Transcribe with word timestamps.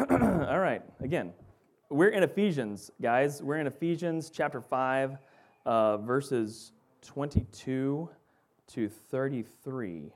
All 0.10 0.58
right, 0.58 0.80
again, 1.00 1.34
we're 1.90 2.08
in 2.08 2.22
Ephesians, 2.22 2.90
guys. 3.02 3.42
We're 3.42 3.58
in 3.58 3.66
Ephesians 3.66 4.30
chapter 4.30 4.62
5, 4.62 5.18
uh, 5.66 5.98
verses 5.98 6.72
22 7.02 8.08
to 8.68 8.88
33. 8.88 10.10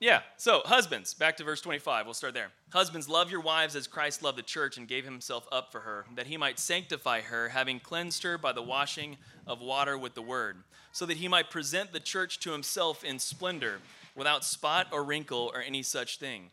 Yeah, 0.00 0.20
so 0.38 0.62
husbands, 0.64 1.12
back 1.12 1.36
to 1.36 1.44
verse 1.44 1.60
25. 1.60 2.06
We'll 2.06 2.14
start 2.14 2.32
there. 2.32 2.48
Husbands, 2.72 3.10
love 3.10 3.30
your 3.30 3.42
wives 3.42 3.76
as 3.76 3.86
Christ 3.86 4.22
loved 4.22 4.38
the 4.38 4.42
church 4.42 4.78
and 4.78 4.88
gave 4.88 5.04
himself 5.04 5.46
up 5.52 5.70
for 5.70 5.80
her, 5.80 6.06
that 6.14 6.26
he 6.26 6.38
might 6.38 6.58
sanctify 6.58 7.20
her, 7.22 7.50
having 7.50 7.78
cleansed 7.78 8.22
her 8.22 8.38
by 8.38 8.52
the 8.52 8.62
washing 8.62 9.18
of 9.46 9.60
water 9.60 9.98
with 9.98 10.14
the 10.14 10.22
word, 10.22 10.56
so 10.92 11.04
that 11.04 11.18
he 11.18 11.28
might 11.28 11.50
present 11.50 11.92
the 11.92 12.00
church 12.00 12.40
to 12.40 12.52
himself 12.52 13.04
in 13.04 13.18
splendor, 13.18 13.80
without 14.14 14.44
spot 14.44 14.86
or 14.92 15.04
wrinkle 15.04 15.50
or 15.54 15.60
any 15.60 15.82
such 15.82 16.18
thing, 16.18 16.50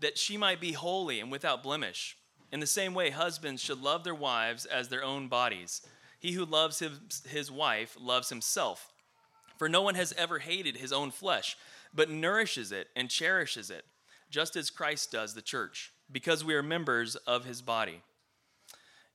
that 0.00 0.18
she 0.18 0.36
might 0.36 0.60
be 0.60 0.72
holy 0.72 1.20
and 1.20 1.30
without 1.30 1.62
blemish. 1.62 2.16
In 2.50 2.60
the 2.60 2.66
same 2.66 2.94
way, 2.94 3.10
husbands 3.10 3.62
should 3.62 3.82
love 3.82 4.04
their 4.04 4.14
wives 4.14 4.64
as 4.64 4.88
their 4.88 5.04
own 5.04 5.28
bodies. 5.28 5.82
He 6.18 6.32
who 6.32 6.44
loves 6.44 6.78
his, 6.78 7.22
his 7.28 7.50
wife 7.50 7.96
loves 8.00 8.28
himself. 8.28 8.92
For 9.58 9.68
no 9.68 9.82
one 9.82 9.96
has 9.96 10.14
ever 10.16 10.38
hated 10.38 10.76
his 10.76 10.92
own 10.92 11.10
flesh 11.10 11.56
but 11.94 12.10
nourishes 12.10 12.72
it 12.72 12.88
and 12.96 13.08
cherishes 13.08 13.70
it, 13.70 13.84
just 14.30 14.56
as 14.56 14.70
Christ 14.70 15.12
does 15.12 15.34
the 15.34 15.42
church, 15.42 15.92
because 16.10 16.44
we 16.44 16.54
are 16.54 16.62
members 16.62 17.16
of 17.16 17.44
his 17.44 17.62
body. 17.62 18.02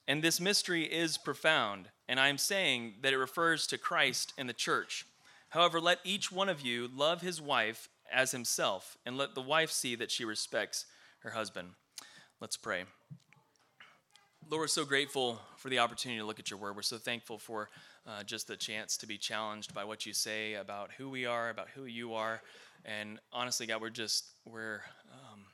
And 0.07 0.21
this 0.21 0.41
mystery 0.41 0.83
is 0.83 1.17
profound, 1.17 1.89
and 2.09 2.19
I 2.19 2.27
am 2.27 2.37
saying 2.37 2.95
that 3.01 3.13
it 3.13 3.17
refers 3.17 3.67
to 3.67 3.77
Christ 3.77 4.33
and 4.37 4.49
the 4.49 4.53
church. 4.53 5.05
However, 5.49 5.79
let 5.79 5.99
each 6.03 6.31
one 6.31 6.49
of 6.49 6.61
you 6.61 6.89
love 6.93 7.21
his 7.21 7.41
wife 7.41 7.89
as 8.11 8.31
himself, 8.31 8.97
and 9.05 9.17
let 9.17 9.35
the 9.35 9.41
wife 9.41 9.71
see 9.71 9.95
that 9.95 10.11
she 10.11 10.25
respects 10.25 10.85
her 11.19 11.31
husband. 11.31 11.69
Let's 12.39 12.57
pray. 12.57 12.83
Lord, 14.49 14.61
we're 14.61 14.67
so 14.67 14.83
grateful 14.83 15.39
for 15.55 15.69
the 15.69 15.79
opportunity 15.79 16.19
to 16.19 16.25
look 16.25 16.39
at 16.39 16.51
your 16.51 16.59
word. 16.59 16.75
We're 16.75 16.81
so 16.81 16.97
thankful 16.97 17.37
for 17.39 17.69
uh, 18.05 18.23
just 18.23 18.47
the 18.47 18.57
chance 18.57 18.97
to 18.97 19.07
be 19.07 19.17
challenged 19.17 19.73
by 19.73 19.85
what 19.85 20.05
you 20.05 20.13
say 20.13 20.55
about 20.55 20.91
who 20.97 21.09
we 21.09 21.25
are, 21.25 21.49
about 21.49 21.69
who 21.69 21.85
you 21.85 22.13
are. 22.13 22.41
And 22.83 23.19
honestly, 23.31 23.65
God, 23.65 23.81
we're 23.81 23.89
just, 23.89 24.25
we're, 24.45 24.81
um, 25.13 25.45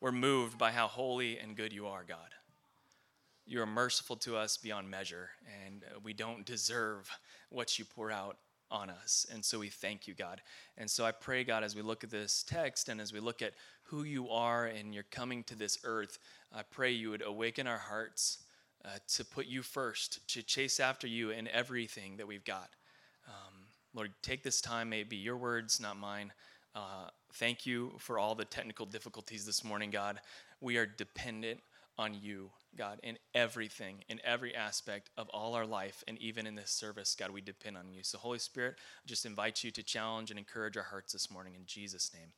we're 0.00 0.12
moved 0.12 0.56
by 0.56 0.70
how 0.70 0.86
holy 0.86 1.38
and 1.38 1.56
good 1.56 1.72
you 1.72 1.88
are, 1.88 2.04
God. 2.06 2.34
You 3.44 3.60
are 3.60 3.66
merciful 3.66 4.16
to 4.16 4.36
us 4.36 4.56
beyond 4.56 4.88
measure, 4.88 5.30
and 5.64 5.84
we 6.02 6.12
don't 6.12 6.44
deserve 6.44 7.10
what 7.50 7.78
you 7.78 7.84
pour 7.84 8.10
out 8.10 8.38
on 8.70 8.90
us. 8.90 9.26
And 9.32 9.44
so 9.44 9.58
we 9.58 9.68
thank 9.68 10.06
you, 10.06 10.14
God. 10.14 10.40
And 10.76 10.90
so 10.90 11.04
I 11.04 11.12
pray, 11.12 11.44
God, 11.44 11.62
as 11.62 11.74
we 11.74 11.82
look 11.82 12.04
at 12.04 12.10
this 12.10 12.42
text 12.42 12.88
and 12.88 13.00
as 13.00 13.12
we 13.12 13.20
look 13.20 13.42
at 13.42 13.52
who 13.84 14.02
you 14.02 14.28
are 14.30 14.66
and 14.66 14.94
you're 14.94 15.04
coming 15.04 15.44
to 15.44 15.54
this 15.54 15.78
earth, 15.84 16.18
I 16.54 16.62
pray 16.62 16.90
you 16.90 17.10
would 17.10 17.22
awaken 17.22 17.66
our 17.66 17.78
hearts 17.78 18.38
uh, 18.84 18.90
to 19.08 19.24
put 19.24 19.46
you 19.46 19.62
first, 19.62 20.26
to 20.28 20.42
chase 20.42 20.80
after 20.80 21.06
you 21.06 21.30
in 21.30 21.48
everything 21.48 22.16
that 22.16 22.26
we've 22.26 22.44
got. 22.44 22.70
Um, 23.26 23.54
Lord, 23.94 24.12
take 24.22 24.42
this 24.42 24.60
time, 24.60 24.90
may 24.90 25.00
it 25.00 25.08
be 25.08 25.16
your 25.16 25.36
words, 25.36 25.80
not 25.80 25.96
mine. 25.96 26.32
Uh, 26.74 27.08
thank 27.34 27.66
you 27.66 27.92
for 27.98 28.18
all 28.18 28.34
the 28.34 28.44
technical 28.44 28.86
difficulties 28.86 29.46
this 29.46 29.64
morning, 29.64 29.90
God. 29.90 30.20
We 30.60 30.76
are 30.76 30.86
dependent 30.86 31.60
on 31.98 32.14
you, 32.14 32.50
God, 32.76 33.00
in 33.02 33.18
everything, 33.34 34.04
in 34.08 34.20
every 34.24 34.54
aspect 34.54 35.10
of 35.16 35.28
all 35.30 35.54
our 35.54 35.66
life, 35.66 36.04
and 36.06 36.18
even 36.18 36.46
in 36.46 36.54
this 36.54 36.70
service, 36.70 37.16
God, 37.18 37.30
we 37.30 37.40
depend 37.40 37.76
on 37.76 37.90
you. 37.90 38.02
So, 38.02 38.18
Holy 38.18 38.38
Spirit, 38.38 38.76
I 38.78 39.06
just 39.06 39.26
invite 39.26 39.64
you 39.64 39.70
to 39.70 39.82
challenge 39.82 40.30
and 40.30 40.38
encourage 40.38 40.76
our 40.76 40.82
hearts 40.82 41.12
this 41.12 41.30
morning. 41.30 41.54
In 41.54 41.62
Jesus' 41.66 42.10
name, 42.14 42.32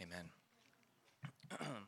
amen. 0.00 1.68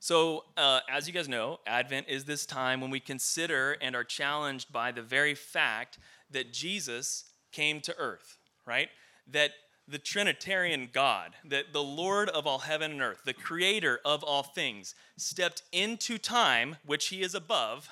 So, 0.00 0.44
uh, 0.58 0.80
as 0.90 1.08
you 1.08 1.14
guys 1.14 1.30
know, 1.30 1.60
Advent 1.66 2.08
is 2.10 2.24
this 2.24 2.44
time 2.44 2.82
when 2.82 2.90
we 2.90 3.00
consider 3.00 3.78
and 3.80 3.96
are 3.96 4.04
challenged 4.04 4.70
by 4.70 4.92
the 4.92 5.00
very 5.00 5.34
fact 5.34 5.98
that 6.30 6.52
Jesus 6.52 7.24
came 7.52 7.80
to 7.80 7.96
earth, 7.96 8.36
right? 8.66 8.90
That 9.32 9.52
the 9.86 9.98
Trinitarian 9.98 10.88
God, 10.92 11.34
that 11.44 11.72
the 11.72 11.82
Lord 11.82 12.28
of 12.30 12.46
all 12.46 12.60
heaven 12.60 12.92
and 12.92 13.02
earth, 13.02 13.22
the 13.24 13.34
creator 13.34 14.00
of 14.04 14.22
all 14.22 14.42
things, 14.42 14.94
stepped 15.16 15.62
into 15.72 16.16
time, 16.16 16.76
which 16.86 17.08
he 17.08 17.22
is 17.22 17.34
above, 17.34 17.88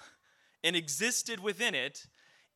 and 0.65 0.75
existed 0.75 1.41
within 1.41 1.75
it 1.75 2.07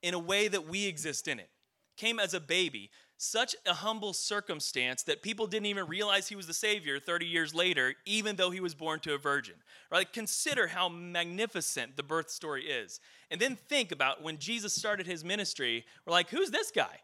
in 0.02 0.14
a 0.14 0.18
way 0.18 0.48
that 0.48 0.68
we 0.68 0.86
exist 0.86 1.28
in 1.28 1.38
it. 1.38 1.50
Came 1.96 2.18
as 2.18 2.32
a 2.32 2.40
baby, 2.40 2.90
such 3.18 3.56
a 3.66 3.74
humble 3.74 4.12
circumstance 4.12 5.02
that 5.02 5.22
people 5.22 5.46
didn't 5.46 5.66
even 5.66 5.86
realize 5.86 6.28
he 6.28 6.36
was 6.36 6.46
the 6.46 6.54
Savior 6.54 6.98
30 6.98 7.26
years 7.26 7.54
later, 7.54 7.94
even 8.04 8.36
though 8.36 8.50
he 8.50 8.60
was 8.60 8.74
born 8.74 9.00
to 9.00 9.14
a 9.14 9.18
virgin. 9.18 9.54
Right? 9.90 10.10
Consider 10.10 10.68
how 10.68 10.88
magnificent 10.88 11.96
the 11.96 12.02
birth 12.02 12.30
story 12.30 12.64
is. 12.64 13.00
And 13.30 13.40
then 13.40 13.56
think 13.56 13.92
about 13.92 14.22
when 14.22 14.38
Jesus 14.38 14.74
started 14.74 15.06
his 15.06 15.24
ministry, 15.24 15.84
we're 16.06 16.12
like, 16.12 16.28
who's 16.28 16.50
this 16.50 16.70
guy? 16.70 17.00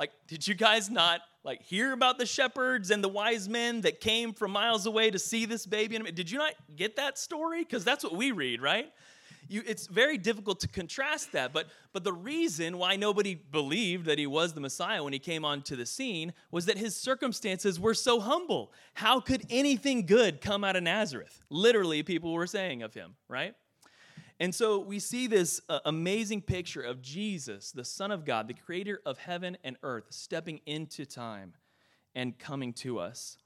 Like, 0.00 0.10
did 0.26 0.48
you 0.48 0.54
guys 0.54 0.90
not 0.90 1.20
like 1.44 1.62
hear 1.62 1.92
about 1.92 2.18
the 2.18 2.26
shepherds 2.26 2.90
and 2.90 3.04
the 3.04 3.08
wise 3.08 3.48
men 3.48 3.82
that 3.82 4.00
came 4.00 4.32
from 4.32 4.50
miles 4.50 4.86
away 4.86 5.12
to 5.12 5.18
see 5.18 5.44
this 5.44 5.64
baby? 5.64 5.96
Did 5.98 6.28
you 6.28 6.38
not 6.38 6.54
get 6.74 6.96
that 6.96 7.18
story? 7.18 7.62
Because 7.62 7.84
that's 7.84 8.02
what 8.02 8.16
we 8.16 8.32
read, 8.32 8.60
right? 8.60 8.90
you, 9.50 9.62
it's 9.66 9.88
very 9.88 10.16
difficult 10.16 10.60
to 10.60 10.68
contrast 10.68 11.32
that. 11.32 11.52
But, 11.52 11.66
but 11.92 12.04
the 12.04 12.12
reason 12.12 12.78
why 12.78 12.96
nobody 12.96 13.34
believed 13.34 14.06
that 14.06 14.18
he 14.18 14.26
was 14.26 14.52
the 14.52 14.60
Messiah 14.60 15.02
when 15.02 15.12
he 15.12 15.18
came 15.18 15.44
onto 15.44 15.74
the 15.74 15.84
scene 15.84 16.32
was 16.52 16.66
that 16.66 16.78
his 16.78 16.96
circumstances 16.96 17.78
were 17.80 17.94
so 17.94 18.20
humble. 18.20 18.72
How 18.94 19.20
could 19.20 19.44
anything 19.50 20.06
good 20.06 20.40
come 20.40 20.62
out 20.62 20.76
of 20.76 20.84
Nazareth? 20.84 21.42
Literally, 21.50 22.02
people 22.04 22.32
were 22.32 22.46
saying 22.46 22.82
of 22.84 22.94
him, 22.94 23.16
right? 23.28 23.54
And 24.40 24.54
so 24.54 24.78
we 24.78 24.98
see 24.98 25.26
this 25.26 25.60
uh, 25.68 25.80
amazing 25.84 26.40
picture 26.40 26.80
of 26.80 27.02
Jesus, 27.02 27.72
the 27.72 27.84
Son 27.84 28.10
of 28.10 28.24
God, 28.24 28.48
the 28.48 28.54
creator 28.54 29.02
of 29.04 29.18
heaven 29.18 29.58
and 29.62 29.76
earth, 29.82 30.06
stepping 30.08 30.60
into 30.64 31.04
time 31.04 31.52
and 32.14 32.38
coming 32.38 32.72
to 32.72 32.98
us. 32.98 33.36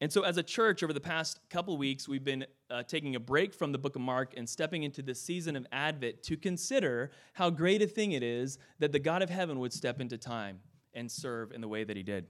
And 0.00 0.12
so, 0.12 0.22
as 0.22 0.36
a 0.36 0.44
church, 0.44 0.84
over 0.84 0.92
the 0.92 1.00
past 1.00 1.40
couple 1.50 1.76
weeks, 1.76 2.06
we've 2.06 2.22
been 2.22 2.46
uh, 2.70 2.84
taking 2.84 3.16
a 3.16 3.20
break 3.20 3.54
from 3.54 3.72
the 3.72 3.78
book 3.78 3.96
of 3.96 4.02
Mark 4.02 4.34
and 4.36 4.48
stepping 4.48 4.84
into 4.84 5.02
this 5.02 5.20
season 5.20 5.56
of 5.56 5.66
Advent 5.72 6.22
to 6.24 6.36
consider 6.36 7.10
how 7.32 7.50
great 7.50 7.82
a 7.82 7.86
thing 7.86 8.12
it 8.12 8.22
is 8.22 8.58
that 8.78 8.92
the 8.92 8.98
God 8.98 9.22
of 9.22 9.30
heaven 9.30 9.58
would 9.58 9.72
step 9.72 10.00
into 10.00 10.16
time 10.16 10.60
and 10.94 11.10
serve 11.10 11.50
in 11.50 11.60
the 11.60 11.68
way 11.68 11.82
that 11.82 11.96
he 11.96 12.02
did. 12.02 12.26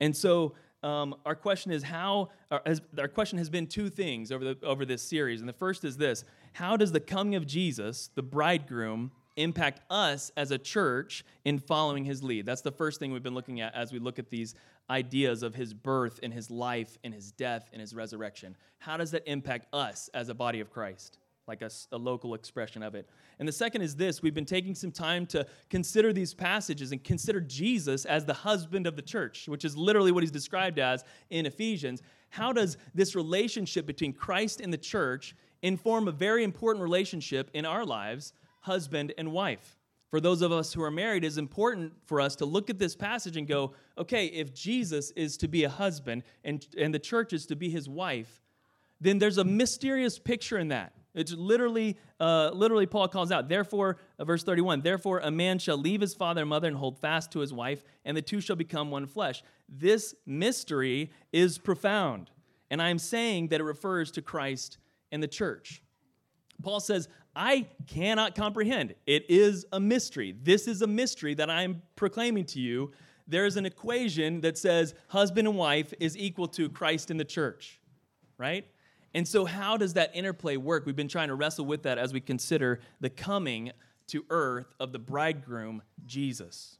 And 0.00 0.16
so, 0.16 0.54
um, 0.82 1.16
our 1.26 1.34
question 1.34 1.72
is 1.72 1.82
how, 1.82 2.30
our, 2.50 2.62
has, 2.64 2.80
our 2.98 3.08
question 3.08 3.38
has 3.38 3.50
been 3.50 3.66
two 3.66 3.90
things 3.90 4.30
over, 4.30 4.44
the, 4.44 4.58
over 4.62 4.84
this 4.84 5.02
series. 5.02 5.40
And 5.40 5.48
the 5.48 5.54
first 5.54 5.84
is 5.84 5.96
this 5.96 6.24
How 6.52 6.76
does 6.76 6.92
the 6.92 7.00
coming 7.00 7.34
of 7.34 7.46
Jesus, 7.46 8.10
the 8.14 8.22
bridegroom, 8.22 9.12
impact 9.36 9.80
us 9.88 10.32
as 10.36 10.50
a 10.50 10.58
church 10.58 11.24
in 11.44 11.58
following 11.58 12.04
his 12.04 12.22
lead? 12.22 12.46
That's 12.46 12.62
the 12.62 12.72
first 12.72 12.98
thing 12.98 13.12
we've 13.12 13.22
been 13.22 13.34
looking 13.34 13.60
at 13.60 13.74
as 13.74 13.92
we 13.92 13.98
look 13.98 14.18
at 14.18 14.30
these 14.30 14.54
ideas 14.90 15.42
of 15.42 15.54
his 15.54 15.74
birth 15.74 16.20
and 16.22 16.32
his 16.32 16.50
life 16.50 16.98
and 17.04 17.12
his 17.14 17.32
death 17.32 17.68
and 17.72 17.80
his 17.80 17.94
resurrection. 17.94 18.56
How 18.78 18.96
does 18.96 19.10
that 19.10 19.22
impact 19.26 19.66
us 19.72 20.08
as 20.14 20.28
a 20.28 20.34
body 20.34 20.60
of 20.60 20.70
Christ? 20.70 21.18
Like 21.46 21.62
a, 21.62 21.70
a, 21.92 21.96
local 21.96 22.34
expression 22.34 22.82
of 22.82 22.94
it. 22.94 23.08
And 23.38 23.48
the 23.48 23.52
second 23.52 23.80
is 23.80 23.96
this 23.96 24.22
we've 24.22 24.34
been 24.34 24.44
taking 24.44 24.74
some 24.74 24.92
time 24.92 25.24
to 25.28 25.46
consider 25.70 26.12
these 26.12 26.34
passages 26.34 26.92
and 26.92 27.02
consider 27.02 27.40
Jesus 27.40 28.04
as 28.04 28.26
the 28.26 28.34
husband 28.34 28.86
of 28.86 28.96
the 28.96 29.02
church, 29.02 29.48
which 29.48 29.64
is 29.64 29.74
literally 29.74 30.12
what 30.12 30.22
he's 30.22 30.30
described 30.30 30.78
as 30.78 31.04
in 31.30 31.46
Ephesians. 31.46 32.02
How 32.28 32.52
does 32.52 32.76
this 32.94 33.14
relationship 33.16 33.86
between 33.86 34.12
Christ 34.12 34.60
and 34.60 34.70
the 34.70 34.78
church 34.78 35.34
inform 35.62 36.08
a 36.08 36.12
very 36.12 36.44
important 36.44 36.82
relationship 36.82 37.50
in 37.54 37.64
our 37.64 37.84
lives, 37.84 38.32
husband 38.60 39.12
and 39.18 39.32
wife? 39.32 39.78
for 40.10 40.20
those 40.20 40.42
of 40.42 40.52
us 40.52 40.72
who 40.72 40.82
are 40.82 40.90
married, 40.90 41.24
is 41.24 41.38
important 41.38 41.92
for 42.06 42.20
us 42.20 42.36
to 42.36 42.46
look 42.46 42.70
at 42.70 42.78
this 42.78 42.96
passage 42.96 43.36
and 43.36 43.46
go, 43.46 43.72
okay, 43.96 44.26
if 44.26 44.54
Jesus 44.54 45.10
is 45.12 45.36
to 45.38 45.48
be 45.48 45.64
a 45.64 45.68
husband 45.68 46.22
and, 46.44 46.66
and 46.78 46.94
the 46.94 46.98
church 46.98 47.32
is 47.32 47.46
to 47.46 47.56
be 47.56 47.68
his 47.68 47.88
wife, 47.88 48.42
then 49.00 49.18
there's 49.18 49.38
a 49.38 49.44
mysterious 49.44 50.18
picture 50.18 50.58
in 50.58 50.68
that. 50.68 50.92
It's 51.14 51.32
literally, 51.32 51.98
uh, 52.20 52.50
literally, 52.54 52.86
Paul 52.86 53.08
calls 53.08 53.30
out, 53.30 53.48
therefore, 53.48 53.98
uh, 54.18 54.24
verse 54.24 54.44
31, 54.44 54.82
therefore 54.82 55.18
a 55.18 55.30
man 55.30 55.58
shall 55.58 55.76
leave 55.76 56.00
his 56.00 56.14
father 56.14 56.42
and 56.42 56.50
mother 56.50 56.68
and 56.68 56.76
hold 56.76 56.98
fast 56.98 57.32
to 57.32 57.40
his 57.40 57.52
wife, 57.52 57.82
and 58.04 58.16
the 58.16 58.22
two 58.22 58.40
shall 58.40 58.56
become 58.56 58.90
one 58.90 59.06
flesh. 59.06 59.42
This 59.68 60.14
mystery 60.26 61.10
is 61.32 61.58
profound. 61.58 62.30
And 62.70 62.80
I'm 62.80 62.98
saying 62.98 63.48
that 63.48 63.60
it 63.60 63.64
refers 63.64 64.10
to 64.12 64.22
Christ 64.22 64.78
and 65.12 65.22
the 65.22 65.28
church. 65.28 65.82
Paul 66.62 66.80
says, 66.80 67.08
I 67.36 67.66
cannot 67.86 68.34
comprehend. 68.34 68.94
It 69.06 69.26
is 69.28 69.64
a 69.72 69.78
mystery. 69.78 70.34
This 70.42 70.66
is 70.66 70.82
a 70.82 70.86
mystery 70.86 71.34
that 71.34 71.48
I'm 71.48 71.82
proclaiming 71.94 72.46
to 72.46 72.60
you. 72.60 72.90
There 73.28 73.46
is 73.46 73.56
an 73.56 73.66
equation 73.66 74.40
that 74.40 74.58
says 74.58 74.94
husband 75.08 75.46
and 75.46 75.56
wife 75.56 75.94
is 76.00 76.16
equal 76.16 76.48
to 76.48 76.68
Christ 76.68 77.10
in 77.10 77.16
the 77.16 77.24
church, 77.24 77.80
right? 78.38 78.66
And 79.14 79.26
so, 79.26 79.44
how 79.44 79.76
does 79.76 79.94
that 79.94 80.10
interplay 80.14 80.56
work? 80.56 80.84
We've 80.84 80.96
been 80.96 81.08
trying 81.08 81.28
to 81.28 81.34
wrestle 81.34 81.64
with 81.64 81.82
that 81.84 81.98
as 81.98 82.12
we 82.12 82.20
consider 82.20 82.80
the 83.00 83.10
coming 83.10 83.70
to 84.08 84.24
earth 84.30 84.74
of 84.80 84.92
the 84.92 84.98
bridegroom, 84.98 85.82
Jesus. 86.06 86.78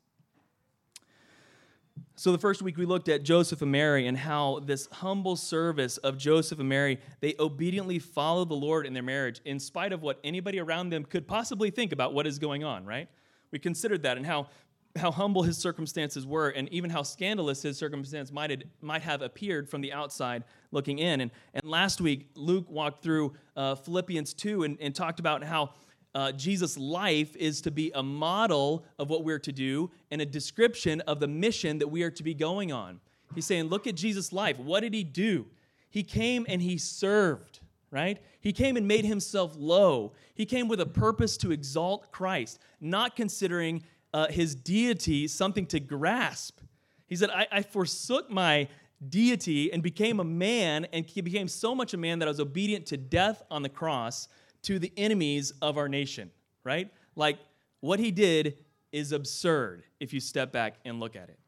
So, 2.16 2.32
the 2.32 2.38
first 2.38 2.62
week 2.62 2.76
we 2.76 2.86
looked 2.86 3.08
at 3.08 3.22
Joseph 3.22 3.62
and 3.62 3.70
Mary 3.70 4.06
and 4.06 4.16
how 4.16 4.60
this 4.64 4.88
humble 4.92 5.36
service 5.36 5.96
of 5.98 6.18
Joseph 6.18 6.58
and 6.58 6.68
Mary, 6.68 6.98
they 7.20 7.34
obediently 7.38 7.98
followed 7.98 8.48
the 8.48 8.54
Lord 8.54 8.86
in 8.86 8.92
their 8.92 9.02
marriage 9.02 9.40
in 9.44 9.58
spite 9.60 9.92
of 9.92 10.02
what 10.02 10.18
anybody 10.24 10.58
around 10.58 10.90
them 10.90 11.04
could 11.04 11.26
possibly 11.26 11.70
think 11.70 11.92
about 11.92 12.14
what 12.14 12.26
is 12.26 12.38
going 12.38 12.64
on, 12.64 12.84
right? 12.84 13.08
We 13.50 13.58
considered 13.58 14.02
that 14.02 14.16
and 14.16 14.26
how, 14.26 14.48
how 14.96 15.10
humble 15.10 15.42
his 15.42 15.56
circumstances 15.56 16.26
were 16.26 16.50
and 16.50 16.68
even 16.70 16.90
how 16.90 17.02
scandalous 17.02 17.62
his 17.62 17.78
circumstance 17.78 18.32
might 18.32 18.50
have, 18.50 18.62
might 18.80 19.02
have 19.02 19.22
appeared 19.22 19.68
from 19.68 19.80
the 19.80 19.92
outside 19.92 20.44
looking 20.70 20.98
in. 20.98 21.20
And, 21.20 21.30
and 21.54 21.64
last 21.64 22.00
week, 22.00 22.30
Luke 22.34 22.66
walked 22.68 23.02
through 23.02 23.34
uh, 23.56 23.74
Philippians 23.76 24.34
2 24.34 24.64
and, 24.64 24.78
and 24.80 24.94
talked 24.94 25.20
about 25.20 25.42
how 25.44 25.70
uh, 26.14 26.32
Jesus' 26.32 26.76
life 26.76 27.36
is 27.36 27.60
to 27.62 27.70
be 27.70 27.92
a 27.94 28.02
model 28.02 28.84
of 28.98 29.10
what 29.10 29.24
we're 29.24 29.38
to 29.40 29.52
do 29.52 29.90
and 30.10 30.20
a 30.20 30.26
description 30.26 31.00
of 31.02 31.20
the 31.20 31.28
mission 31.28 31.78
that 31.78 31.88
we 31.88 32.02
are 32.02 32.10
to 32.10 32.22
be 32.22 32.34
going 32.34 32.72
on. 32.72 33.00
He's 33.34 33.46
saying, 33.46 33.64
Look 33.64 33.86
at 33.86 33.94
Jesus' 33.94 34.32
life. 34.32 34.58
What 34.58 34.80
did 34.80 34.94
he 34.94 35.04
do? 35.04 35.46
He 35.90 36.02
came 36.02 36.46
and 36.48 36.60
he 36.60 36.78
served, 36.78 37.60
right? 37.90 38.18
He 38.40 38.52
came 38.52 38.76
and 38.76 38.86
made 38.86 39.04
himself 39.04 39.54
low. 39.56 40.12
He 40.34 40.46
came 40.46 40.68
with 40.68 40.80
a 40.80 40.86
purpose 40.86 41.36
to 41.38 41.52
exalt 41.52 42.10
Christ, 42.10 42.58
not 42.80 43.16
considering 43.16 43.82
uh, 44.12 44.28
his 44.28 44.54
deity 44.54 45.28
something 45.28 45.66
to 45.66 45.80
grasp. 45.80 46.60
He 47.06 47.16
said, 47.16 47.30
I, 47.30 47.46
I 47.50 47.62
forsook 47.62 48.30
my 48.30 48.68
deity 49.08 49.72
and 49.72 49.82
became 49.82 50.20
a 50.20 50.24
man 50.24 50.86
and 50.92 51.06
he 51.06 51.20
became 51.20 51.46
so 51.46 51.74
much 51.74 51.94
a 51.94 51.96
man 51.96 52.18
that 52.18 52.26
I 52.26 52.30
was 52.30 52.40
obedient 52.40 52.86
to 52.86 52.96
death 52.96 53.42
on 53.50 53.62
the 53.62 53.68
cross 53.68 54.28
to 54.62 54.78
the 54.78 54.92
enemies 54.96 55.52
of 55.62 55.78
our 55.78 55.88
nation, 55.88 56.30
right? 56.64 56.90
Like 57.16 57.38
what 57.80 57.98
he 57.98 58.10
did 58.10 58.58
is 58.92 59.12
absurd 59.12 59.84
if 60.00 60.12
you 60.12 60.20
step 60.20 60.52
back 60.52 60.74
and 60.84 61.00
look 61.00 61.16
at 61.16 61.28
it. 61.28 61.38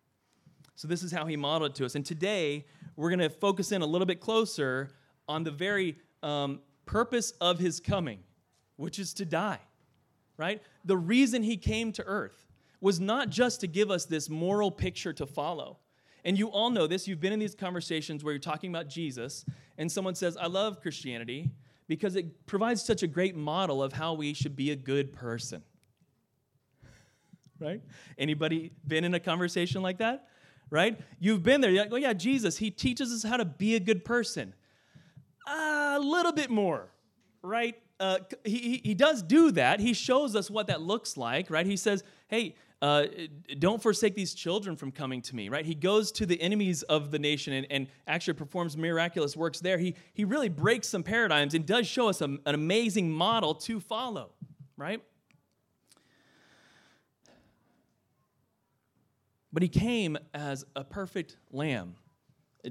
So, 0.77 0.89
this 0.89 1.03
is 1.03 1.13
how 1.13 1.27
he 1.27 1.37
modeled 1.37 1.73
it 1.73 1.75
to 1.77 1.85
us. 1.85 1.95
And 1.95 2.07
today, 2.07 2.65
we're 2.97 3.11
going 3.11 3.21
to 3.21 3.29
focus 3.29 3.71
in 3.73 3.83
a 3.83 3.87
little 3.87 4.07
bit 4.07 4.21
closer 4.21 4.91
on 5.29 5.45
the 5.45 5.51
very 5.51 5.97
um, 6.23 6.61
purpose 6.87 7.33
of 7.41 7.59
his 7.59 7.81
coming, 7.81 8.21
which 8.77 8.99
is 8.99 9.13
to 9.15 9.25
die, 9.25 9.61
right? 10.39 10.63
The 10.85 10.97
reason 10.97 11.43
he 11.43 11.57
came 11.57 11.93
to 11.93 12.05
earth 12.05 12.47
was 12.81 12.99
not 12.99 13.29
just 13.29 13.61
to 13.61 13.67
give 13.67 13.91
us 13.91 14.07
this 14.07 14.31
moral 14.31 14.71
picture 14.71 15.13
to 15.13 15.27
follow. 15.27 15.79
And 16.25 16.39
you 16.39 16.49
all 16.49 16.71
know 16.71 16.87
this. 16.87 17.07
You've 17.07 17.21
been 17.21 17.33
in 17.33 17.39
these 17.39 17.55
conversations 17.55 18.25
where 18.25 18.33
you're 18.33 18.39
talking 18.39 18.71
about 18.71 18.89
Jesus, 18.89 19.45
and 19.77 19.91
someone 19.91 20.15
says, 20.15 20.37
I 20.37 20.47
love 20.47 20.81
Christianity 20.81 21.51
because 21.91 22.15
it 22.15 22.47
provides 22.47 22.85
such 22.85 23.03
a 23.03 23.09
great 23.09 23.35
model 23.35 23.83
of 23.83 23.93
how 23.93 24.15
we 24.15 24.33
should 24.33 24.55
be 24.55 24.71
a 24.71 24.77
good 24.77 25.13
person. 25.13 25.61
Right? 27.59 27.83
Anybody 28.17 28.71
been 28.87 29.03
in 29.03 29.13
a 29.13 29.19
conversation 29.19 29.83
like 29.83 29.99
that? 29.99 30.29
Right? 30.71 31.01
You've 31.19 31.43
been 31.43 31.61
there. 31.61 31.69
You're 31.69 31.83
like, 31.83 31.93
oh, 31.93 31.97
yeah, 31.97 32.13
Jesus, 32.13 32.59
he 32.59 32.71
teaches 32.71 33.13
us 33.13 33.29
how 33.29 33.39
to 33.39 33.45
be 33.45 33.75
a 33.75 33.81
good 33.81 34.05
person. 34.05 34.55
Uh, 35.45 35.97
a 35.97 36.01
little 36.01 36.31
bit 36.31 36.49
more, 36.49 36.93
right? 37.43 37.77
Uh, 37.99 38.19
he, 38.45 38.81
he 38.83 38.95
does 38.95 39.23
do 39.23 39.51
that. 39.53 39.81
He 39.81 39.93
shows 39.93 40.35
us 40.35 40.51
what 40.51 40.69
that 40.69 40.81
looks 40.81 41.17
like, 41.17 41.51
right? 41.51 41.67
He 41.67 41.77
says, 41.77 42.03
hey, 42.29 42.55
uh, 42.83 43.05
don't 43.59 43.83
forsake 43.83 44.15
these 44.15 44.33
children 44.33 44.75
from 44.75 44.91
coming 44.91 45.21
to 45.21 45.37
me, 45.37 45.51
right? 45.51 45.67
He 45.67 45.75
goes 45.75 46.11
to 46.13 46.25
the 46.25 46.41
enemies 46.41 46.83
of 46.85 47.11
the 47.11 47.19
nation 47.19 47.53
and, 47.53 47.67
and, 47.71 47.89
actually 48.07 48.35
performs 48.35 48.75
miraculous 48.75 49.37
works 49.37 49.61
there. 49.61 49.77
He, 49.77 49.95
he 50.15 50.25
really 50.25 50.49
breaks 50.49 50.89
some 50.89 51.03
paradigms 51.03 51.53
and 51.53 51.67
does 51.67 51.87
show 51.87 52.09
us 52.09 52.23
a, 52.23 52.25
an 52.25 52.41
amazing 52.47 53.11
model 53.11 53.55
to 53.57 53.81
follow, 53.81 54.31
right? 54.79 55.03
But 59.53 59.63
he 59.63 59.69
came 59.69 60.17
as 60.33 60.65
a 60.75 60.83
perfect 60.83 61.37
lamb, 61.51 61.97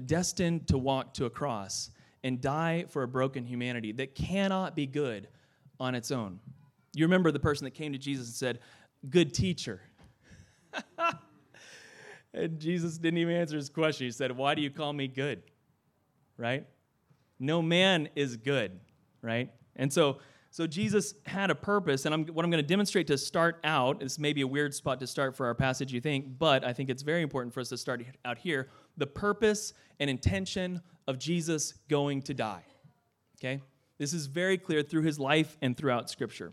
destined 0.06 0.66
to 0.68 0.78
walk 0.78 1.14
to 1.14 1.26
a 1.26 1.30
cross 1.30 1.90
and 2.22 2.40
die 2.40 2.84
for 2.88 3.02
a 3.02 3.08
broken 3.08 3.44
humanity 3.44 3.92
that 3.92 4.14
cannot 4.14 4.76
be 4.76 4.86
good 4.86 5.28
on 5.78 5.94
its 5.94 6.10
own. 6.10 6.38
You 6.94 7.04
remember 7.04 7.30
the 7.30 7.40
person 7.40 7.64
that 7.64 7.72
came 7.72 7.92
to 7.92 7.98
Jesus 7.98 8.26
and 8.28 8.34
said, 8.34 8.58
Good 9.08 9.32
teacher. 9.32 9.80
and 12.34 12.58
Jesus 12.58 12.98
didn't 12.98 13.18
even 13.18 13.34
answer 13.34 13.56
his 13.56 13.70
question. 13.70 14.06
He 14.06 14.10
said, 14.10 14.36
Why 14.36 14.54
do 14.54 14.62
you 14.62 14.70
call 14.70 14.92
me 14.92 15.08
good? 15.08 15.42
Right? 16.36 16.66
No 17.38 17.62
man 17.62 18.08
is 18.14 18.36
good, 18.36 18.78
right? 19.22 19.50
And 19.76 19.90
so, 19.90 20.18
so 20.50 20.66
Jesus 20.66 21.14
had 21.24 21.50
a 21.50 21.54
purpose, 21.54 22.04
and 22.04 22.14
I'm, 22.14 22.26
what 22.26 22.44
I'm 22.44 22.50
going 22.50 22.62
to 22.62 22.68
demonstrate 22.68 23.06
to 23.06 23.16
start 23.16 23.60
out, 23.64 24.02
is 24.02 24.18
maybe 24.18 24.42
a 24.42 24.46
weird 24.46 24.74
spot 24.74 25.00
to 25.00 25.06
start 25.06 25.36
for 25.36 25.46
our 25.46 25.54
passage, 25.54 25.92
you 25.92 26.00
think, 26.00 26.38
but 26.38 26.64
I 26.64 26.72
think 26.72 26.90
it's 26.90 27.02
very 27.02 27.22
important 27.22 27.54
for 27.54 27.60
us 27.60 27.70
to 27.70 27.78
start 27.78 28.04
out 28.24 28.36
here. 28.36 28.68
The 28.98 29.06
purpose 29.06 29.72
and 30.00 30.10
intention 30.10 30.82
of 31.10 31.18
Jesus 31.18 31.74
going 31.88 32.22
to 32.22 32.34
die. 32.34 32.64
Okay? 33.38 33.60
This 33.98 34.14
is 34.14 34.26
very 34.26 34.56
clear 34.56 34.82
through 34.82 35.02
his 35.02 35.18
life 35.18 35.58
and 35.60 35.76
throughout 35.76 36.08
Scripture. 36.08 36.52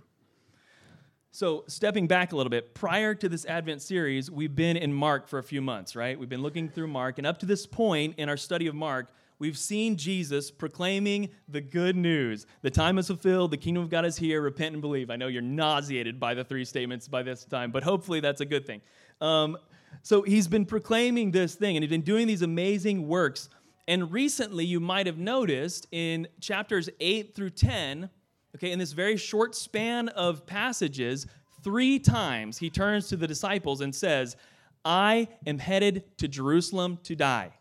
So, 1.32 1.66
stepping 1.68 2.08
back 2.08 2.32
a 2.32 2.36
little 2.36 2.50
bit, 2.50 2.74
prior 2.74 3.14
to 3.14 3.30
this 3.30 3.46
Advent 3.46 3.82
series, 3.82 4.32
we've 4.32 4.56
been 4.56 4.76
in 4.76 4.92
Mark 4.92 5.28
for 5.28 5.38
a 5.38 5.44
few 5.44 5.62
months, 5.62 5.96
right? 5.96 6.18
We've 6.18 6.28
been 6.28 6.42
looking 6.42 6.68
through 6.68 6.88
Mark, 6.88 7.20
and 7.20 7.28
up 7.28 7.38
to 7.40 7.46
this 7.46 7.68
point 7.68 8.16
in 8.18 8.28
our 8.28 8.38
study 8.38 8.66
of 8.66 8.74
Mark, 8.74 9.14
we've 9.38 9.58
seen 9.58 9.98
Jesus 9.98 10.50
proclaiming 10.50 11.30
the 11.48 11.62
good 11.62 11.96
news. 11.96 12.48
The 12.64 12.72
time 12.72 12.98
is 12.98 13.08
fulfilled, 13.08 13.52
the 13.52 13.58
kingdom 13.58 13.84
of 13.84 13.90
God 13.90 14.04
is 14.04 14.18
here, 14.18 14.42
repent 14.42 14.74
and 14.74 14.82
believe. 14.82 15.12
I 15.12 15.16
know 15.16 15.28
you're 15.28 15.44
nauseated 15.44 16.20
by 16.20 16.34
the 16.34 16.44
three 16.44 16.66
statements 16.66 17.08
by 17.08 17.22
this 17.22 17.46
time, 17.46 17.72
but 17.72 17.84
hopefully 17.84 18.20
that's 18.20 18.42
a 18.42 18.46
good 18.46 18.66
thing. 18.66 18.82
Um, 19.22 19.58
so, 20.02 20.24
he's 20.24 20.48
been 20.48 20.66
proclaiming 20.66 21.32
this 21.32 21.54
thing, 21.54 21.78
and 21.78 21.84
he's 21.84 21.92
been 21.92 22.02
doing 22.02 22.26
these 22.26 22.42
amazing 22.42 23.08
works. 23.08 23.50
And 23.88 24.12
recently, 24.12 24.66
you 24.66 24.80
might 24.80 25.06
have 25.06 25.18
noticed 25.18 25.88
in 25.92 26.28
chapters 26.42 26.90
8 27.00 27.34
through 27.36 27.52
10, 27.52 28.10
Okay, 28.58 28.72
in 28.72 28.80
this 28.80 28.94
very 28.94 29.18
short 29.18 29.54
span 29.54 30.10
of 30.10 30.48
passages, 30.48 31.28
three 31.64 32.00
times 32.00 32.58
he 32.58 32.72
turns 32.72 33.08
to 33.10 33.16
the 33.16 33.28
disciples 33.28 33.82
and 33.82 33.94
says, 33.94 34.36
I 34.84 35.28
am 35.46 35.60
headed 35.60 36.18
to 36.18 36.28
Jerusalem 36.28 36.98
to 37.04 37.16
die. 37.16 37.52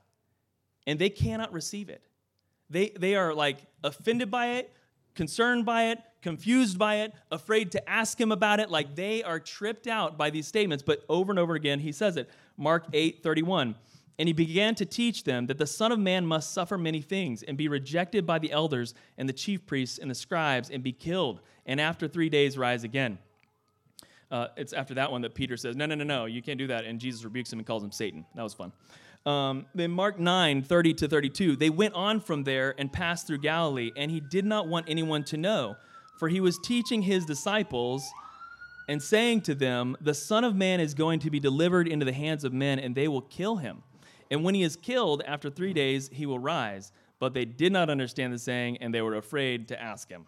And 0.87 0.99
they 0.99 1.11
cannot 1.11 1.53
receive 1.53 1.91
it. 1.91 2.03
They, 2.71 2.91
they 2.99 3.15
are 3.15 3.35
like 3.35 3.59
offended 3.85 4.31
by 4.31 4.53
it, 4.53 4.73
concerned 5.15 5.67
by 5.67 5.89
it, 5.89 5.99
confused 6.23 6.79
by 6.79 6.97
it, 6.97 7.13
afraid 7.31 7.73
to 7.73 7.91
ask 7.91 8.19
him 8.19 8.33
about 8.33 8.59
it. 8.59 8.71
Like 8.71 8.95
they 8.95 9.23
are 9.23 9.39
tripped 9.39 9.87
out 9.87 10.17
by 10.17 10.31
these 10.31 10.47
statements. 10.47 10.83
But 10.83 11.05
over 11.11 11.31
and 11.31 11.39
over 11.39 11.57
again, 11.57 11.79
he 11.79 11.93
says 11.93 12.17
it. 12.17 12.31
Mark 12.57 12.87
8 12.95 13.23
31. 13.23 13.75
And 14.19 14.29
he 14.29 14.33
began 14.33 14.75
to 14.77 14.87
teach 14.87 15.25
them 15.25 15.47
that 15.47 15.59
the 15.59 15.67
Son 15.67 15.93
of 15.93 15.99
Man 15.99 16.27
must 16.27 16.55
suffer 16.55 16.79
many 16.79 17.03
things 17.03 17.43
and 17.43 17.57
be 17.57 17.69
rejected 17.69 18.25
by 18.25 18.39
the 18.39 18.51
elders 18.51 18.95
and 19.19 19.29
the 19.29 19.33
chief 19.33 19.67
priests 19.67 19.99
and 19.99 20.11
the 20.11 20.15
scribes 20.15 20.71
and 20.71 20.83
be 20.83 20.93
killed, 20.93 21.41
and 21.67 21.81
after 21.81 22.09
three 22.09 22.31
days 22.31 22.57
rise 22.57 22.83
again. 22.83 23.19
Uh, 24.31 24.49
it's 24.57 24.73
after 24.73 24.95
that 24.95 25.13
one 25.13 25.23
that 25.23 25.35
Peter 25.35 25.57
says, 25.57 25.77
No, 25.77 25.87
no, 25.87 25.95
no, 25.95 26.05
no, 26.05 26.25
you 26.25 26.43
can't 26.43 26.59
do 26.59 26.67
that. 26.69 26.85
And 26.85 26.99
Jesus 26.99 27.25
rebukes 27.25 27.53
him 27.53 27.59
and 27.59 27.67
calls 27.67 27.85
him 27.85 27.93
Satan. 27.93 28.25
That 28.35 28.43
was 28.43 28.55
fun. 28.55 28.73
Um, 29.25 29.67
then 29.75 29.91
Mark 29.91 30.19
9, 30.19 30.63
30 30.63 30.95
to 30.95 31.09
32, 31.09 31.57
they 31.57 31.71
went 31.71 31.95
on 31.95 32.21
from 32.21 32.45
there 32.45 32.75
and 32.79 32.93
passed 32.93 33.27
through 33.27 33.39
Galilee, 33.39 33.91
and 33.97 34.11
he 34.11 34.21
did 34.21 34.45
not 34.45 34.69
want 34.69 34.87
anyone 34.89 35.25
to 35.25 35.37
know, 35.37 35.77
for 36.19 36.29
he 36.29 36.41
was 36.41 36.59
teaching 36.63 37.03
his 37.03 37.27
disciples 37.27 38.09
and 38.89 39.03
saying 39.03 39.41
to 39.43 39.55
them, 39.55 39.97
The 40.01 40.15
Son 40.15 40.45
of 40.45 40.55
Man 40.55 40.79
is 40.81 40.95
going 40.95 41.19
to 41.21 41.31
be 41.31 41.41
delivered 41.41 41.89
into 41.89 42.05
the 42.05 42.13
hands 42.13 42.45
of 42.45 42.53
men, 42.53 42.79
and 42.79 42.95
they 42.95 43.09
will 43.09 43.23
kill 43.23 43.57
him 43.57 43.83
and 44.31 44.45
when 44.45 44.55
he 44.55 44.63
is 44.63 44.77
killed, 44.77 45.23
after 45.27 45.51
three 45.51 45.73
days, 45.73 46.11
he 46.13 46.27
will 46.27 46.39
rise. 46.39 46.93
But 47.19 47.35
they 47.35 47.45
did 47.45 47.73
not 47.73 47.89
understand 47.89 48.33
the 48.33 48.39
saying, 48.39 48.79
and 48.79 48.93
they 48.93 49.03
were 49.03 49.17
afraid 49.17 49.69
to 49.69 49.81
ask 49.81 50.09
him. 50.09 50.27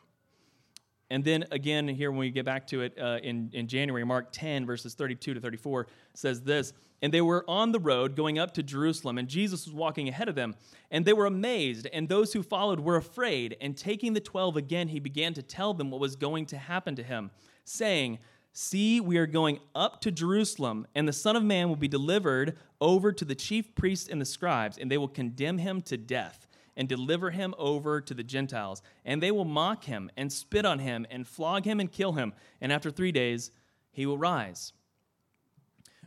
And 1.11 1.25
then 1.25 1.47
again, 1.51 1.89
here 1.89 2.11
when 2.11 2.21
we 2.21 2.31
get 2.31 2.45
back 2.45 2.67
to 2.69 2.83
it 2.83 2.99
uh, 3.01 3.19
in, 3.23 3.51
in 3.55 3.67
January, 3.67 4.05
Mark 4.05 4.29
10, 4.31 4.67
verses 4.67 4.95
32 4.95 5.35
to 5.35 5.41
34 5.41 5.87
says 6.15 6.43
this 6.43 6.75
And 7.01 7.13
they 7.13 7.23
were 7.23 7.45
on 7.49 7.73
the 7.73 7.81
road 7.81 8.15
going 8.15 8.39
up 8.39 8.53
to 8.55 8.63
Jerusalem, 8.63 9.17
and 9.17 9.27
Jesus 9.27 9.65
was 9.67 9.75
walking 9.75 10.09
ahead 10.09 10.29
of 10.29 10.35
them. 10.35 10.55
And 10.91 11.05
they 11.05 11.15
were 11.15 11.27
amazed, 11.27 11.87
and 11.93 12.09
those 12.09 12.33
who 12.33 12.43
followed 12.43 12.81
were 12.81 12.97
afraid. 12.97 13.57
And 13.61 13.77
taking 13.77 14.13
the 14.13 14.21
twelve 14.21 14.57
again, 14.57 14.89
he 14.89 15.01
began 15.01 15.33
to 15.35 15.43
tell 15.43 15.73
them 15.73 15.91
what 15.91 16.01
was 16.01 16.15
going 16.15 16.47
to 16.47 16.59
happen 16.59 16.95
to 16.97 17.03
him, 17.03 17.31
saying, 17.65 18.19
See, 18.53 19.01
we 19.01 19.19
are 19.19 19.27
going 19.27 19.61
up 19.75 20.01
to 20.01 20.11
Jerusalem, 20.11 20.87
and 20.95 21.07
the 21.07 21.13
Son 21.13 21.37
of 21.37 21.45
Man 21.45 21.69
will 21.69 21.77
be 21.77 21.89
delivered 21.89 22.59
over 22.81 23.13
to 23.13 23.25
the 23.25 23.35
chief 23.35 23.75
priests 23.75 24.09
and 24.09 24.21
the 24.21 24.27
scribes, 24.27 24.79
and 24.79 24.91
they 24.91 24.99
will 24.99 25.09
condemn 25.09 25.59
him 25.59 25.83
to 25.83 25.97
death 25.97 26.47
and 26.77 26.89
deliver 26.89 27.31
him 27.31 27.55
over 27.59 28.01
to 28.01 28.15
the 28.15 28.23
Gentiles. 28.23 28.83
And 29.05 29.23
they 29.23 29.33
will 29.33 29.45
mock 29.45 29.85
him 29.85 30.11
and 30.17 30.33
spit 30.33 30.65
on 30.65 30.79
him 30.79 31.07
and 31.11 31.27
flog 31.27 31.65
him 31.65 31.81
and 31.81 31.91
kill 31.91 32.13
him. 32.13 32.33
And 32.61 32.73
after 32.73 32.91
three 32.91 33.13
days, 33.13 33.51
he 33.91 34.07
will 34.07 34.19
rise. 34.19 34.73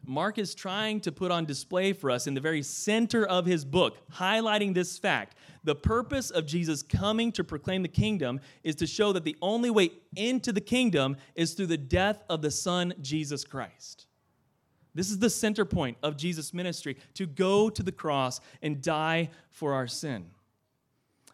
Mark 0.05 0.39
is 0.39 0.55
trying 0.55 0.99
to 1.01 1.11
put 1.11 1.29
on 1.29 1.45
display 1.45 1.93
for 1.93 2.09
us 2.09 2.25
in 2.25 2.33
the 2.33 2.41
very 2.41 2.63
center 2.63 3.25
of 3.25 3.45
his 3.45 3.63
book, 3.63 3.97
highlighting 4.13 4.73
this 4.73 4.97
fact. 4.97 5.35
The 5.63 5.75
purpose 5.75 6.31
of 6.31 6.47
Jesus 6.47 6.81
coming 6.81 7.31
to 7.33 7.43
proclaim 7.43 7.83
the 7.83 7.87
kingdom 7.87 8.39
is 8.63 8.75
to 8.77 8.87
show 8.87 9.13
that 9.13 9.25
the 9.25 9.37
only 9.41 9.69
way 9.69 9.91
into 10.15 10.51
the 10.51 10.61
kingdom 10.61 11.17
is 11.35 11.53
through 11.53 11.67
the 11.67 11.77
death 11.77 12.23
of 12.29 12.41
the 12.41 12.49
Son, 12.49 12.93
Jesus 13.01 13.43
Christ. 13.43 14.07
This 14.93 15.09
is 15.09 15.19
the 15.19 15.29
center 15.29 15.65
point 15.65 15.97
of 16.03 16.17
Jesus' 16.17 16.53
ministry 16.53 16.97
to 17.13 17.25
go 17.25 17.69
to 17.69 17.83
the 17.83 17.91
cross 17.91 18.41
and 18.61 18.81
die 18.81 19.29
for 19.49 19.73
our 19.73 19.87
sin. 19.87 20.25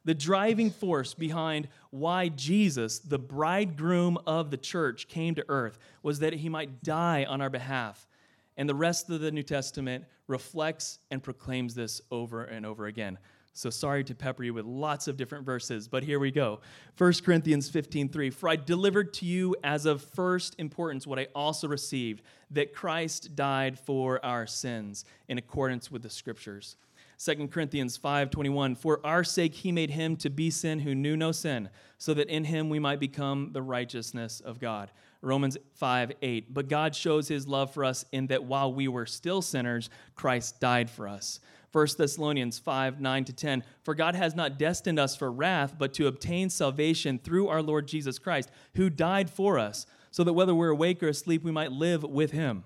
The 0.06 0.14
driving 0.14 0.70
force 0.70 1.14
behind 1.14 1.68
why 1.90 2.30
Jesus, 2.30 3.00
the 3.00 3.20
bridegroom 3.20 4.18
of 4.26 4.52
the 4.52 4.58
church, 4.58 5.10
came 5.10 5.36
to 5.36 5.46
earth 5.50 5.80
was 6.02 6.20
that 6.20 6.34
he 6.34 6.48
might 6.48 6.82
die 6.82 7.26
on 7.26 7.42
our 7.42 7.50
behalf. 7.50 8.08
And 8.56 8.70
the 8.70 8.76
rest 8.76 9.10
of 9.10 9.20
the 9.20 9.32
New 9.32 9.44
Testament 9.44 10.06
reflects 10.28 11.00
and 11.12 11.22
proclaims 11.22 11.76
this 11.76 12.02
over 12.10 12.44
and 12.46 12.66
over 12.66 12.86
again. 12.86 13.18
So 13.58 13.72
sorry 13.72 14.04
to 14.04 14.14
pepper 14.14 14.44
you 14.44 14.54
with 14.54 14.68
lots 14.68 15.08
of 15.08 15.18
different 15.18 15.44
verses, 15.44 15.88
but 15.88 16.04
here 16.04 16.20
we 16.20 16.30
go. 16.30 16.60
1 16.96 17.24
Corinthians 17.24 17.68
15:3 17.72 18.30
For 18.32 18.50
I 18.50 18.56
delivered 18.56 19.16
to 19.16 19.26
you 19.26 19.56
as 19.64 19.88
of 19.88 20.04
first 20.04 20.54
importance 20.60 21.08
what 21.08 21.18
I 21.18 21.26
also 21.34 21.68
received, 21.68 22.22
that 22.52 22.72
Christ 22.72 23.36
died 23.36 23.80
for 23.80 24.24
our 24.24 24.46
sins 24.46 25.06
in 25.28 25.40
accordance 25.40 25.90
with 25.90 26.04
the 26.04 26.10
scriptures. 26.12 26.76
2 27.18 27.48
Corinthians 27.48 27.98
5:21 27.98 28.76
For 28.76 29.04
our 29.04 29.24
sake 29.24 29.56
he 29.56 29.72
made 29.72 29.90
him 29.90 30.18
to 30.18 30.30
be 30.30 30.52
sin 30.52 30.82
who 30.82 30.94
knew 30.94 31.18
no 31.18 31.32
sin, 31.32 31.70
so 31.98 32.14
that 32.14 32.30
in 32.30 32.44
him 32.44 32.70
we 32.70 32.78
might 32.78 33.00
become 33.00 33.54
the 33.54 33.64
righteousness 33.64 34.40
of 34.40 34.60
God. 34.60 34.92
Romans 35.24 35.58
5 35.74 36.12
8. 36.22 36.54
But 36.54 36.70
God 36.70 36.96
shows 36.96 37.28
his 37.28 37.48
love 37.48 37.74
for 37.74 37.84
us 37.84 38.06
in 38.12 38.28
that 38.28 38.44
while 38.44 38.72
we 38.72 38.88
were 38.88 39.08
still 39.08 39.42
sinners, 39.42 39.90
Christ 40.16 40.60
died 40.60 40.92
for 40.92 41.08
us. 41.08 41.40
1 41.72 41.88
Thessalonians 41.98 42.60
5 42.60 43.02
9 43.02 43.26
to 43.26 43.34
10. 43.34 43.64
For 43.84 43.94
God 43.94 44.16
has 44.16 44.36
not 44.36 44.58
destined 44.58 45.00
us 45.00 45.16
for 45.16 45.32
wrath, 45.32 45.76
but 45.78 45.94
to 45.96 46.08
obtain 46.08 46.50
salvation 46.50 47.20
through 47.20 47.48
our 47.48 47.62
Lord 47.62 47.88
Jesus 47.88 48.20
Christ, 48.20 48.50
who 48.76 48.90
died 48.90 49.30
for 49.30 49.60
us, 49.60 49.86
so 50.12 50.24
that 50.24 50.34
whether 50.34 50.56
we're 50.56 50.70
awake 50.70 51.04
or 51.04 51.10
asleep, 51.10 51.44
we 51.44 51.52
might 51.52 51.72
live 51.72 52.04
with 52.04 52.32
him. 52.32 52.64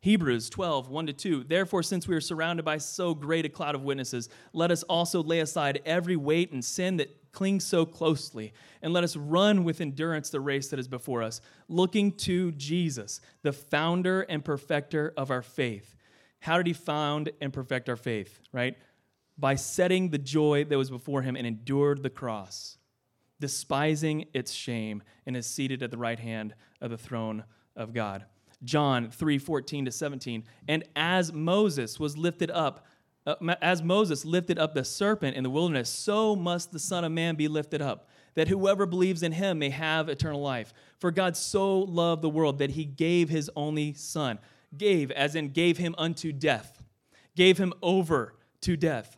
Hebrews 0.00 0.50
12, 0.50 0.88
1 0.88 1.06
to 1.06 1.12
2. 1.12 1.44
Therefore, 1.44 1.82
since 1.82 2.08
we 2.08 2.16
are 2.16 2.20
surrounded 2.20 2.64
by 2.64 2.78
so 2.78 3.14
great 3.14 3.44
a 3.44 3.48
cloud 3.48 3.76
of 3.76 3.84
witnesses, 3.84 4.28
let 4.52 4.72
us 4.72 4.82
also 4.82 5.22
lay 5.22 5.38
aside 5.38 5.80
every 5.86 6.16
weight 6.16 6.50
and 6.50 6.64
sin 6.64 6.96
that 6.96 7.30
clings 7.30 7.64
so 7.64 7.86
closely, 7.86 8.52
and 8.82 8.92
let 8.92 9.04
us 9.04 9.16
run 9.16 9.64
with 9.64 9.80
endurance 9.80 10.28
the 10.28 10.40
race 10.40 10.68
that 10.68 10.78
is 10.78 10.88
before 10.88 11.22
us, 11.22 11.40
looking 11.68 12.12
to 12.12 12.52
Jesus, 12.52 13.20
the 13.42 13.52
founder 13.52 14.22
and 14.22 14.44
perfecter 14.44 15.14
of 15.16 15.30
our 15.30 15.40
faith 15.40 15.96
how 16.42 16.56
did 16.56 16.66
he 16.66 16.72
found 16.72 17.30
and 17.40 17.52
perfect 17.52 17.88
our 17.88 17.94
faith, 17.94 18.40
right? 18.52 18.76
By 19.38 19.54
setting 19.54 20.10
the 20.10 20.18
joy 20.18 20.64
that 20.64 20.76
was 20.76 20.90
before 20.90 21.22
him 21.22 21.36
and 21.36 21.46
endured 21.46 22.02
the 22.02 22.10
cross, 22.10 22.78
despising 23.38 24.26
its 24.34 24.50
shame, 24.50 25.04
and 25.24 25.36
is 25.36 25.46
seated 25.46 25.84
at 25.84 25.92
the 25.92 25.96
right 25.96 26.18
hand 26.18 26.56
of 26.80 26.90
the 26.90 26.98
throne 26.98 27.44
of 27.76 27.94
God. 27.94 28.24
John 28.64 29.08
3 29.12 29.38
14 29.38 29.84
to 29.84 29.92
17. 29.92 30.42
And 30.66 30.82
as 30.96 31.32
Moses 31.32 32.00
was 32.00 32.18
lifted 32.18 32.50
up, 32.50 32.86
uh, 33.24 33.36
as 33.62 33.80
Moses 33.80 34.24
lifted 34.24 34.58
up 34.58 34.74
the 34.74 34.84
serpent 34.84 35.36
in 35.36 35.44
the 35.44 35.50
wilderness, 35.50 35.88
so 35.88 36.34
must 36.34 36.72
the 36.72 36.80
Son 36.80 37.04
of 37.04 37.12
Man 37.12 37.36
be 37.36 37.46
lifted 37.46 37.80
up, 37.80 38.08
that 38.34 38.48
whoever 38.48 38.84
believes 38.84 39.22
in 39.22 39.30
him 39.30 39.60
may 39.60 39.70
have 39.70 40.08
eternal 40.08 40.42
life. 40.42 40.74
For 40.98 41.12
God 41.12 41.36
so 41.36 41.78
loved 41.78 42.20
the 42.20 42.28
world 42.28 42.58
that 42.58 42.70
he 42.70 42.84
gave 42.84 43.28
his 43.28 43.48
only 43.54 43.94
Son 43.94 44.40
gave, 44.76 45.10
as 45.10 45.34
in 45.34 45.50
gave 45.50 45.78
him 45.78 45.94
unto 45.98 46.32
death, 46.32 46.82
gave 47.36 47.58
him 47.58 47.72
over 47.82 48.34
to 48.62 48.76
death. 48.76 49.16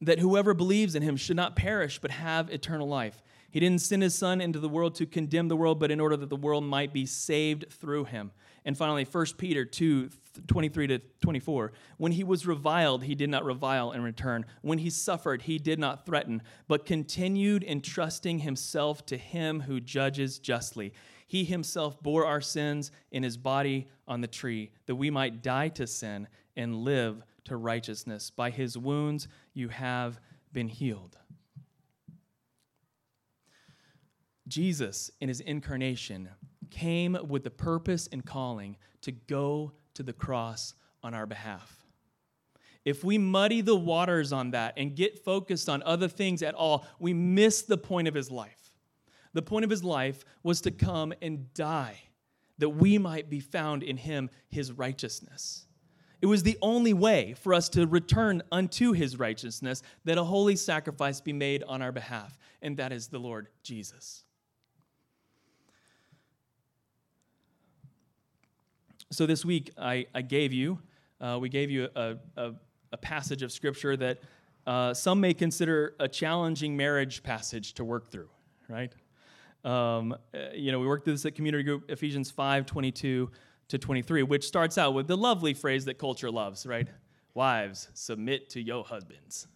That 0.00 0.18
whoever 0.18 0.54
believes 0.54 0.94
in 0.94 1.02
him 1.02 1.16
should 1.16 1.36
not 1.36 1.56
perish, 1.56 1.98
but 1.98 2.10
have 2.10 2.50
eternal 2.50 2.88
life. 2.88 3.22
He 3.50 3.60
didn't 3.60 3.82
send 3.82 4.02
his 4.02 4.16
son 4.16 4.40
into 4.40 4.58
the 4.58 4.68
world 4.68 4.96
to 4.96 5.06
condemn 5.06 5.46
the 5.46 5.56
world, 5.56 5.78
but 5.78 5.92
in 5.92 6.00
order 6.00 6.16
that 6.16 6.28
the 6.28 6.36
world 6.36 6.64
might 6.64 6.92
be 6.92 7.06
saved 7.06 7.66
through 7.70 8.06
him. 8.06 8.32
And 8.64 8.76
finally, 8.76 9.04
1 9.04 9.26
Peter 9.38 9.64
2 9.64 10.10
23 10.48 10.86
to 10.88 10.98
24. 11.20 11.72
When 11.98 12.10
he 12.10 12.24
was 12.24 12.44
reviled, 12.44 13.04
he 13.04 13.14
did 13.14 13.30
not 13.30 13.44
revile 13.44 13.92
in 13.92 14.02
return. 14.02 14.44
When 14.62 14.78
he 14.78 14.90
suffered, 14.90 15.42
he 15.42 15.58
did 15.58 15.78
not 15.78 16.04
threaten, 16.04 16.42
but 16.66 16.84
continued 16.84 17.62
entrusting 17.62 18.40
himself 18.40 19.06
to 19.06 19.16
him 19.16 19.60
who 19.60 19.78
judges 19.78 20.40
justly. 20.40 20.92
He 21.34 21.42
himself 21.42 22.00
bore 22.00 22.24
our 22.24 22.40
sins 22.40 22.92
in 23.10 23.24
his 23.24 23.36
body 23.36 23.88
on 24.06 24.20
the 24.20 24.28
tree, 24.28 24.70
that 24.86 24.94
we 24.94 25.10
might 25.10 25.42
die 25.42 25.66
to 25.70 25.84
sin 25.84 26.28
and 26.54 26.84
live 26.84 27.24
to 27.46 27.56
righteousness. 27.56 28.30
By 28.30 28.50
his 28.50 28.78
wounds 28.78 29.26
you 29.52 29.68
have 29.70 30.20
been 30.52 30.68
healed. 30.68 31.18
Jesus, 34.46 35.10
in 35.20 35.26
his 35.26 35.40
incarnation, 35.40 36.28
came 36.70 37.18
with 37.26 37.42
the 37.42 37.50
purpose 37.50 38.08
and 38.12 38.24
calling 38.24 38.76
to 39.00 39.10
go 39.10 39.72
to 39.94 40.04
the 40.04 40.12
cross 40.12 40.74
on 41.02 41.14
our 41.14 41.26
behalf. 41.26 41.84
If 42.84 43.02
we 43.02 43.18
muddy 43.18 43.60
the 43.60 43.74
waters 43.74 44.32
on 44.32 44.52
that 44.52 44.74
and 44.76 44.94
get 44.94 45.24
focused 45.24 45.68
on 45.68 45.82
other 45.82 46.06
things 46.06 46.44
at 46.44 46.54
all, 46.54 46.86
we 47.00 47.12
miss 47.12 47.62
the 47.62 47.76
point 47.76 48.06
of 48.06 48.14
his 48.14 48.30
life. 48.30 48.63
The 49.34 49.42
point 49.42 49.64
of 49.64 49.70
his 49.70 49.84
life 49.84 50.24
was 50.42 50.60
to 50.62 50.70
come 50.70 51.12
and 51.20 51.52
die, 51.52 52.00
that 52.58 52.70
we 52.70 52.98
might 52.98 53.28
be 53.28 53.40
found 53.40 53.82
in 53.82 53.96
him 53.96 54.30
his 54.48 54.72
righteousness. 54.72 55.66
It 56.22 56.26
was 56.26 56.42
the 56.42 56.56
only 56.62 56.94
way 56.94 57.34
for 57.34 57.52
us 57.52 57.68
to 57.70 57.86
return 57.86 58.42
unto 58.50 58.92
his 58.92 59.18
righteousness 59.18 59.82
that 60.04 60.16
a 60.16 60.24
holy 60.24 60.56
sacrifice 60.56 61.20
be 61.20 61.34
made 61.34 61.62
on 61.64 61.82
our 61.82 61.92
behalf, 61.92 62.38
and 62.62 62.78
that 62.78 62.92
is 62.92 63.08
the 63.08 63.18
Lord 63.18 63.48
Jesus. 63.62 64.24
So 69.10 69.26
this 69.26 69.44
week, 69.44 69.70
I, 69.76 70.06
I 70.14 70.22
gave 70.22 70.52
you, 70.52 70.80
uh, 71.20 71.38
we 71.40 71.48
gave 71.48 71.70
you 71.70 71.88
a, 71.94 72.16
a, 72.36 72.52
a, 72.92 72.96
passage 72.96 73.42
of 73.42 73.52
scripture 73.52 73.96
that 73.96 74.18
uh, 74.66 74.94
some 74.94 75.20
may 75.20 75.34
consider 75.34 75.94
a 76.00 76.08
challenging 76.08 76.76
marriage 76.76 77.22
passage 77.22 77.74
to 77.74 77.84
work 77.84 78.10
through, 78.10 78.30
right? 78.68 78.92
Um, 79.64 80.12
uh, 80.12 80.38
you 80.54 80.72
know, 80.72 80.78
we 80.78 80.86
worked 80.86 81.04
through 81.04 81.14
this 81.14 81.24
at 81.24 81.34
community 81.34 81.64
group, 81.64 81.90
Ephesians 81.90 82.30
5 82.30 82.66
22 82.66 83.30
to 83.68 83.78
23, 83.78 84.22
which 84.24 84.46
starts 84.46 84.76
out 84.76 84.94
with 84.94 85.06
the 85.06 85.16
lovely 85.16 85.54
phrase 85.54 85.86
that 85.86 85.98
culture 85.98 86.30
loves, 86.30 86.66
right? 86.66 86.88
Wives, 87.32 87.88
submit 87.94 88.50
to 88.50 88.60
your 88.60 88.84
husbands 88.84 89.48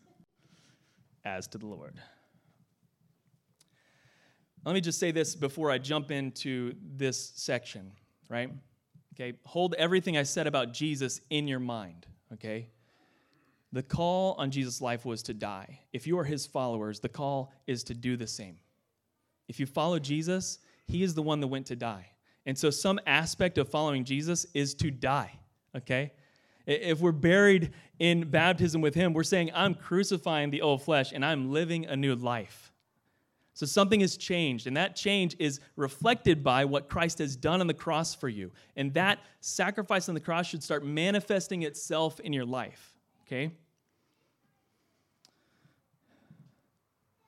as 1.24 1.46
to 1.48 1.58
the 1.58 1.66
Lord. 1.66 2.00
Let 4.64 4.74
me 4.74 4.80
just 4.80 4.98
say 4.98 5.12
this 5.12 5.34
before 5.34 5.70
I 5.70 5.78
jump 5.78 6.10
into 6.10 6.74
this 6.82 7.32
section, 7.36 7.92
right? 8.28 8.50
Okay, 9.14 9.36
hold 9.44 9.74
everything 9.74 10.16
I 10.16 10.22
said 10.22 10.46
about 10.46 10.72
Jesus 10.72 11.20
in 11.30 11.48
your 11.48 11.60
mind, 11.60 12.06
okay? 12.32 12.68
The 13.72 13.82
call 13.82 14.34
on 14.38 14.50
Jesus' 14.50 14.80
life 14.80 15.04
was 15.04 15.22
to 15.24 15.34
die. 15.34 15.80
If 15.92 16.06
you 16.06 16.18
are 16.18 16.24
his 16.24 16.46
followers, 16.46 17.00
the 17.00 17.08
call 17.08 17.52
is 17.66 17.84
to 17.84 17.94
do 17.94 18.16
the 18.16 18.26
same. 18.26 18.56
If 19.48 19.58
you 19.58 19.66
follow 19.66 19.98
Jesus, 19.98 20.58
he 20.86 21.02
is 21.02 21.14
the 21.14 21.22
one 21.22 21.40
that 21.40 21.48
went 21.48 21.66
to 21.66 21.76
die. 21.76 22.10
And 22.46 22.56
so, 22.56 22.70
some 22.70 22.98
aspect 23.06 23.58
of 23.58 23.68
following 23.68 24.04
Jesus 24.04 24.46
is 24.54 24.74
to 24.76 24.90
die, 24.90 25.38
okay? 25.76 26.12
If 26.66 27.00
we're 27.00 27.12
buried 27.12 27.72
in 27.98 28.30
baptism 28.30 28.80
with 28.80 28.94
him, 28.94 29.12
we're 29.12 29.22
saying, 29.22 29.50
I'm 29.54 29.74
crucifying 29.74 30.50
the 30.50 30.62
old 30.62 30.82
flesh 30.82 31.12
and 31.12 31.24
I'm 31.24 31.50
living 31.50 31.86
a 31.86 31.96
new 31.96 32.14
life. 32.14 32.72
So, 33.54 33.66
something 33.66 34.00
has 34.00 34.16
changed, 34.16 34.66
and 34.66 34.76
that 34.76 34.94
change 34.94 35.34
is 35.38 35.60
reflected 35.76 36.44
by 36.44 36.64
what 36.64 36.88
Christ 36.88 37.18
has 37.18 37.34
done 37.34 37.60
on 37.60 37.66
the 37.66 37.74
cross 37.74 38.14
for 38.14 38.28
you. 38.28 38.52
And 38.76 38.94
that 38.94 39.18
sacrifice 39.40 40.08
on 40.08 40.14
the 40.14 40.20
cross 40.20 40.46
should 40.46 40.62
start 40.62 40.84
manifesting 40.84 41.64
itself 41.64 42.20
in 42.20 42.32
your 42.32 42.44
life, 42.44 42.94
okay? 43.26 43.50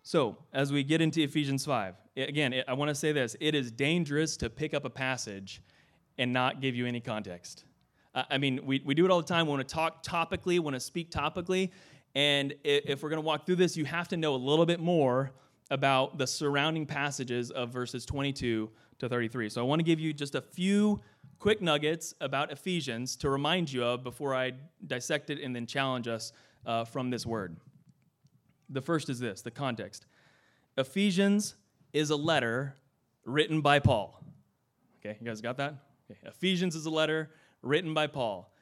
So, 0.03 0.39
as 0.53 0.73
we 0.73 0.83
get 0.83 1.01
into 1.01 1.21
Ephesians 1.21 1.65
5, 1.67 1.95
again, 2.17 2.55
I 2.67 2.73
want 2.75 2.89
to 2.89 2.95
say 2.95 3.13
this 3.13 3.37
it 3.41 3.55
is 3.55 3.71
dangerous 3.71 4.37
to 4.39 4.51
pick 4.51 4.75
up 4.75 4.85
a 4.85 4.91
passage 4.91 5.63
and 6.19 6.33
not 6.33 6.61
give 6.61 6.75
you 6.75 6.87
any 6.87 7.01
context. 7.01 7.65
I 8.15 8.39
mean, 8.39 8.61
we, 8.65 8.83
we 8.85 8.95
do 8.95 9.05
it 9.05 9.11
all 9.11 9.21
the 9.21 9.27
time. 9.27 9.47
We 9.47 9.53
want 9.53 9.67
to 9.67 9.75
talk 9.75 10.03
topically, 10.05 10.55
we 10.55 10.59
want 10.61 10.75
to 10.75 10.81
speak 10.81 11.11
topically. 11.11 11.71
And 12.15 12.55
if 12.65 13.03
we're 13.03 13.09
going 13.09 13.23
to 13.23 13.27
walk 13.27 13.47
through 13.47 13.57
this, 13.57 13.77
you 13.77 13.85
have 13.85 14.09
to 14.09 14.17
know 14.17 14.35
a 14.35 14.37
little 14.37 14.67
bit 14.67 14.81
more 14.81 15.31
about 15.71 16.19
the 16.19 16.27
surrounding 16.27 16.85
passages 16.85 17.53
of 17.53 17.71
verses 17.71 18.05
22 18.05 18.69
to 18.99 19.09
33. 19.09 19.49
So 19.49 19.61
I 19.61 19.65
want 19.65 19.79
to 19.79 19.85
give 19.85 20.01
you 20.01 20.13
just 20.13 20.35
a 20.35 20.41
few 20.41 21.01
quick 21.39 21.63
nuggets 21.63 22.13
about 22.21 22.51
Ephesians 22.51 23.15
to 23.17 23.31
remind 23.31 23.73
you 23.73 23.85
of 23.85 24.03
before 24.03 24.35
I 24.35 24.53
dissect 24.87 25.31
it 25.31 25.41
and 25.41 25.55
then 25.55 25.67
challenge 25.67 26.09
us 26.09 26.33
uh, 26.67 26.85
from 26.85 27.11
this 27.11 27.25
word. 27.25 27.57
The 28.69 28.81
first 28.81 29.09
is 29.09 29.21
this 29.21 29.43
the 29.43 29.51
context. 29.51 30.07
Ephesians 30.77 31.55
is 31.93 32.11
a 32.11 32.17
letter 32.17 32.77
written 33.25 33.61
by 33.61 33.79
Paul. 33.79 34.23
Okay, 35.01 35.17
you 35.21 35.27
guys 35.27 35.41
got 35.41 35.57
that? 35.59 35.75
Okay. 36.11 36.21
Ephesians 36.25 36.75
is 36.75 36.87
a 36.87 36.91
letter 36.91 37.31
written 37.63 37.95
by 37.95 38.07
Paul, 38.07 38.53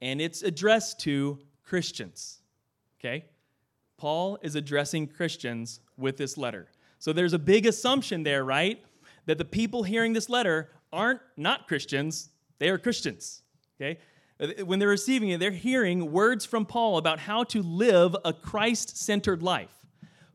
and 0.00 0.20
it's 0.20 0.42
addressed 0.42 1.00
to 1.00 1.38
Christians. 1.64 2.38
Okay? 3.00 3.24
Paul 3.96 4.38
is 4.42 4.54
addressing 4.54 5.08
Christians 5.08 5.80
with 5.96 6.16
this 6.16 6.36
letter. 6.38 6.68
So 6.98 7.12
there's 7.12 7.32
a 7.32 7.38
big 7.38 7.66
assumption 7.66 8.22
there, 8.22 8.44
right? 8.44 8.82
That 9.26 9.38
the 9.38 9.44
people 9.44 9.82
hearing 9.82 10.12
this 10.12 10.28
letter 10.28 10.70
aren't 10.92 11.20
not 11.36 11.68
Christians, 11.68 12.30
They 12.58 12.70
are 12.70 12.78
Christians. 12.78 13.42
Okay? 13.80 13.98
When 14.64 14.78
they're 14.78 14.88
receiving 14.88 15.30
it, 15.30 15.40
they're 15.40 15.50
hearing 15.50 16.12
words 16.12 16.44
from 16.44 16.64
Paul 16.64 16.96
about 16.96 17.18
how 17.18 17.44
to 17.44 17.62
live 17.62 18.16
a 18.24 18.32
Christ 18.32 18.96
centered 18.96 19.42
life. 19.42 19.72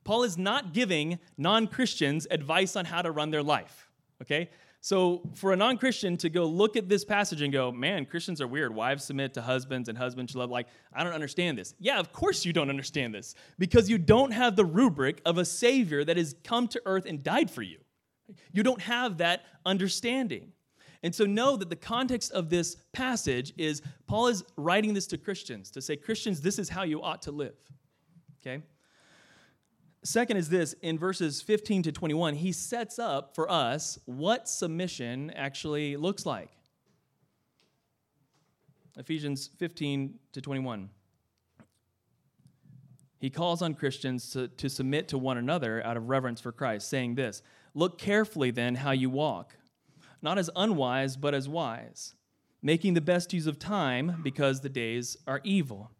Paul 0.03 0.23
is 0.23 0.37
not 0.37 0.73
giving 0.73 1.19
non 1.37 1.67
Christians 1.67 2.27
advice 2.29 2.75
on 2.75 2.85
how 2.85 3.01
to 3.01 3.11
run 3.11 3.31
their 3.31 3.43
life. 3.43 3.89
Okay? 4.21 4.49
So, 4.81 5.21
for 5.35 5.53
a 5.53 5.55
non 5.55 5.77
Christian 5.77 6.17
to 6.17 6.29
go 6.29 6.43
look 6.45 6.75
at 6.75 6.89
this 6.89 7.05
passage 7.05 7.41
and 7.41 7.53
go, 7.53 7.71
man, 7.71 8.05
Christians 8.05 8.41
are 8.41 8.47
weird. 8.47 8.75
Wives 8.75 9.05
submit 9.05 9.33
to 9.35 9.41
husbands 9.41 9.87
and 9.87 9.97
husbands 9.97 10.31
should 10.31 10.39
love, 10.39 10.51
like, 10.51 10.67
I 10.91 11.05
don't 11.05 11.13
understand 11.13 11.57
this. 11.57 11.73
Yeah, 11.79 11.99
of 11.99 12.11
course 12.11 12.43
you 12.43 12.51
don't 12.51 12.69
understand 12.69 13.15
this 13.15 13.33
because 13.57 13.89
you 13.89 13.97
don't 13.97 14.31
have 14.31 14.57
the 14.57 14.65
rubric 14.65 15.21
of 15.25 15.37
a 15.37 15.45
Savior 15.45 16.03
that 16.03 16.17
has 16.17 16.35
come 16.43 16.67
to 16.67 16.81
earth 16.85 17.05
and 17.05 17.23
died 17.23 17.49
for 17.49 17.61
you. 17.61 17.77
You 18.51 18.61
don't 18.61 18.81
have 18.81 19.19
that 19.19 19.43
understanding. 19.65 20.51
And 21.01 21.15
so, 21.15 21.25
know 21.25 21.55
that 21.55 21.69
the 21.69 21.77
context 21.77 22.33
of 22.33 22.49
this 22.49 22.75
passage 22.91 23.53
is 23.57 23.81
Paul 24.05 24.27
is 24.27 24.43
writing 24.57 24.93
this 24.93 25.07
to 25.07 25.17
Christians 25.17 25.71
to 25.71 25.81
say, 25.81 25.95
Christians, 25.95 26.41
this 26.41 26.59
is 26.59 26.67
how 26.67 26.83
you 26.83 27.01
ought 27.01 27.21
to 27.21 27.31
live. 27.31 27.55
Okay? 28.41 28.63
Second 30.03 30.35
is 30.35 30.49
this 30.49 30.73
in 30.81 30.99
verses 30.99 31.41
15 31.41 31.83
to 31.83 31.91
21, 31.91 32.35
he 32.35 32.51
sets 32.51 32.99
up 32.99 33.33
for 33.35 33.49
us 33.49 33.97
what 34.05 34.49
submission 34.49 35.31
actually 35.31 35.95
looks 35.95 36.25
like. 36.25 36.49
Ephesians 38.97 39.49
15 39.57 40.19
to 40.33 40.41
21. 40.41 40.89
He 43.19 43.29
calls 43.29 43.61
on 43.61 43.73
Christians 43.73 44.31
to, 44.31 44.49
to 44.49 44.69
submit 44.69 45.07
to 45.07 45.17
one 45.17 45.37
another 45.37 45.81
out 45.85 45.95
of 45.95 46.09
reverence 46.09 46.41
for 46.41 46.51
Christ, 46.51 46.89
saying 46.89 47.15
this 47.15 47.41
Look 47.73 47.97
carefully 47.97 48.51
then 48.51 48.75
how 48.75 48.91
you 48.91 49.09
walk, 49.09 49.55
not 50.21 50.37
as 50.37 50.49
unwise, 50.55 51.15
but 51.15 51.33
as 51.33 51.47
wise, 51.47 52.13
making 52.61 52.93
the 52.93 53.01
best 53.01 53.31
use 53.31 53.47
of 53.47 53.57
time 53.57 54.19
because 54.21 54.59
the 54.59 54.69
days 54.69 55.15
are 55.25 55.39
evil. 55.45 55.91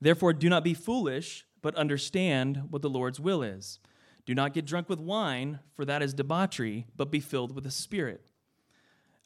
Therefore, 0.00 0.32
do 0.32 0.48
not 0.48 0.64
be 0.64 0.72
foolish 0.72 1.44
but 1.64 1.74
understand 1.76 2.64
what 2.68 2.82
the 2.82 2.90
Lord's 2.90 3.18
will 3.18 3.42
is. 3.42 3.78
Do 4.26 4.34
not 4.34 4.52
get 4.52 4.66
drunk 4.66 4.90
with 4.90 5.00
wine, 5.00 5.60
for 5.72 5.86
that 5.86 6.02
is 6.02 6.12
debauchery, 6.12 6.86
but 6.94 7.10
be 7.10 7.20
filled 7.20 7.54
with 7.54 7.64
the 7.64 7.70
Spirit. 7.70 8.26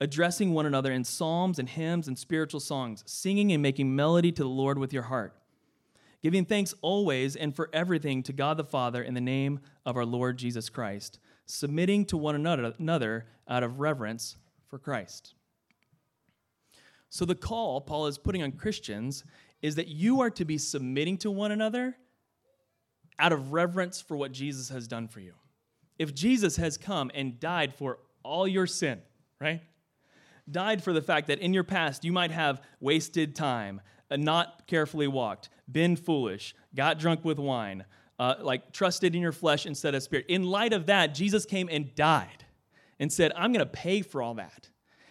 Addressing 0.00 0.54
one 0.54 0.64
another 0.64 0.92
in 0.92 1.02
psalms 1.02 1.58
and 1.58 1.68
hymns 1.68 2.06
and 2.06 2.16
spiritual 2.16 2.60
songs, 2.60 3.02
singing 3.06 3.50
and 3.50 3.60
making 3.60 3.96
melody 3.96 4.30
to 4.30 4.44
the 4.44 4.48
Lord 4.48 4.78
with 4.78 4.92
your 4.92 5.02
heart. 5.02 5.34
Giving 6.22 6.44
thanks 6.44 6.76
always 6.80 7.34
and 7.34 7.56
for 7.56 7.70
everything 7.72 8.22
to 8.22 8.32
God 8.32 8.56
the 8.56 8.62
Father 8.62 9.02
in 9.02 9.14
the 9.14 9.20
name 9.20 9.58
of 9.84 9.96
our 9.96 10.06
Lord 10.06 10.38
Jesus 10.38 10.68
Christ, 10.68 11.18
submitting 11.44 12.04
to 12.04 12.16
one 12.16 12.36
another 12.36 13.26
out 13.48 13.64
of 13.64 13.80
reverence 13.80 14.36
for 14.68 14.78
Christ. 14.78 15.34
So, 17.10 17.24
the 17.24 17.34
call 17.34 17.80
Paul 17.80 18.06
is 18.06 18.16
putting 18.16 18.44
on 18.44 18.52
Christians 18.52 19.24
is 19.60 19.74
that 19.74 19.88
you 19.88 20.20
are 20.20 20.30
to 20.30 20.44
be 20.44 20.56
submitting 20.56 21.16
to 21.18 21.32
one 21.32 21.50
another 21.50 21.96
out 23.18 23.32
of 23.32 23.52
reverence 23.52 24.00
for 24.00 24.16
what 24.16 24.32
Jesus 24.32 24.68
has 24.68 24.86
done 24.86 25.08
for 25.08 25.20
you. 25.20 25.34
If 25.98 26.14
Jesus 26.14 26.56
has 26.56 26.76
come 26.76 27.10
and 27.14 27.40
died 27.40 27.74
for 27.74 27.98
all 28.22 28.46
your 28.46 28.66
sin, 28.66 29.00
right? 29.40 29.62
Died 30.50 30.82
for 30.82 30.92
the 30.92 31.02
fact 31.02 31.26
that 31.26 31.40
in 31.40 31.52
your 31.52 31.64
past 31.64 32.04
you 32.04 32.12
might 32.12 32.30
have 32.30 32.62
wasted 32.80 33.34
time, 33.34 33.80
uh, 34.10 34.16
not 34.16 34.66
carefully 34.66 35.08
walked, 35.08 35.50
been 35.70 35.96
foolish, 35.96 36.54
got 36.74 36.98
drunk 36.98 37.24
with 37.24 37.38
wine, 37.38 37.84
uh, 38.18 38.36
like 38.40 38.72
trusted 38.72 39.14
in 39.14 39.20
your 39.20 39.32
flesh 39.32 39.66
instead 39.66 39.94
of 39.94 40.02
spirit. 40.02 40.26
In 40.28 40.44
light 40.44 40.72
of 40.72 40.86
that, 40.86 41.14
Jesus 41.14 41.44
came 41.44 41.68
and 41.70 41.94
died 41.94 42.44
and 42.98 43.12
said, 43.12 43.32
I'm 43.36 43.52
going 43.52 43.64
to 43.64 43.70
pay 43.70 44.02
for 44.02 44.22
all 44.22 44.34
that. 44.34 44.68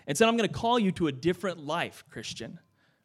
And 0.08 0.18
said, 0.18 0.28
I'm 0.28 0.38
going 0.38 0.48
to 0.48 0.56
call 0.56 0.80
you 0.80 0.92
to 0.94 1.08
a 1.08 1.12
different 1.12 1.60
life, 1.60 2.06
Christian, 2.10 2.60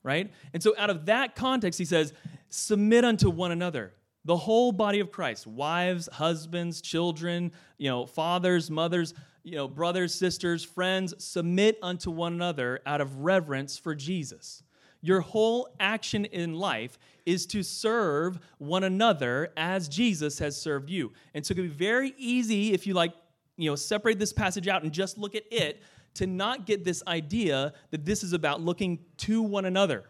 right? 0.05 0.31
And 0.53 0.63
so, 0.63 0.73
out 0.79 0.89
of 0.89 1.07
that 1.07 1.35
context, 1.35 1.79
he 1.79 1.85
says, 1.85 2.13
submit 2.49 3.05
unto 3.05 3.29
one 3.29 3.51
another 3.51 3.93
the 4.25 4.37
whole 4.37 4.73
body 4.73 5.01
of 5.01 5.11
Christ, 5.11 5.47
wives, 5.47 6.09
husbands, 6.13 6.81
children, 6.81 7.53
you 7.79 7.89
know, 7.89 8.07
fathers, 8.07 8.71
mothers, 8.71 9.15
you 9.43 9.57
know, 9.57 9.67
brothers, 9.67 10.15
sisters, 10.15 10.63
friends, 10.63 11.15
submit 11.19 11.79
unto 11.83 12.11
one 12.11 12.35
another 12.35 12.81
out 12.87 13.01
of 13.01 13.19
reverence 13.19 13.77
for 13.77 13.95
Jesus. 13.95 14.63
Your 15.01 15.21
whole 15.21 15.75
action 15.81 16.25
in 16.27 16.55
life 16.55 16.97
is 17.27 17.45
to 17.47 17.65
serve 17.65 18.39
one 18.59 18.85
another 18.85 19.53
as 19.57 19.89
Jesus 19.89 20.39
has 20.39 20.61
served 20.61 20.89
you. 20.89 21.13
And 21.35 21.45
so 21.45 21.53
it 21.53 21.57
can 21.57 21.65
be 21.65 21.71
very 21.71 22.15
easy 22.17 22.73
if 22.73 22.87
you 22.87 22.95
like, 22.95 23.13
you 23.57 23.69
know, 23.69 23.75
separate 23.75 24.21
this 24.21 24.33
passage 24.33 24.69
out 24.69 24.85
and 24.85 24.93
just 24.93 25.19
look 25.19 25.35
at 25.35 25.43
it 25.51 25.83
to 26.15 26.27
not 26.27 26.67
get 26.67 26.85
this 26.85 27.03
idea 27.09 27.73
that 27.91 28.05
this 28.05 28.23
is 28.23 28.33
about 28.33 28.61
looking 28.61 29.01
to 29.17 29.43
one 29.43 29.65
another. 29.65 30.05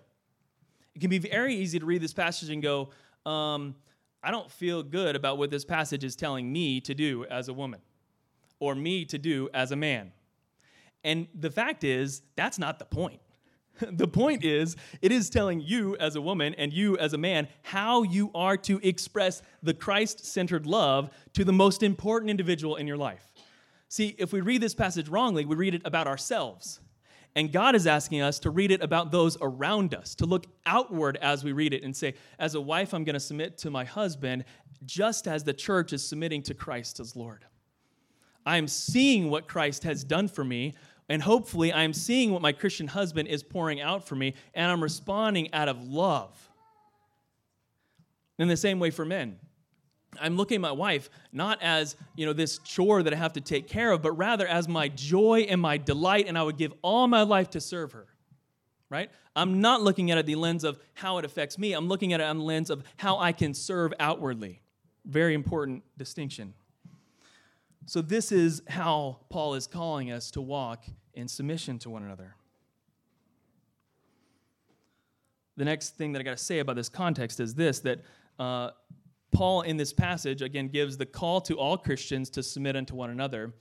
It 0.94 1.00
can 1.00 1.08
be 1.08 1.18
very 1.18 1.54
easy 1.54 1.78
to 1.78 1.86
read 1.86 2.02
this 2.02 2.12
passage 2.12 2.50
and 2.50 2.62
go, 2.62 2.90
um, 3.24 3.74
I 4.22 4.30
don't 4.30 4.50
feel 4.50 4.82
good 4.82 5.16
about 5.16 5.38
what 5.38 5.50
this 5.50 5.64
passage 5.64 6.04
is 6.04 6.14
telling 6.14 6.52
me 6.52 6.80
to 6.82 6.94
do 6.94 7.24
as 7.26 7.48
a 7.48 7.52
woman 7.52 7.80
or 8.60 8.74
me 8.74 9.04
to 9.06 9.18
do 9.18 9.48
as 9.52 9.72
a 9.72 9.76
man. 9.76 10.12
And 11.02 11.26
the 11.34 11.50
fact 11.50 11.82
is, 11.82 12.22
that's 12.36 12.58
not 12.58 12.78
the 12.78 12.84
point. 12.84 13.20
the 13.80 14.06
point 14.06 14.44
is, 14.44 14.76
it 15.00 15.10
is 15.10 15.30
telling 15.30 15.60
you 15.60 15.96
as 15.96 16.14
a 16.14 16.20
woman 16.20 16.54
and 16.54 16.72
you 16.72 16.96
as 16.98 17.12
a 17.12 17.18
man 17.18 17.48
how 17.62 18.02
you 18.02 18.30
are 18.34 18.56
to 18.58 18.78
express 18.86 19.42
the 19.62 19.74
Christ 19.74 20.24
centered 20.24 20.66
love 20.66 21.10
to 21.32 21.44
the 21.44 21.52
most 21.52 21.82
important 21.82 22.30
individual 22.30 22.76
in 22.76 22.86
your 22.86 22.96
life. 22.96 23.32
See, 23.88 24.14
if 24.18 24.32
we 24.32 24.40
read 24.40 24.60
this 24.60 24.74
passage 24.74 25.08
wrongly, 25.08 25.44
we 25.44 25.56
read 25.56 25.74
it 25.74 25.82
about 25.84 26.06
ourselves. 26.06 26.80
And 27.34 27.50
God 27.50 27.74
is 27.74 27.86
asking 27.86 28.20
us 28.20 28.38
to 28.40 28.50
read 28.50 28.70
it 28.70 28.82
about 28.82 29.10
those 29.10 29.38
around 29.40 29.94
us, 29.94 30.14
to 30.16 30.26
look 30.26 30.46
outward 30.66 31.16
as 31.22 31.42
we 31.42 31.52
read 31.52 31.72
it 31.72 31.82
and 31.82 31.96
say, 31.96 32.14
as 32.38 32.54
a 32.54 32.60
wife, 32.60 32.92
I'm 32.92 33.04
going 33.04 33.14
to 33.14 33.20
submit 33.20 33.56
to 33.58 33.70
my 33.70 33.84
husband 33.84 34.44
just 34.84 35.26
as 35.26 35.42
the 35.44 35.54
church 35.54 35.92
is 35.92 36.06
submitting 36.06 36.42
to 36.42 36.54
Christ 36.54 37.00
as 37.00 37.16
Lord. 37.16 37.46
I'm 38.44 38.68
seeing 38.68 39.30
what 39.30 39.48
Christ 39.48 39.84
has 39.84 40.04
done 40.04 40.28
for 40.28 40.44
me, 40.44 40.74
and 41.08 41.22
hopefully 41.22 41.72
I'm 41.72 41.92
seeing 41.92 42.32
what 42.32 42.42
my 42.42 42.52
Christian 42.52 42.88
husband 42.88 43.28
is 43.28 43.42
pouring 43.42 43.80
out 43.80 44.06
for 44.06 44.14
me, 44.14 44.34
and 44.52 44.70
I'm 44.70 44.82
responding 44.82 45.52
out 45.54 45.68
of 45.68 45.82
love. 45.82 46.50
In 48.38 48.48
the 48.48 48.56
same 48.56 48.78
way 48.78 48.90
for 48.90 49.04
men, 49.04 49.38
I'm 50.20 50.36
looking 50.36 50.56
at 50.56 50.60
my 50.60 50.72
wife 50.72 51.08
not 51.32 51.58
as, 51.62 51.96
you 52.16 52.26
know, 52.26 52.32
this 52.32 52.58
chore 52.58 53.02
that 53.02 53.12
I 53.12 53.16
have 53.16 53.32
to 53.34 53.40
take 53.40 53.68
care 53.68 53.92
of, 53.92 54.02
but 54.02 54.12
rather 54.12 54.46
as 54.46 54.68
my 54.68 54.88
joy 54.88 55.46
and 55.48 55.60
my 55.60 55.78
delight, 55.78 56.28
and 56.28 56.36
I 56.36 56.42
would 56.42 56.58
give 56.58 56.72
all 56.82 57.06
my 57.08 57.22
life 57.22 57.50
to 57.50 57.60
serve 57.60 57.92
her. 57.92 58.06
Right? 58.90 59.10
I'm 59.34 59.62
not 59.62 59.80
looking 59.80 60.10
at 60.10 60.18
it 60.18 60.26
the 60.26 60.34
lens 60.34 60.64
of 60.64 60.78
how 60.92 61.16
it 61.16 61.24
affects 61.24 61.58
me. 61.58 61.72
I'm 61.72 61.88
looking 61.88 62.12
at 62.12 62.20
it 62.20 62.24
on 62.24 62.38
the 62.38 62.44
lens 62.44 62.68
of 62.68 62.84
how 62.98 63.18
I 63.18 63.32
can 63.32 63.54
serve 63.54 63.94
outwardly. 63.98 64.60
Very 65.06 65.32
important 65.32 65.82
distinction. 65.96 66.52
So, 67.86 68.02
this 68.02 68.30
is 68.30 68.62
how 68.68 69.20
Paul 69.30 69.54
is 69.54 69.66
calling 69.66 70.12
us 70.12 70.30
to 70.32 70.42
walk 70.42 70.84
in 71.14 71.26
submission 71.26 71.78
to 71.80 71.90
one 71.90 72.04
another. 72.04 72.36
The 75.56 75.64
next 75.64 75.96
thing 75.96 76.12
that 76.12 76.20
I 76.20 76.22
got 76.22 76.36
to 76.36 76.42
say 76.42 76.60
about 76.60 76.76
this 76.76 76.88
context 76.88 77.40
is 77.40 77.54
this 77.54 77.80
that 77.80 78.00
uh, 78.38 78.70
Paul, 79.32 79.62
in 79.62 79.76
this 79.76 79.92
passage, 79.92 80.42
again, 80.42 80.68
gives 80.68 80.96
the 80.96 81.06
call 81.06 81.40
to 81.42 81.58
all 81.58 81.76
Christians 81.76 82.30
to 82.30 82.42
submit 82.42 82.76
unto 82.76 82.94
one 82.94 83.10
another. 83.10 83.52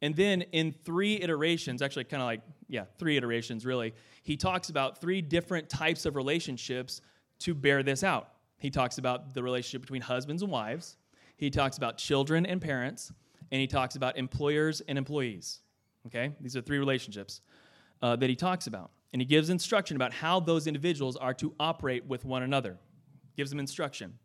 And 0.00 0.14
then 0.14 0.42
in 0.52 0.72
three 0.72 1.20
iterations, 1.20 1.82
actually, 1.82 2.04
kind 2.04 2.22
of 2.22 2.26
like, 2.26 2.40
yeah, 2.68 2.84
three 2.98 3.16
iterations 3.16 3.66
really, 3.66 3.94
he 4.22 4.36
talks 4.36 4.68
about 4.68 5.00
three 5.00 5.20
different 5.20 5.68
types 5.68 6.06
of 6.06 6.14
relationships 6.14 7.00
to 7.40 7.54
bear 7.54 7.82
this 7.82 8.04
out. 8.04 8.28
He 8.58 8.70
talks 8.70 8.98
about 8.98 9.34
the 9.34 9.42
relationship 9.42 9.82
between 9.82 10.02
husbands 10.02 10.42
and 10.42 10.50
wives, 10.50 10.96
he 11.36 11.50
talks 11.50 11.76
about 11.76 11.98
children 11.98 12.46
and 12.46 12.60
parents, 12.60 13.12
and 13.50 13.60
he 13.60 13.66
talks 13.66 13.96
about 13.96 14.16
employers 14.16 14.82
and 14.88 14.98
employees. 14.98 15.60
Okay? 16.06 16.32
These 16.40 16.56
are 16.56 16.60
three 16.60 16.78
relationships 16.78 17.40
uh, 18.02 18.16
that 18.16 18.28
he 18.28 18.36
talks 18.36 18.66
about. 18.66 18.90
And 19.12 19.22
he 19.22 19.26
gives 19.26 19.48
instruction 19.48 19.96
about 19.96 20.12
how 20.12 20.40
those 20.40 20.66
individuals 20.66 21.16
are 21.16 21.32
to 21.34 21.54
operate 21.58 22.04
with 22.06 22.24
one 22.24 22.42
another. 22.42 22.76
Gives 23.36 23.50
them 23.50 23.60
instruction 23.60 24.18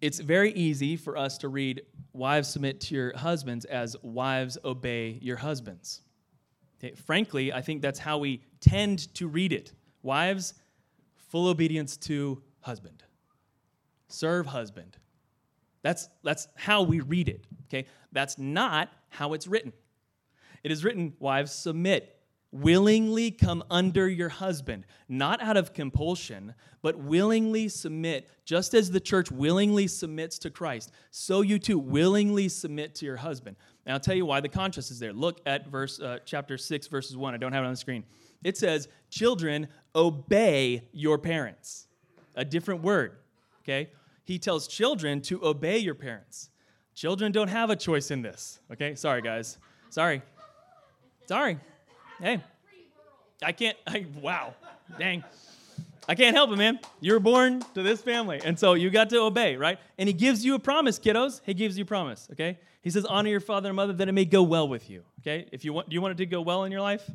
it's 0.00 0.18
very 0.18 0.52
easy 0.52 0.96
for 0.96 1.16
us 1.16 1.38
to 1.38 1.48
read 1.48 1.82
wives 2.12 2.48
submit 2.48 2.80
to 2.80 2.94
your 2.94 3.16
husbands 3.16 3.64
as 3.64 3.96
wives 4.02 4.58
obey 4.64 5.18
your 5.22 5.36
husbands. 5.36 6.02
Okay, 6.78 6.94
frankly, 6.94 7.52
I 7.52 7.62
think 7.62 7.80
that's 7.82 7.98
how 7.98 8.18
we 8.18 8.42
tend 8.60 9.12
to 9.14 9.28
read 9.28 9.52
it. 9.52 9.72
Wives, 10.02 10.54
full 11.30 11.48
obedience 11.48 11.96
to 11.98 12.42
husband. 12.60 13.02
Serve 14.08 14.46
husband. 14.46 14.96
That's, 15.82 16.08
that's 16.22 16.48
how 16.56 16.82
we 16.82 17.00
read 17.00 17.28
it. 17.28 17.46
Okay? 17.68 17.86
That's 18.12 18.38
not 18.38 18.90
how 19.08 19.32
it's 19.32 19.46
written. 19.46 19.72
It 20.62 20.72
is 20.72 20.84
written, 20.84 21.14
wives 21.18 21.52
submit. 21.52 22.15
Willingly 22.60 23.30
come 23.30 23.62
under 23.70 24.08
your 24.08 24.28
husband, 24.28 24.84
not 25.08 25.42
out 25.42 25.56
of 25.56 25.72
compulsion, 25.72 26.54
but 26.82 26.98
willingly 26.98 27.68
submit, 27.68 28.28
just 28.44 28.74
as 28.74 28.90
the 28.90 29.00
church 29.00 29.30
willingly 29.30 29.86
submits 29.86 30.38
to 30.38 30.50
Christ, 30.50 30.92
so 31.10 31.42
you 31.42 31.58
too 31.58 31.78
willingly 31.78 32.48
submit 32.48 32.94
to 32.96 33.06
your 33.06 33.16
husband. 33.16 33.56
And 33.84 33.92
I'll 33.92 34.00
tell 34.00 34.14
you 34.14 34.26
why 34.26 34.40
the 34.40 34.48
contrast 34.48 34.90
is 34.90 34.98
there. 34.98 35.12
Look 35.12 35.40
at 35.46 35.68
verse 35.68 36.00
uh, 36.00 36.18
chapter 36.24 36.56
6 36.56 36.86
verses 36.86 37.16
1. 37.16 37.34
I 37.34 37.36
don't 37.36 37.52
have 37.52 37.64
it 37.64 37.66
on 37.66 37.72
the 37.72 37.76
screen. 37.76 38.04
It 38.44 38.56
says, 38.56 38.88
"Children, 39.10 39.68
obey 39.94 40.88
your 40.92 41.18
parents." 41.18 41.88
A 42.36 42.44
different 42.44 42.82
word, 42.82 43.16
okay? 43.62 43.90
He 44.24 44.38
tells 44.38 44.68
children 44.68 45.22
to 45.22 45.44
obey 45.44 45.78
your 45.78 45.94
parents. 45.94 46.50
Children 46.94 47.32
don't 47.32 47.48
have 47.48 47.70
a 47.70 47.76
choice 47.76 48.10
in 48.10 48.22
this, 48.22 48.60
okay? 48.72 48.94
Sorry 48.94 49.22
guys. 49.22 49.58
Sorry. 49.90 50.22
Sorry. 51.26 51.58
Hey, 52.20 52.42
I 53.42 53.52
can't. 53.52 53.76
I, 53.86 54.06
wow, 54.20 54.54
dang. 54.98 55.22
I 56.08 56.14
can't 56.14 56.34
help 56.34 56.50
it, 56.50 56.56
man. 56.56 56.78
You 57.00 57.12
were 57.12 57.20
born 57.20 57.62
to 57.74 57.82
this 57.82 58.00
family, 58.00 58.40
and 58.42 58.58
so 58.58 58.74
you 58.74 58.90
got 58.90 59.10
to 59.10 59.20
obey, 59.20 59.56
right? 59.56 59.78
And 59.98 60.08
he 60.08 60.12
gives 60.12 60.44
you 60.44 60.54
a 60.54 60.58
promise, 60.58 60.98
kiddos. 60.98 61.40
He 61.44 61.52
gives 61.52 61.76
you 61.76 61.82
a 61.82 61.86
promise, 61.86 62.28
okay? 62.32 62.58
He 62.80 62.90
says, 62.90 63.04
"Honor 63.04 63.28
your 63.28 63.40
father 63.40 63.68
and 63.68 63.76
mother, 63.76 63.92
that 63.92 64.08
it 64.08 64.12
may 64.12 64.24
go 64.24 64.42
well 64.42 64.68
with 64.68 64.88
you." 64.88 65.02
Okay? 65.20 65.46
If 65.52 65.64
you 65.64 65.72
want, 65.72 65.88
do 65.90 65.94
you 65.94 66.00
want 66.00 66.12
it 66.12 66.18
to 66.18 66.26
go 66.26 66.40
well 66.40 66.64
in 66.64 66.72
your 66.72 66.80
life? 66.80 67.10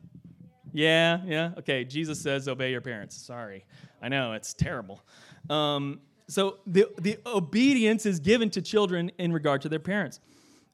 Yeah, 0.73 1.21
yeah. 1.25 1.51
Okay. 1.57 1.83
Jesus 1.83 2.21
says, 2.21 2.47
"Obey 2.47 2.71
your 2.71 2.81
parents." 2.81 3.15
Sorry, 3.15 3.65
I 4.01 4.09
know 4.09 4.33
it's 4.33 4.53
terrible. 4.53 5.01
Um, 5.49 5.99
so 6.27 6.59
the 6.67 6.87
the 6.99 7.17
obedience 7.25 8.05
is 8.05 8.19
given 8.19 8.51
to 8.51 8.61
children 8.61 9.11
in 9.17 9.33
regard 9.33 9.61
to 9.63 9.69
their 9.69 9.79
parents, 9.79 10.19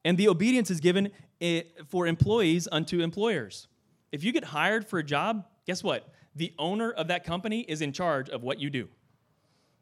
and 0.04 0.18
the 0.18 0.28
obedience 0.28 0.70
is 0.70 0.82
given 0.82 1.12
eh, 1.40 1.62
for 1.88 2.08
employees 2.08 2.68
unto 2.72 3.00
employers. 3.00 3.68
If 4.12 4.24
you 4.24 4.32
get 4.32 4.44
hired 4.44 4.88
for 4.88 5.00
a 5.00 5.04
job, 5.04 5.46
guess 5.66 5.84
what? 5.84 6.10
The 6.36 6.54
owner 6.58 6.92
of 6.92 7.08
that 7.08 7.24
company 7.24 7.62
is 7.62 7.82
in 7.82 7.92
charge 7.92 8.30
of 8.30 8.44
what 8.44 8.60
you 8.60 8.70
do. 8.70 8.88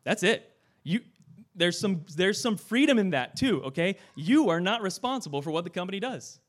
That's 0.04 0.24
it. 0.24 0.52
You 0.84 1.02
there's 1.56 1.80
some 1.80 2.06
there's 2.16 2.40
some 2.40 2.58
freedom 2.58 3.00
in 3.00 3.12
that 3.12 3.36
too, 3.36 3.64
okay? 3.64 3.98
You 4.16 4.50
are 4.50 4.60
not 4.60 4.82
responsible 4.82 5.42
for 5.42 5.52
what 5.52 5.64
the 5.64 5.70
company 5.70 6.00
does. 6.00 6.40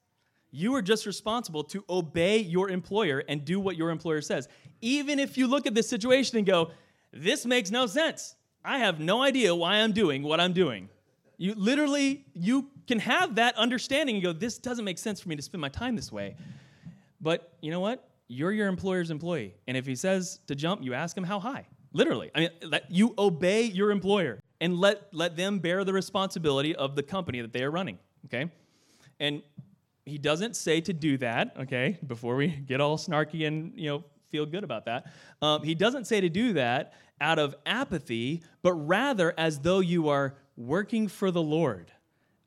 You 0.51 0.75
are 0.75 0.83
just 0.83 1.07
responsible 1.07 1.65
to 1.65 1.85
obey 1.89 2.39
your 2.39 2.71
employer 2.71 3.23
and 3.29 3.45
do 3.45 3.61
what 3.61 3.77
your 3.77 3.91
employer 3.91 4.21
says. 4.21 4.49
Even 4.81 5.19
if 5.19 5.37
you 5.37 5.47
look 5.47 5.67
at 5.67 5.75
this 5.75 5.89
situation 5.89 6.39
and 6.39 6.47
go, 6.47 6.71
this 7.13 7.45
makes 7.45 7.71
no 7.71 7.87
sense. 7.87 8.37
I 8.65 8.79
have 8.79 9.01
no 9.01 9.23
idea 9.23 9.55
why 9.55 9.77
I'm 9.77 9.93
doing 9.93 10.23
what 10.23 10.41
I'm 10.41 10.53
doing. 10.53 10.89
You 11.37 11.55
literally 11.55 12.25
you 12.35 12.71
can 12.87 12.99
have 13.01 13.35
that 13.37 13.57
understanding 13.57 14.17
and 14.17 14.25
go, 14.25 14.33
this 14.33 14.59
doesn't 14.59 14.85
make 14.85 14.99
sense 14.99 15.21
for 15.21 15.29
me 15.29 15.37
to 15.37 15.43
spend 15.43 15.61
my 15.61 15.69
time 15.69 15.97
this 15.97 16.11
way. 16.11 16.37
But 17.27 17.57
you 17.61 17.73
know 17.73 17.81
what? 17.81 18.09
You're 18.29 18.53
your 18.53 18.69
employer's 18.69 19.11
employee. 19.11 19.57
And 19.67 19.77
if 19.77 19.85
he 19.85 19.97
says 19.97 20.39
to 20.47 20.55
jump, 20.55 20.85
you 20.85 20.95
ask 20.95 21.17
him 21.17 21.25
how 21.25 21.41
high. 21.41 21.67
Literally. 21.93 22.31
I 22.37 22.39
mean, 22.39 22.51
you 22.89 23.15
obey 23.19 23.65
your 23.65 23.91
employer 23.91 24.39
and 24.61 24.79
let, 24.79 25.13
let 25.13 25.37
them 25.37 25.59
bear 25.59 25.83
the 25.83 25.93
responsibility 25.93 26.77
of 26.77 26.95
the 26.95 27.03
company 27.03 27.41
that 27.41 27.53
they 27.53 27.65
are 27.65 27.71
running. 27.73 27.99
Okay? 28.27 28.49
And 29.19 29.43
he 30.05 30.19
doesn't 30.19 30.55
say 30.55 30.81
to 30.83 30.93
do 30.93 31.19
that, 31.19 31.57
okay, 31.63 31.99
before 32.07 32.37
we 32.37 32.47
get 32.47 32.81
all 32.81 32.97
snarky 32.97 33.45
and, 33.49 33.73
you 33.75 33.89
know, 33.89 34.05
feel 34.31 34.47
good 34.47 34.63
about 34.63 34.85
that. 34.85 35.07
Um, 35.43 35.65
he 35.65 35.75
doesn't 35.75 36.07
say 36.07 36.21
to 36.21 36.29
do 36.29 36.53
that 36.53 36.93
out 37.21 37.41
of 37.41 37.57
apathy, 37.67 38.45
but 38.63 38.75
rather 38.75 39.35
as 39.37 39.59
though 39.59 39.81
you 39.81 40.11
are 40.11 40.37
working 40.57 41.09
for 41.09 41.33
the 41.33 41.43
Lord. 41.43 41.91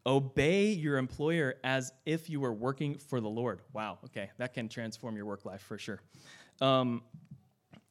Obey 0.06 0.70
your 0.70 0.98
employer 0.98 1.56
as 1.64 1.92
if 2.06 2.30
you 2.30 2.40
were 2.40 2.54
working 2.54 2.98
for 2.98 3.20
the 3.20 3.28
Lord. 3.28 3.62
Wow, 3.74 4.00
okay, 4.06 4.30
that 4.38 4.54
can 4.54 4.70
transform 4.70 5.16
your 5.16 5.26
work 5.26 5.46
life 5.46 5.62
for 5.62 5.78
sure. 5.78 6.00
Um, 6.62 7.04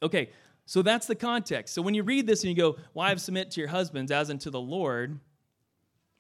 okay, 0.03 0.31
so 0.64 0.83
that's 0.83 1.07
the 1.07 1.14
context. 1.14 1.75
So 1.75 1.83
when 1.83 1.94
you 1.94 2.03
read 2.03 2.27
this 2.27 2.42
and 2.42 2.51
you 2.51 2.57
go, 2.57 2.77
Wives, 2.94 3.23
submit 3.23 3.51
to 3.53 3.61
your 3.61 3.68
husbands 3.68 4.11
as 4.11 4.31
unto 4.31 4.51
the 4.51 4.61
Lord, 4.61 5.21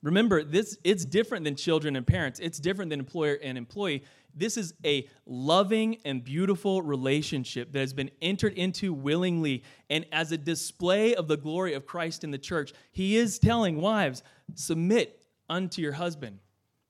remember, 0.02 0.44
this 0.44 0.78
it's 0.84 1.04
different 1.04 1.44
than 1.44 1.56
children 1.56 1.96
and 1.96 2.06
parents, 2.06 2.38
it's 2.38 2.58
different 2.58 2.90
than 2.90 3.00
employer 3.00 3.38
and 3.42 3.58
employee. 3.58 4.04
This 4.34 4.56
is 4.56 4.74
a 4.84 5.08
loving 5.26 5.98
and 6.04 6.22
beautiful 6.22 6.80
relationship 6.80 7.72
that 7.72 7.80
has 7.80 7.92
been 7.92 8.10
entered 8.22 8.52
into 8.54 8.92
willingly. 8.92 9.64
And 9.90 10.06
as 10.12 10.30
a 10.30 10.38
display 10.38 11.14
of 11.14 11.28
the 11.28 11.36
glory 11.36 11.74
of 11.74 11.86
Christ 11.86 12.22
in 12.22 12.30
the 12.30 12.38
church, 12.38 12.72
he 12.92 13.16
is 13.16 13.38
telling 13.38 13.80
wives, 13.80 14.22
submit 14.54 15.17
unto 15.48 15.82
your 15.82 15.92
husband. 15.92 16.38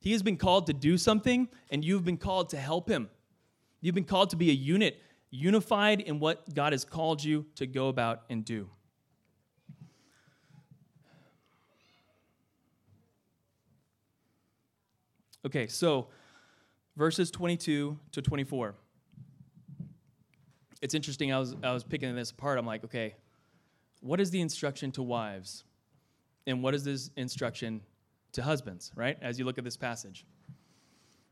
He 0.00 0.12
has 0.12 0.22
been 0.22 0.36
called 0.36 0.66
to 0.66 0.72
do 0.72 0.96
something, 0.96 1.48
and 1.70 1.84
you've 1.84 2.04
been 2.04 2.16
called 2.16 2.50
to 2.50 2.56
help 2.56 2.88
him. 2.88 3.10
You've 3.80 3.94
been 3.94 4.04
called 4.04 4.30
to 4.30 4.36
be 4.36 4.50
a 4.50 4.54
unit, 4.54 5.00
unified 5.30 6.00
in 6.00 6.20
what 6.20 6.54
God 6.54 6.72
has 6.72 6.84
called 6.84 7.22
you 7.22 7.46
to 7.56 7.66
go 7.66 7.88
about 7.88 8.22
and 8.30 8.44
do. 8.44 8.68
Okay, 15.46 15.66
so 15.66 16.08
verses 16.96 17.30
22 17.30 17.98
to 18.12 18.22
24. 18.22 18.74
It's 20.82 20.94
interesting. 20.94 21.32
I 21.32 21.38
was, 21.38 21.56
I 21.62 21.72
was 21.72 21.84
picking 21.84 22.14
this 22.14 22.30
apart. 22.30 22.58
I'm 22.58 22.66
like, 22.66 22.84
okay, 22.84 23.14
what 24.00 24.20
is 24.20 24.30
the 24.30 24.40
instruction 24.40 24.92
to 24.92 25.02
wives? 25.02 25.64
And 26.46 26.62
what 26.62 26.74
is 26.74 26.84
this 26.84 27.10
instruction 27.16 27.82
to 28.32 28.42
husbands, 28.42 28.92
right? 28.94 29.16
As 29.22 29.38
you 29.38 29.44
look 29.44 29.58
at 29.58 29.64
this 29.64 29.76
passage. 29.76 30.24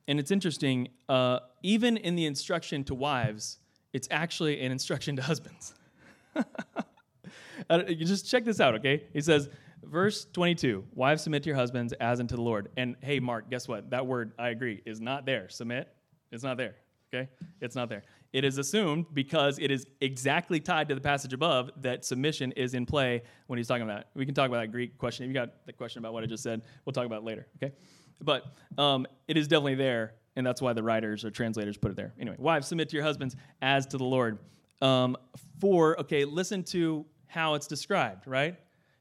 And 0.09 0.21
it's 0.21 0.31
interesting, 0.31 0.89
uh, 1.09 1.41
even 1.63 1.97
in 1.97 2.15
the 2.15 2.27
instruction 2.27 2.85
to 2.85 2.95
wives, 2.95 3.59
it's 3.93 4.09
actually 4.11 4.61
an 4.61 4.71
instruction 4.71 5.17
to 5.17 5.23
husbands. 5.23 5.75
uh, 6.37 7.83
you 7.89 8.05
just 8.05 8.29
check 8.29 8.45
this 8.45 8.61
out, 8.61 8.75
okay? 8.77 9.05
He 9.13 9.21
says, 9.21 9.49
verse 9.83 10.27
22 10.33 10.85
Wives, 10.95 11.23
submit 11.23 11.43
to 11.45 11.49
your 11.49 11.57
husbands 11.57 11.93
as 11.95 12.21
unto 12.21 12.37
the 12.37 12.43
Lord. 12.43 12.69
And 12.77 12.97
hey, 13.03 13.21
Mark, 13.21 13.51
guess 13.51 13.67
what? 13.67 13.91
That 13.91 14.07
word, 14.07 14.33
I 14.39 14.51
agree, 14.51 14.83
is 14.87 15.01
not 15.01 15.27
there. 15.27 15.49
Submit, 15.49 15.89
it's 16.31 16.45
not 16.45 16.57
there, 16.57 16.77
okay? 17.13 17.29
It's 17.61 17.75
not 17.75 17.89
there. 17.89 18.03
It 18.33 18.45
is 18.45 18.59
assumed 18.59 19.07
because 19.15 19.59
it 19.59 19.71
is 19.71 19.87
exactly 20.01 20.61
tied 20.61 20.89
to 20.89 20.95
the 20.95 21.01
passage 21.01 21.33
above 21.33 21.71
that 21.79 22.05
submission 22.05 22.53
is 22.53 22.75
in 22.75 22.85
play 22.87 23.23
when 23.47 23.57
he's 23.57 23.69
talking 23.69 23.85
about 23.85 24.01
it. 24.01 24.07
We 24.15 24.27
can 24.27 24.35
talk 24.35 24.49
about 24.49 24.61
that 24.61 24.73
Greek 24.73 24.99
question. 24.99 25.25
If 25.25 25.29
you 25.29 25.35
got 25.35 25.67
the 25.67 25.73
question 25.73 26.01
about 26.01 26.13
what 26.13 26.23
I 26.23 26.27
just 26.27 26.43
said, 26.43 26.63
we'll 26.85 26.93
talk 26.93 27.07
about 27.07 27.23
it 27.23 27.25
later, 27.25 27.47
okay? 27.57 27.75
But 28.21 28.45
um, 28.79 29.07
it 29.29 29.37
is 29.37 29.49
definitely 29.49 29.77
there, 29.77 30.15
and 30.37 30.47
that's 30.47 30.61
why 30.61 30.73
the 30.73 30.83
writers 30.83 31.25
or 31.25 31.31
translators 31.31 31.77
put 31.77 31.91
it 31.91 31.97
there. 31.97 32.13
Anyway, 32.19 32.37
wives, 32.39 32.67
submit 32.67 32.89
to 32.91 32.97
your 32.97 33.05
husbands 33.05 33.37
as 33.63 33.87
to 33.87 33.97
the 33.97 34.05
Lord. 34.05 34.39
Um, 34.83 35.17
for, 35.61 35.99
okay, 36.01 36.25
listen 36.25 36.63
to 36.65 37.07
how 37.27 37.55
it's 37.55 37.67
described, 37.67 38.27
right? 38.27 38.57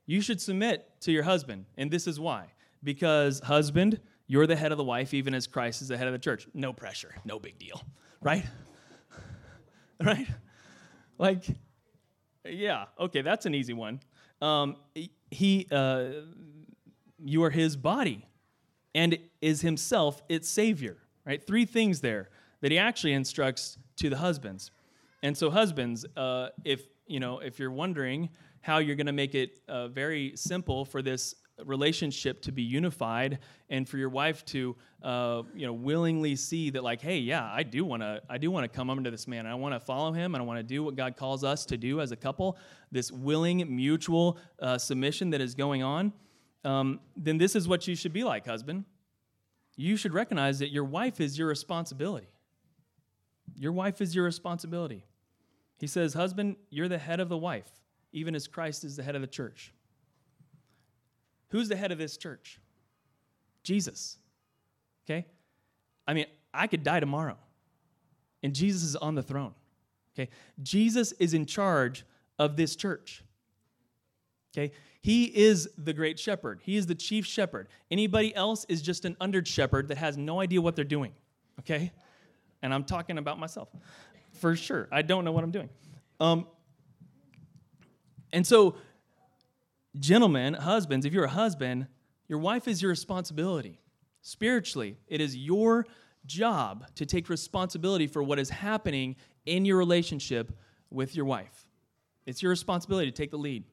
You 0.06 0.22
should 0.22 0.40
submit 0.40 0.88
to 1.02 1.12
your 1.12 1.24
husband, 1.24 1.66
and 1.78 1.92
this 1.92 2.08
is 2.08 2.20
why. 2.20 2.54
Because, 2.84 3.40
husband, 3.40 4.00
you're 4.28 4.48
the 4.48 4.56
head 4.56 4.72
of 4.72 4.78
the 4.78 4.84
wife, 4.84 5.14
even 5.14 5.34
as 5.34 5.48
Christ 5.48 5.82
is 5.82 5.88
the 5.88 5.98
head 5.98 6.08
of 6.08 6.14
the 6.14 6.20
church. 6.20 6.48
No 6.54 6.74
pressure, 6.74 7.16
no 7.26 7.40
big 7.40 7.58
deal, 7.60 7.82
right? 8.22 8.46
right? 10.04 10.28
Like, 11.18 11.44
yeah, 12.46 12.86
okay, 13.00 13.22
that's 13.22 13.46
an 13.46 13.56
easy 13.56 13.74
one. 13.74 14.02
Um, 14.42 14.78
he, 15.32 15.68
uh, 15.72 16.06
you 17.24 17.44
are 17.44 17.50
his 17.50 17.76
body, 17.76 18.28
and 18.94 19.18
is 19.42 19.62
himself 19.62 20.22
its 20.30 20.50
savior. 20.50 20.98
Right? 21.26 21.46
Three 21.46 21.66
things 21.66 22.02
there 22.02 22.30
that 22.62 22.72
he 22.72 22.78
actually 22.78 23.14
instructs 23.14 23.78
to 23.98 24.10
the 24.10 24.18
husbands. 24.18 24.70
And 25.24 25.36
so, 25.36 25.50
husbands, 25.50 26.06
uh, 26.16 26.50
if 26.64 26.84
you 27.08 27.20
know, 27.20 27.40
if 27.40 27.58
you're 27.60 27.72
wondering 27.72 28.30
how 28.62 28.80
you're 28.80 28.96
going 28.96 29.06
to 29.08 29.14
make 29.14 29.36
it 29.36 29.60
uh, 29.68 29.88
very 29.88 30.34
simple 30.36 30.86
for 30.86 31.02
this 31.02 31.36
relationship 31.64 32.42
to 32.42 32.52
be 32.52 32.62
unified 32.62 33.40
and 33.70 33.88
for 33.88 33.98
your 33.98 34.10
wife 34.10 34.44
to 34.46 34.76
uh, 35.04 35.44
you 35.56 35.66
know 35.66 35.74
willingly 35.74 36.36
see 36.36 36.70
that 36.70 36.84
like 36.84 37.02
hey 37.02 37.18
yeah 37.18 37.50
i 37.54 37.64
do 37.64 37.86
want 37.86 38.02
to 38.02 38.22
i 38.30 38.38
do 38.38 38.52
want 38.52 38.64
to 38.64 38.76
come 38.76 38.90
under 38.90 39.10
this 39.10 39.28
man. 39.28 39.46
I 39.46 39.56
want 39.56 39.74
to 39.74 39.80
follow 39.80 40.12
him. 40.12 40.36
And 40.36 40.42
i 40.42 40.46
want 40.46 40.60
to 40.60 40.64
do 40.64 40.84
what 40.84 40.96
god 40.96 41.16
calls 41.16 41.44
us 41.44 41.66
to 41.68 41.78
do 41.78 42.02
as 42.02 42.12
a 42.12 42.16
couple. 42.16 42.58
This 42.92 43.12
willing 43.12 43.76
mutual 43.76 44.38
uh, 44.60 44.78
submission 44.78 45.30
that 45.32 45.42
is 45.42 45.56
going 45.56 45.84
on 45.84 46.14
um, 46.64 47.00
then 47.16 47.38
this 47.38 47.56
is 47.56 47.68
what 47.68 47.88
you 47.88 47.96
should 47.96 48.14
be 48.14 48.24
like 48.24 48.46
husband. 48.46 48.86
You 49.78 49.98
should 49.98 50.14
recognize 50.14 50.60
that 50.60 50.72
your 50.72 50.84
wife 50.84 51.22
is 51.22 51.38
your 51.38 51.48
responsibility. 51.48 52.28
Your 53.56 53.72
wife 53.72 54.02
is 54.02 54.16
your 54.16 54.26
responsibility. 54.26 55.06
He 55.78 55.88
says 55.88 56.14
husband 56.14 56.56
you're 56.70 56.88
the 56.88 56.98
head 56.98 57.20
of 57.20 57.30
the 57.30 57.38
wife 57.38 57.70
even 58.16 58.34
as 58.34 58.48
christ 58.48 58.84
is 58.84 58.96
the 58.96 59.04
head 59.04 59.16
of 59.16 59.22
the 59.22 59.28
church 59.28 59.74
Who's 61.56 61.70
the 61.70 61.78
head 61.78 61.94
of 61.94 61.98
this 61.98 62.18
church? 62.18 62.60
Jesus. 63.64 64.18
Okay? 65.06 65.26
I 66.06 66.14
mean, 66.14 66.26
I 66.54 66.68
could 66.68 66.84
die 66.84 67.00
tomorrow, 67.00 67.38
and 68.44 68.54
Jesus 68.54 68.84
is 68.84 68.98
on 68.98 69.16
the 69.16 69.24
throne. 69.24 69.54
Okay? 70.14 70.30
Jesus 70.62 71.14
is 71.14 71.34
in 71.34 71.46
charge 71.46 72.04
of 72.38 72.58
this 72.58 72.76
church. 72.76 73.24
Okay? 74.52 74.74
He 75.00 75.28
is 75.34 75.70
the 75.78 75.94
great 75.94 76.20
shepherd. 76.20 76.60
He 76.62 76.76
is 76.76 76.88
the 76.88 76.96
chief 76.96 77.26
shepherd. 77.26 77.70
Anybody 77.90 78.36
else 78.36 78.66
is 78.68 78.82
just 78.82 79.06
an 79.06 79.16
under 79.22 79.44
shepherd 79.46 79.88
that 79.88 79.98
has 79.98 80.18
no 80.18 80.42
idea 80.42 80.60
what 80.60 80.76
they're 80.76 80.84
doing. 80.84 81.14
Okay? 81.62 81.94
And 82.64 82.74
I'm 82.74 82.84
talking 82.84 83.18
about 83.18 83.40
myself. 83.40 83.70
for 84.34 84.58
sure. 84.58 84.90
I 84.92 85.04
don't 85.04 85.24
know 85.24 85.32
what 85.32 85.46
I'm 85.46 85.52
doing. 85.52 85.70
Um, 86.20 86.48
and 88.34 88.46
so, 88.46 88.76
gentlemen, 90.00 90.54
husbands, 90.54 91.06
if 91.06 91.14
you're 91.14 91.26
a 91.26 91.30
husband, 91.30 91.88
your 92.28 92.40
wife 92.40 92.68
is 92.68 92.82
your 92.82 92.90
responsibility. 92.90 93.80
Spiritually, 94.22 94.98
it 95.08 95.22
is 95.22 95.36
your 95.36 95.86
job 96.26 96.86
to 96.96 97.06
take 97.06 97.30
responsibility 97.30 98.08
for 98.08 98.24
what 98.24 98.40
is 98.40 98.50
happening 98.50 99.16
in 99.46 99.66
your 99.66 99.78
relationship 99.78 100.52
with 100.90 101.16
your 101.16 101.26
wife. 101.26 101.68
It's 102.26 102.42
your 102.42 102.50
responsibility 102.50 103.12
to 103.12 103.16
take 103.16 103.32
the 103.32 103.38
lead. 103.38 103.64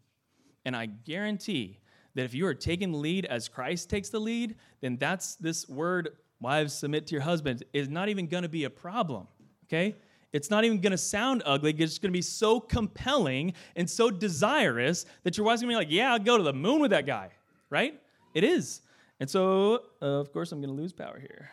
And 0.64 0.76
I 0.76 0.86
guarantee 0.86 1.78
that 2.14 2.24
if 2.24 2.34
you 2.34 2.46
are 2.46 2.54
taking 2.54 2.92
the 2.92 2.98
lead 2.98 3.24
as 3.24 3.48
Christ 3.48 3.88
takes 3.88 4.10
the 4.10 4.18
lead, 4.18 4.56
then 4.80 4.98
that's 4.98 5.36
this 5.36 5.66
word, 5.68 6.10
wives, 6.40 6.74
submit 6.74 7.06
to 7.06 7.14
your 7.14 7.22
husbands, 7.22 7.62
is 7.72 7.88
not 7.88 8.10
even 8.10 8.26
going 8.26 8.42
to 8.42 8.48
be 8.48 8.64
a 8.64 8.70
problem. 8.70 9.26
Okay? 9.64 9.96
It's 10.32 10.50
not 10.50 10.64
even 10.64 10.80
going 10.80 10.92
to 10.92 10.98
sound 10.98 11.42
ugly. 11.44 11.74
It's 11.78 11.98
going 11.98 12.10
to 12.10 12.16
be 12.16 12.22
so 12.22 12.58
compelling 12.58 13.52
and 13.76 13.88
so 13.88 14.10
desirous 14.10 15.04
that 15.24 15.36
your 15.36 15.44
wife's 15.44 15.60
going 15.60 15.70
to 15.70 15.74
be 15.74 15.84
like, 15.84 15.90
yeah, 15.90 16.12
I'll 16.12 16.18
go 16.18 16.38
to 16.38 16.42
the 16.42 16.54
moon 16.54 16.80
with 16.80 16.90
that 16.92 17.06
guy, 17.06 17.30
right? 17.68 18.00
It 18.34 18.44
is. 18.44 18.80
And 19.20 19.28
so, 19.28 19.82
uh, 20.00 20.06
of 20.06 20.32
course, 20.32 20.50
I'm 20.52 20.60
going 20.60 20.74
to 20.74 20.80
lose 20.80 20.92
power 20.92 21.18
here. 21.18 21.50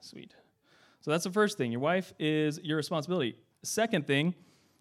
Sweet. 0.00 0.34
So 1.00 1.10
that's 1.10 1.24
the 1.24 1.32
first 1.32 1.58
thing. 1.58 1.72
Your 1.72 1.80
wife 1.80 2.14
is 2.18 2.60
your 2.62 2.76
responsibility. 2.76 3.36
Second 3.62 4.06
thing, 4.06 4.34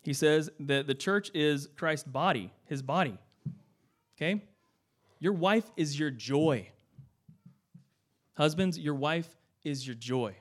he 0.04 0.14
says 0.14 0.50
that 0.62 0.86
the 0.86 0.94
church 0.94 1.32
is 1.34 1.68
Christ's 1.76 2.08
body, 2.08 2.52
his 2.66 2.82
body. 2.82 3.18
Okay? 4.16 4.42
Your 5.20 5.34
wife 5.34 5.70
is 5.76 5.98
your 5.98 6.12
joy. 6.12 6.70
Husbands, 8.36 8.78
your 8.78 8.96
wife 8.96 9.36
is 9.64 9.88
your 9.88 9.96
joy. 9.96 10.36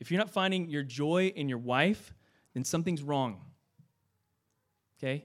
If 0.00 0.10
you're 0.10 0.18
not 0.18 0.30
finding 0.30 0.68
your 0.68 0.82
joy 0.82 1.32
in 1.34 1.48
your 1.48 1.58
wife, 1.58 2.14
then 2.54 2.64
something's 2.64 3.02
wrong. 3.02 3.40
Okay? 4.98 5.24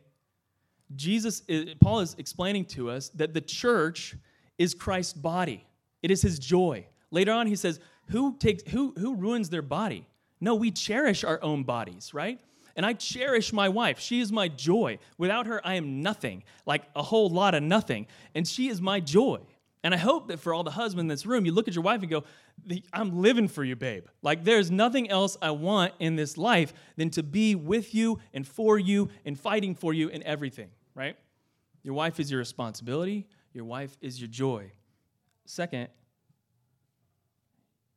Jesus, 0.95 1.43
Paul 1.79 2.01
is 2.01 2.15
explaining 2.17 2.65
to 2.65 2.89
us 2.89 3.10
that 3.10 3.34
the 3.34 3.41
church 3.41 4.15
is 4.57 4.73
Christ's 4.73 5.13
body. 5.13 5.65
It 6.01 6.12
is 6.12 6.21
his 6.21 6.39
joy. 6.39 6.86
Later 7.12 7.31
on, 7.31 7.47
he 7.47 7.55
says, 7.55 7.79
who 8.10 8.38
takes 8.38 8.69
who 8.71 8.93
who 8.97 9.15
ruins 9.15 9.49
their 9.49 9.62
body? 9.62 10.05
No, 10.41 10.55
we 10.55 10.71
cherish 10.71 11.23
our 11.23 11.41
own 11.41 11.63
bodies, 11.63 12.13
right? 12.13 12.39
And 12.75 12.86
I 12.86 12.93
cherish 12.93 13.53
my 13.53 13.69
wife. 13.69 13.99
She 13.99 14.19
is 14.21 14.31
my 14.31 14.47
joy. 14.47 14.97
Without 15.17 15.45
her, 15.47 15.65
I 15.65 15.75
am 15.75 16.01
nothing, 16.01 16.43
like 16.65 16.84
a 16.95 17.03
whole 17.03 17.29
lot 17.29 17.53
of 17.53 17.63
nothing. 17.63 18.07
And 18.34 18.47
she 18.47 18.69
is 18.69 18.81
my 18.81 18.99
joy. 18.99 19.39
And 19.84 19.93
I 19.93 19.97
hope 19.97 20.27
that 20.27 20.39
for 20.39 20.53
all 20.53 20.63
the 20.63 20.71
husbands 20.71 21.01
in 21.01 21.07
this 21.07 21.25
room, 21.25 21.45
you 21.45 21.51
look 21.51 21.67
at 21.67 21.75
your 21.75 21.84
wife 21.84 22.01
and 22.01 22.10
go, 22.10 22.23
I'm 22.93 23.21
living 23.21 23.47
for 23.47 23.63
you, 23.63 23.76
babe. 23.76 24.06
Like 24.21 24.43
there's 24.43 24.71
nothing 24.71 25.10
else 25.10 25.38
I 25.41 25.52
want 25.52 25.93
in 26.00 26.15
this 26.15 26.38
life 26.38 26.74
than 26.95 27.10
to 27.12 27.24
be 27.24 27.56
with 27.56 27.93
you 27.95 28.19
and 28.34 28.47
for 28.47 28.78
you 28.78 29.10
and 29.26 29.39
fighting 29.39 29.76
for 29.76 29.93
you 29.93 30.10
in 30.10 30.24
everything, 30.24 30.69
right? 30.95 31.15
Your 31.84 31.93
wife 31.93 32.19
is 32.19 32.30
your 32.30 32.39
responsibility, 32.39 33.28
your 33.54 33.65
wife 33.65 33.97
is 34.02 34.19
your 34.19 34.28
joy. 34.28 34.71
Second, 35.45 35.89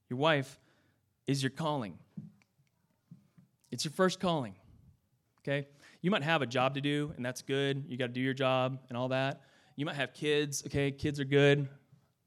your 0.08 0.18
wife 0.18 0.58
is 1.26 1.42
your 1.42 1.50
calling. 1.50 1.98
It's 3.70 3.84
your 3.84 3.92
first 3.92 4.20
calling, 4.20 4.54
okay? 5.40 5.66
You 6.00 6.10
might 6.10 6.22
have 6.22 6.42
a 6.42 6.46
job 6.46 6.74
to 6.74 6.80
do, 6.80 7.12
and 7.16 7.24
that's 7.24 7.42
good. 7.42 7.84
You 7.88 7.96
got 7.96 8.06
to 8.06 8.12
do 8.12 8.20
your 8.20 8.34
job 8.34 8.78
and 8.88 8.96
all 8.96 9.08
that. 9.08 9.42
You 9.76 9.86
might 9.86 9.96
have 9.96 10.14
kids, 10.14 10.62
okay? 10.66 10.90
Kids 10.92 11.18
are 11.18 11.24
good. 11.24 11.68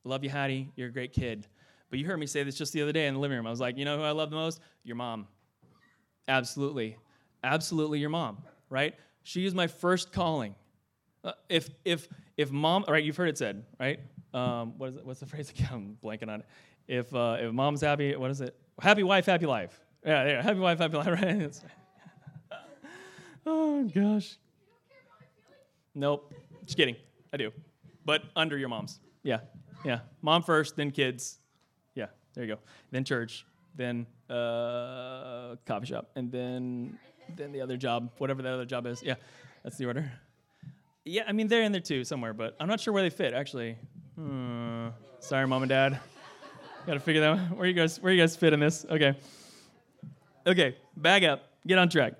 love 0.04 0.24
you, 0.24 0.30
Hattie. 0.30 0.70
You're 0.76 0.90
a 0.90 0.92
great 0.92 1.14
kid. 1.14 1.48
But 1.90 2.00
you 2.00 2.06
heard 2.06 2.20
me 2.20 2.26
say 2.26 2.44
this 2.44 2.56
just 2.56 2.74
the 2.74 2.82
other 2.82 2.92
day 2.92 3.08
in 3.08 3.14
the 3.14 3.20
living 3.20 3.38
room. 3.38 3.48
I 3.48 3.50
was 3.50 3.60
like, 3.60 3.78
you 3.78 3.86
know 3.86 3.98
who 3.98 4.04
I 4.04 4.12
love 4.12 4.30
the 4.30 4.36
most? 4.36 4.60
Your 4.84 4.96
mom. 4.96 5.28
Absolutely. 6.28 6.98
Absolutely 7.44 8.00
your 8.00 8.10
mom, 8.10 8.40
right? 8.70 8.96
She 9.24 9.46
is 9.46 9.54
my 9.54 9.68
first 9.68 10.12
calling. 10.12 10.56
Uh, 11.24 11.34
if 11.50 11.70
if 11.86 12.08
if 12.36 12.52
mom, 12.52 12.86
right? 12.88 13.04
You've 13.04 13.18
heard 13.18 13.30
it 13.30 13.38
said, 13.38 13.66
right? 13.80 14.00
Um, 14.34 14.78
what 14.78 14.90
is 14.90 14.96
it? 14.98 15.06
What's 15.06 15.20
the 15.20 15.26
phrase 15.34 15.50
again? 15.50 15.70
I'm 15.72 15.98
blanking 16.04 16.30
on 16.30 16.42
it. 16.42 16.46
If 16.88 17.14
uh, 17.14 17.38
if 17.40 17.52
mom's 17.52 17.82
happy, 17.82 18.16
what 18.16 18.32
is 18.32 18.42
it? 18.42 18.56
Happy 18.80 19.04
wife, 19.04 19.26
happy 19.26 19.46
life. 19.46 19.80
Yeah, 20.06 20.26
yeah. 20.26 20.42
Happy 20.42 20.60
wife, 20.60 20.80
happy 20.80 20.98
life. 20.98 21.08
Right? 21.22 21.62
oh 23.46 23.84
gosh. 23.84 24.38
Nope. 25.96 26.34
Just 26.66 26.78
kidding. 26.78 26.96
I 27.34 27.38
do, 27.38 27.52
but 28.06 28.24
under 28.36 28.58
your 28.58 28.70
mom's. 28.70 29.00
Yeah, 29.24 29.40
yeah. 29.84 30.00
Mom 30.22 30.44
first, 30.44 30.76
then 30.76 30.92
kids. 30.92 31.40
There 32.38 32.46
you 32.46 32.54
go. 32.54 32.62
Then 32.92 33.04
church, 33.04 33.48
then 33.76 34.06
uh, 34.30 35.56
coffee 35.66 35.88
shop, 35.88 36.12
and 36.16 36.32
then 36.32 37.00
then 37.36 37.52
the 37.52 37.62
other 37.62 37.78
job, 37.78 38.12
whatever 38.20 38.44
the 38.44 38.50
other 38.50 38.66
job 38.66 38.86
is. 38.86 39.02
Yeah, 39.02 39.16
that's 39.64 39.76
the 39.78 39.88
order. 39.88 40.12
Yeah, 41.04 41.24
I 41.28 41.32
mean 41.32 41.48
they're 41.48 41.64
in 41.64 41.72
there 41.72 41.82
too 41.82 42.04
somewhere, 42.04 42.36
but 42.36 42.56
I'm 42.60 42.68
not 42.68 42.80
sure 42.80 42.94
where 42.94 43.02
they 43.02 43.10
fit 43.10 43.34
actually. 43.34 43.76
Hmm. 44.16 44.90
Sorry, 45.20 45.48
mom 45.48 45.64
and 45.64 45.70
dad. 45.70 46.00
Got 46.86 46.94
to 46.94 47.00
figure 47.00 47.22
that 47.22 47.32
out. 47.32 47.58
Where 47.58 47.68
you 47.68 47.74
guys 47.74 48.00
where 48.00 48.14
you 48.14 48.22
guys 48.22 48.36
fit 48.36 48.54
in 48.54 48.60
this? 48.60 48.86
Okay. 48.88 49.18
Okay, 50.46 50.78
bag 50.96 51.24
up. 51.24 51.42
Get 51.66 51.80
on 51.80 51.90
track. 51.90 52.14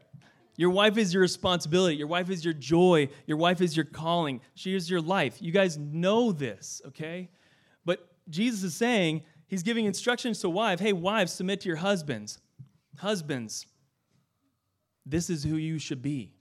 Your 0.56 0.72
wife 0.72 0.98
is 0.98 1.14
your 1.14 1.22
responsibility. 1.22 1.96
Your 1.96 2.08
wife 2.08 2.32
is 2.32 2.44
your 2.44 2.56
joy. 2.56 3.10
Your 3.28 3.38
wife 3.38 3.62
is 3.62 3.76
your 3.76 3.86
calling. 3.86 4.42
She 4.56 4.74
is 4.74 4.90
your 4.90 5.00
life. 5.00 5.38
You 5.40 5.52
guys 5.52 5.78
know 5.78 6.32
this, 6.32 6.82
okay? 6.88 7.30
But 7.86 8.00
Jesus 8.28 8.64
is 8.64 8.76
saying, 8.76 9.22
He's 9.48 9.64
giving 9.64 9.86
instructions 9.86 10.40
to 10.42 10.50
wives. 10.50 10.82
Hey, 10.82 10.94
wives, 10.94 11.32
submit 11.32 11.62
to 11.62 11.70
your 11.70 11.78
husbands. 11.78 12.40
Husbands, 12.98 13.66
this 15.06 15.30
is 15.30 15.44
who 15.44 15.56
you 15.56 15.80
should 15.80 16.02
be. 16.02 16.34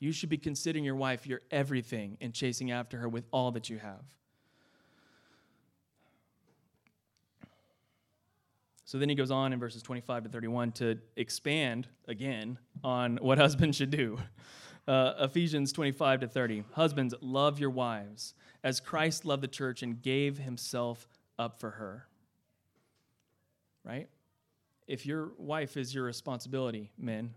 You 0.00 0.12
should 0.12 0.30
be 0.30 0.38
considering 0.38 0.84
your 0.84 0.94
wife 0.96 1.26
your 1.26 1.42
everything 1.50 2.16
and 2.20 2.32
chasing 2.32 2.70
after 2.70 2.98
her 2.98 3.08
with 3.08 3.26
all 3.30 3.50
that 3.52 3.68
you 3.68 3.78
have. 3.78 4.04
So 8.84 8.96
then 8.96 9.10
he 9.10 9.14
goes 9.14 9.30
on 9.30 9.52
in 9.52 9.58
verses 9.58 9.82
25 9.82 10.22
to 10.22 10.28
31 10.30 10.72
to 10.72 10.98
expand 11.16 11.88
again 12.06 12.56
on 12.82 13.18
what 13.20 13.36
husbands 13.38 13.76
should 13.76 13.90
do. 13.90 14.18
Uh, 14.86 15.12
Ephesians 15.18 15.72
25 15.72 16.20
to 16.20 16.26
30. 16.28 16.64
Husbands, 16.72 17.14
love 17.20 17.58
your 17.58 17.68
wives 17.68 18.32
as 18.64 18.80
Christ 18.80 19.26
loved 19.26 19.42
the 19.42 19.48
church 19.48 19.82
and 19.82 20.00
gave 20.00 20.38
himself 20.38 21.06
up 21.38 21.60
for 21.60 21.70
her. 21.70 22.06
Right? 23.84 24.08
If 24.86 25.06
your 25.06 25.32
wife 25.38 25.76
is 25.76 25.94
your 25.94 26.04
responsibility, 26.04 26.90
men, 26.98 27.34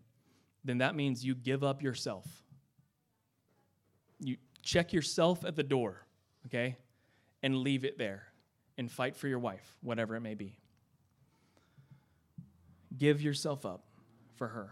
then 0.64 0.80
that 0.80 0.96
means 0.96 1.24
you 1.24 1.36
give 1.36 1.64
up 1.64 1.82
yourself 1.82 2.26
you 4.22 4.38
check 4.62 4.94
yourself 4.94 5.44
at 5.44 5.56
the 5.56 5.64
door, 5.64 6.06
okay, 6.46 6.78
and 7.44 7.58
leave 7.58 7.84
it 7.84 7.98
there 7.98 8.28
and 8.78 8.90
fight 8.90 9.16
for 9.16 9.28
your 9.28 9.40
wife, 9.40 9.78
whatever 9.82 10.16
it 10.16 10.22
may 10.22 10.36
be. 10.36 10.58
Give 12.98 13.22
yourself 13.22 13.66
up 13.66 13.84
for 14.36 14.48
her, 14.48 14.72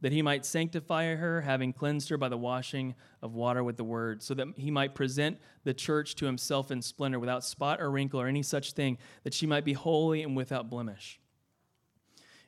that 0.00 0.12
he 0.12 0.22
might 0.22 0.44
sanctify 0.44 1.14
her, 1.14 1.40
having 1.40 1.72
cleansed 1.72 2.08
her 2.08 2.16
by 2.16 2.28
the 2.28 2.36
washing 2.36 2.94
of 3.22 3.34
water 3.34 3.64
with 3.64 3.76
the 3.76 3.84
word, 3.84 4.22
so 4.22 4.34
that 4.34 4.46
he 4.56 4.70
might 4.70 4.94
present 4.94 5.38
the 5.64 5.74
church 5.74 6.14
to 6.16 6.26
himself 6.26 6.70
in 6.70 6.80
splendor, 6.80 7.18
without 7.18 7.44
spot 7.44 7.80
or 7.80 7.90
wrinkle 7.90 8.20
or 8.20 8.26
any 8.26 8.42
such 8.42 8.72
thing, 8.72 8.98
that 9.24 9.34
she 9.34 9.46
might 9.46 9.64
be 9.64 9.72
holy 9.72 10.22
and 10.22 10.36
without 10.36 10.70
blemish. 10.70 11.20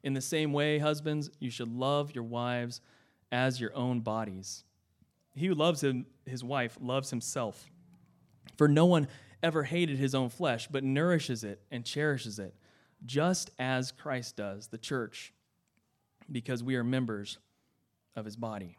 In 0.02 0.14
the 0.14 0.20
same 0.20 0.52
way, 0.52 0.78
husbands, 0.78 1.30
you 1.40 1.50
should 1.50 1.68
love 1.68 2.14
your 2.14 2.24
wives 2.24 2.80
as 3.32 3.60
your 3.60 3.74
own 3.76 4.00
bodies. 4.00 4.64
He 5.34 5.46
who 5.46 5.54
loves 5.54 5.82
him, 5.82 6.06
his 6.26 6.42
wife 6.42 6.76
loves 6.80 7.10
himself. 7.10 7.66
For 8.56 8.68
no 8.68 8.86
one 8.86 9.08
ever 9.42 9.62
hated 9.64 9.98
his 9.98 10.14
own 10.14 10.28
flesh, 10.28 10.68
but 10.70 10.84
nourishes 10.84 11.44
it 11.44 11.62
and 11.70 11.84
cherishes 11.84 12.38
it, 12.38 12.54
just 13.04 13.50
as 13.58 13.92
Christ 13.92 14.36
does, 14.36 14.68
the 14.68 14.78
church, 14.78 15.32
because 16.30 16.62
we 16.62 16.76
are 16.76 16.84
members 16.84 17.38
of 18.16 18.24
his 18.24 18.36
body. 18.36 18.76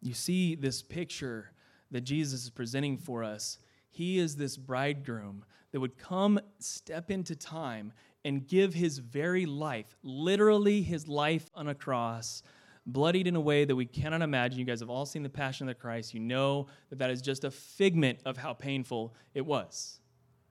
You 0.00 0.14
see 0.14 0.54
this 0.54 0.82
picture 0.82 1.50
that 1.90 2.02
Jesus 2.02 2.44
is 2.44 2.50
presenting 2.50 2.96
for 2.96 3.22
us. 3.22 3.58
He 3.90 4.18
is 4.18 4.36
this 4.36 4.56
bridegroom 4.56 5.44
that 5.72 5.80
would 5.80 5.98
come, 5.98 6.40
step 6.58 7.10
into 7.10 7.36
time, 7.36 7.92
and 8.24 8.46
give 8.46 8.74
his 8.74 8.98
very 8.98 9.46
life, 9.46 9.96
literally 10.02 10.82
his 10.82 11.08
life 11.08 11.50
on 11.54 11.68
a 11.68 11.74
cross 11.74 12.42
bloodied 12.86 13.26
in 13.26 13.36
a 13.36 13.40
way 13.40 13.64
that 13.64 13.76
we 13.76 13.86
cannot 13.86 14.22
imagine. 14.22 14.58
You 14.58 14.64
guys 14.64 14.80
have 14.80 14.90
all 14.90 15.06
seen 15.06 15.22
the 15.22 15.28
Passion 15.28 15.68
of 15.68 15.76
the 15.76 15.80
Christ. 15.80 16.14
You 16.14 16.20
know 16.20 16.66
that 16.88 16.98
that 16.98 17.10
is 17.10 17.20
just 17.20 17.44
a 17.44 17.50
figment 17.50 18.20
of 18.24 18.36
how 18.36 18.52
painful 18.52 19.14
it 19.34 19.44
was, 19.44 20.00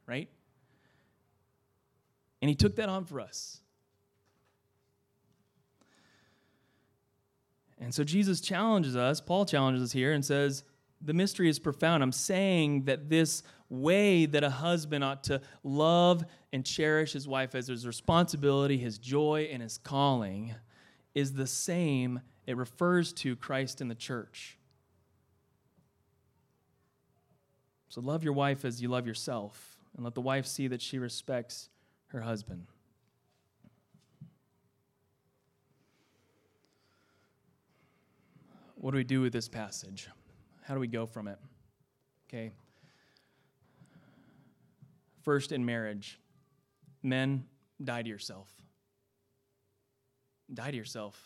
right? 0.05 0.29
And 2.41 2.49
he 2.49 2.55
took 2.55 2.75
that 2.77 2.89
on 2.89 3.05
for 3.05 3.19
us. 3.19 3.61
And 7.79 7.93
so 7.93 8.03
Jesus 8.03 8.41
challenges 8.41 8.95
us, 8.95 9.21
Paul 9.21 9.45
challenges 9.45 9.81
us 9.81 9.91
here 9.91 10.11
and 10.11 10.23
says, 10.23 10.63
the 11.01 11.13
mystery 11.13 11.47
is 11.47 11.59
profound. 11.59 12.03
I'm 12.03 12.11
saying 12.11 12.83
that 12.83 13.09
this 13.09 13.41
way 13.69 14.25
that 14.25 14.43
a 14.43 14.49
husband 14.49 15.03
ought 15.03 15.23
to 15.25 15.39
love 15.63 16.25
and 16.51 16.65
cherish 16.65 17.13
his 17.13 17.25
wife 17.25 17.55
as 17.55 17.67
his 17.67 17.87
responsibility, 17.87 18.77
his 18.77 18.97
joy, 18.97 19.47
and 19.51 19.63
his 19.63 19.77
calling 19.77 20.55
is 21.15 21.33
the 21.33 21.47
same. 21.47 22.19
It 22.45 22.57
refers 22.57 23.13
to 23.13 23.37
Christ 23.37 23.79
in 23.79 23.87
the 23.87 23.95
church. 23.95 24.57
So 27.87 28.01
love 28.01 28.23
your 28.23 28.33
wife 28.33 28.65
as 28.65 28.81
you 28.81 28.89
love 28.89 29.07
yourself, 29.07 29.79
and 29.95 30.03
let 30.03 30.15
the 30.15 30.21
wife 30.21 30.45
see 30.45 30.67
that 30.67 30.81
she 30.81 30.99
respects 30.99 31.69
her 32.07 32.21
husband. 32.21 32.67
What 38.79 38.91
do 38.91 38.97
we 38.97 39.03
do 39.03 39.19
with 39.19 39.33
this 39.33 39.49
passage? 39.49 40.07
How 40.63 40.73
do 40.73 40.79
we 40.79 40.87
go 40.87 41.05
from 41.05 41.27
it? 41.27 41.37
Okay. 42.29 42.51
First, 45.21 45.51
in 45.51 45.65
marriage, 45.65 46.17
men, 47.03 47.43
die 47.83 48.03
to 48.03 48.07
yourself. 48.07 48.49
Die 50.53 50.71
to 50.71 50.77
yourself. 50.77 51.21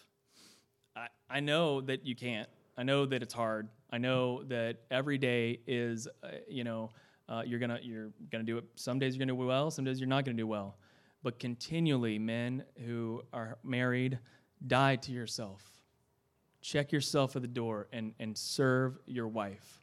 I, 0.96 1.08
I 1.30 1.42
know 1.42 1.82
that 1.82 2.08
you 2.08 2.16
can't. 2.16 2.50
I 2.76 2.82
know 2.82 3.06
that 3.06 3.22
it's 3.22 3.36
hard. 3.36 3.70
I 3.92 4.00
know 4.00 4.44
that 4.46 4.78
every 4.90 5.20
day 5.20 5.60
is, 5.68 6.08
uh, 6.24 6.30
you 6.50 6.64
know, 6.64 6.90
uh, 7.30 7.44
you're 7.46 7.60
gonna 7.60 7.80
you're 7.84 8.10
gonna 8.32 8.44
do 8.44 8.58
it. 8.58 8.66
Some 8.76 8.98
days 8.98 9.16
you're 9.16 9.20
gonna 9.20 9.40
do 9.40 9.46
well. 9.46 9.70
Some 9.70 9.86
days 9.86 10.00
you're 10.00 10.10
not 10.10 10.26
gonna 10.26 10.38
do 10.38 10.48
well. 10.48 10.76
But 11.22 11.38
continually, 11.38 12.18
men 12.18 12.64
who 12.84 13.22
are 13.32 13.60
married, 13.64 14.18
die 14.66 14.96
to 14.96 15.12
yourself. 15.12 15.73
Check 16.64 16.94
yourself 16.94 17.36
at 17.36 17.42
the 17.42 17.48
door 17.48 17.88
and 17.92 18.14
and 18.20 18.38
serve 18.38 18.98
your 19.06 19.28
wife 19.28 19.82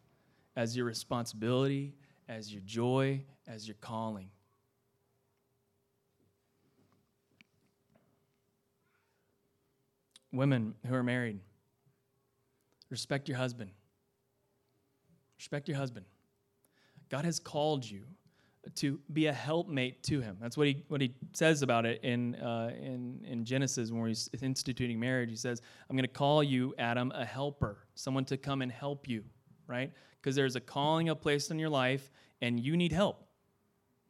as 0.56 0.74
your 0.74 0.86
responsibility, 0.86 1.94
as 2.26 2.50
your 2.50 2.62
joy, 2.64 3.22
as 3.46 3.68
your 3.68 3.76
calling. 3.82 4.30
Women 10.32 10.74
who 10.86 10.94
are 10.94 11.02
married, 11.02 11.40
respect 12.88 13.28
your 13.28 13.36
husband. 13.36 13.72
Respect 15.38 15.68
your 15.68 15.76
husband. 15.76 16.06
God 17.10 17.26
has 17.26 17.38
called 17.38 17.84
you 17.84 18.04
to 18.76 19.00
be 19.12 19.26
a 19.26 19.32
helpmate 19.32 20.02
to 20.04 20.20
him. 20.20 20.36
That's 20.40 20.56
what 20.56 20.66
he 20.66 20.84
what 20.88 21.00
he 21.00 21.14
says 21.32 21.62
about 21.62 21.86
it 21.86 22.00
in 22.02 22.34
uh, 22.36 22.72
in 22.78 23.24
in 23.26 23.44
Genesis 23.44 23.90
when 23.90 24.06
he's 24.06 24.28
instituting 24.42 25.00
marriage. 25.00 25.30
He 25.30 25.36
says, 25.36 25.62
"I'm 25.88 25.96
going 25.96 26.04
to 26.04 26.08
call 26.08 26.42
you, 26.42 26.74
Adam, 26.78 27.12
a 27.14 27.24
helper, 27.24 27.78
someone 27.94 28.24
to 28.26 28.36
come 28.36 28.62
and 28.62 28.70
help 28.70 29.08
you." 29.08 29.24
Right? 29.66 29.92
Because 30.20 30.36
there's 30.36 30.56
a 30.56 30.60
calling 30.60 31.08
a 31.08 31.16
place 31.16 31.50
in 31.50 31.58
your 31.58 31.70
life, 31.70 32.10
and 32.42 32.60
you 32.60 32.76
need 32.76 32.92
help. 32.92 33.24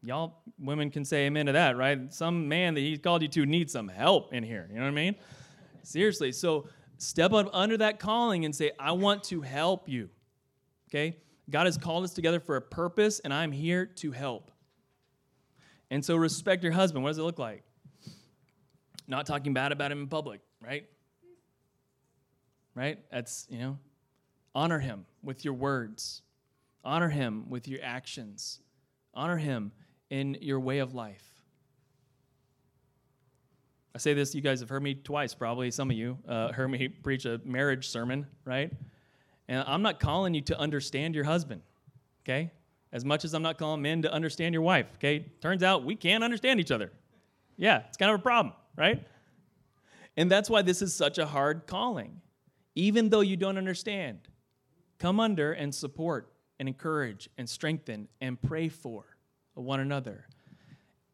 Y'all 0.02 0.42
women 0.58 0.90
can 0.90 1.04
say 1.04 1.26
amen 1.26 1.46
to 1.46 1.52
that, 1.52 1.76
right? 1.76 2.12
Some 2.12 2.48
man 2.48 2.74
that 2.74 2.80
he's 2.80 2.98
called 2.98 3.22
you 3.22 3.28
to 3.28 3.46
needs 3.46 3.72
some 3.72 3.88
help 3.88 4.32
in 4.32 4.42
here. 4.42 4.66
You 4.70 4.76
know 4.76 4.84
what 4.84 4.88
I 4.88 4.92
mean? 4.92 5.14
Seriously. 5.82 6.32
So 6.32 6.68
step 6.98 7.32
up 7.32 7.48
under 7.52 7.76
that 7.78 7.98
calling 7.98 8.44
and 8.44 8.54
say, 8.54 8.72
I 8.78 8.92
want 8.92 9.24
to 9.24 9.42
help 9.42 9.88
you. 9.88 10.08
Okay? 10.88 11.16
God 11.50 11.66
has 11.66 11.76
called 11.76 12.04
us 12.04 12.12
together 12.12 12.40
for 12.40 12.56
a 12.56 12.62
purpose, 12.62 13.20
and 13.20 13.34
I'm 13.34 13.52
here 13.52 13.86
to 13.86 14.12
help. 14.12 14.50
And 15.90 16.04
so 16.04 16.16
respect 16.16 16.62
your 16.62 16.72
husband. 16.72 17.02
What 17.02 17.10
does 17.10 17.18
it 17.18 17.22
look 17.22 17.38
like? 17.38 17.64
Not 19.08 19.26
talking 19.26 19.52
bad 19.52 19.72
about 19.72 19.90
him 19.90 20.02
in 20.02 20.06
public, 20.06 20.40
right? 20.64 20.86
Right? 22.74 22.98
That's, 23.10 23.46
you 23.50 23.58
know, 23.58 23.78
honor 24.54 24.78
him 24.78 25.06
with 25.22 25.44
your 25.44 25.54
words, 25.54 26.22
honor 26.84 27.08
him 27.08 27.50
with 27.50 27.66
your 27.66 27.80
actions, 27.82 28.60
honor 29.12 29.36
him 29.36 29.72
in 30.10 30.36
your 30.40 30.60
way 30.60 30.78
of 30.78 30.94
life. 30.94 31.26
I 33.92 33.98
say 33.98 34.14
this, 34.14 34.34
you 34.36 34.40
guys 34.40 34.60
have 34.60 34.68
heard 34.68 34.84
me 34.84 34.94
twice, 34.94 35.34
probably. 35.34 35.72
Some 35.72 35.90
of 35.90 35.96
you 35.96 36.16
uh, 36.28 36.52
heard 36.52 36.68
me 36.68 36.88
preach 37.02 37.24
a 37.24 37.40
marriage 37.44 37.88
sermon, 37.88 38.26
right? 38.44 38.72
And 39.50 39.64
I'm 39.66 39.82
not 39.82 39.98
calling 39.98 40.32
you 40.32 40.40
to 40.42 40.58
understand 40.58 41.14
your 41.14 41.24
husband, 41.24 41.60
okay? 42.22 42.52
As 42.92 43.04
much 43.04 43.24
as 43.24 43.34
I'm 43.34 43.42
not 43.42 43.58
calling 43.58 43.82
men 43.82 44.00
to 44.02 44.12
understand 44.12 44.54
your 44.54 44.62
wife, 44.62 44.86
okay? 44.94 45.26
Turns 45.42 45.64
out 45.64 45.84
we 45.84 45.96
can't 45.96 46.22
understand 46.22 46.60
each 46.60 46.70
other. 46.70 46.92
Yeah, 47.56 47.82
it's 47.88 47.96
kind 47.96 48.12
of 48.12 48.20
a 48.20 48.22
problem, 48.22 48.54
right? 48.76 49.04
And 50.16 50.30
that's 50.30 50.48
why 50.48 50.62
this 50.62 50.82
is 50.82 50.94
such 50.94 51.18
a 51.18 51.26
hard 51.26 51.66
calling. 51.66 52.20
Even 52.76 53.08
though 53.08 53.22
you 53.22 53.36
don't 53.36 53.58
understand, 53.58 54.20
come 55.00 55.18
under 55.18 55.52
and 55.52 55.74
support 55.74 56.32
and 56.60 56.68
encourage 56.68 57.28
and 57.36 57.50
strengthen 57.50 58.06
and 58.20 58.40
pray 58.40 58.68
for 58.68 59.04
one 59.54 59.80
another 59.80 60.26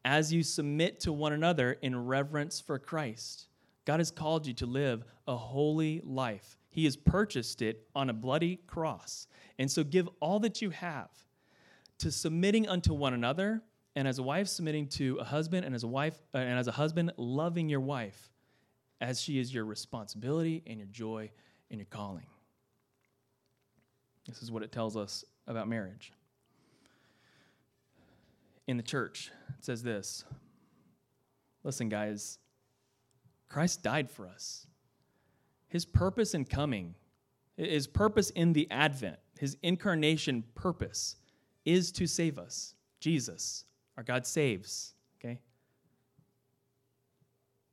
as 0.05 0.31
you 0.31 0.43
submit 0.43 0.99
to 0.99 1.11
one 1.11 1.33
another 1.33 1.73
in 1.81 2.05
reverence 2.05 2.61
for 2.61 2.77
Christ. 2.77 3.47
God 3.85 3.99
has 3.99 4.11
called 4.11 4.45
you 4.45 4.53
to 4.53 4.67
live 4.67 5.03
a 5.27 5.35
holy 5.35 6.01
life. 6.05 6.57
He 6.77 6.85
has 6.85 6.95
purchased 6.95 7.63
it 7.63 7.87
on 7.95 8.11
a 8.11 8.13
bloody 8.13 8.57
cross. 8.67 9.25
And 9.57 9.69
so 9.71 9.83
give 9.83 10.07
all 10.19 10.39
that 10.41 10.61
you 10.61 10.69
have 10.69 11.09
to 11.97 12.11
submitting 12.11 12.69
unto 12.69 12.93
one 12.93 13.15
another, 13.15 13.63
and 13.95 14.07
as 14.07 14.19
a 14.19 14.21
wife 14.21 14.47
submitting 14.47 14.85
to 14.89 15.17
a 15.19 15.23
husband, 15.23 15.65
and 15.65 15.73
as 15.73 15.83
a 15.83 15.87
wife 15.87 16.21
uh, 16.35 16.37
and 16.37 16.59
as 16.59 16.67
a 16.67 16.71
husband 16.71 17.13
loving 17.17 17.67
your 17.67 17.79
wife 17.79 18.29
as 19.01 19.19
she 19.19 19.39
is 19.39 19.51
your 19.51 19.65
responsibility 19.65 20.61
and 20.67 20.77
your 20.77 20.87
joy 20.91 21.31
and 21.71 21.79
your 21.79 21.87
calling. 21.89 22.27
This 24.27 24.43
is 24.43 24.51
what 24.51 24.61
it 24.61 24.71
tells 24.71 24.95
us 24.95 25.25
about 25.47 25.67
marriage 25.67 26.13
in 28.67 28.77
the 28.77 28.83
church. 28.83 29.31
It 29.57 29.65
says 29.65 29.81
this 29.81 30.25
Listen, 31.63 31.89
guys, 31.89 32.37
Christ 33.49 33.81
died 33.81 34.11
for 34.11 34.27
us. 34.27 34.66
His 35.67 35.85
purpose 35.85 36.33
in 36.33 36.45
coming, 36.45 36.95
his 37.57 37.87
purpose 37.87 38.29
in 38.31 38.53
the 38.53 38.69
advent, 38.71 39.17
his 39.39 39.57
incarnation 39.61 40.43
purpose 40.55 41.17
is 41.65 41.91
to 41.93 42.07
save 42.07 42.39
us. 42.39 42.75
Jesus, 42.99 43.65
our 43.97 44.03
God 44.03 44.25
saves, 44.25 44.93
okay? 45.19 45.39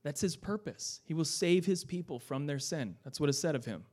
That's 0.03 0.21
his 0.21 0.37
purpose. 0.37 1.01
He 1.05 1.15
will 1.15 1.25
save 1.25 1.65
his 1.67 1.85
people 1.85 2.19
from 2.19 2.47
their 2.47 2.59
sin. 2.59 2.97
That's 3.05 3.21
what 3.21 3.31
is 3.31 3.39
said 3.39 3.55
of 3.55 3.65
him. 3.65 3.85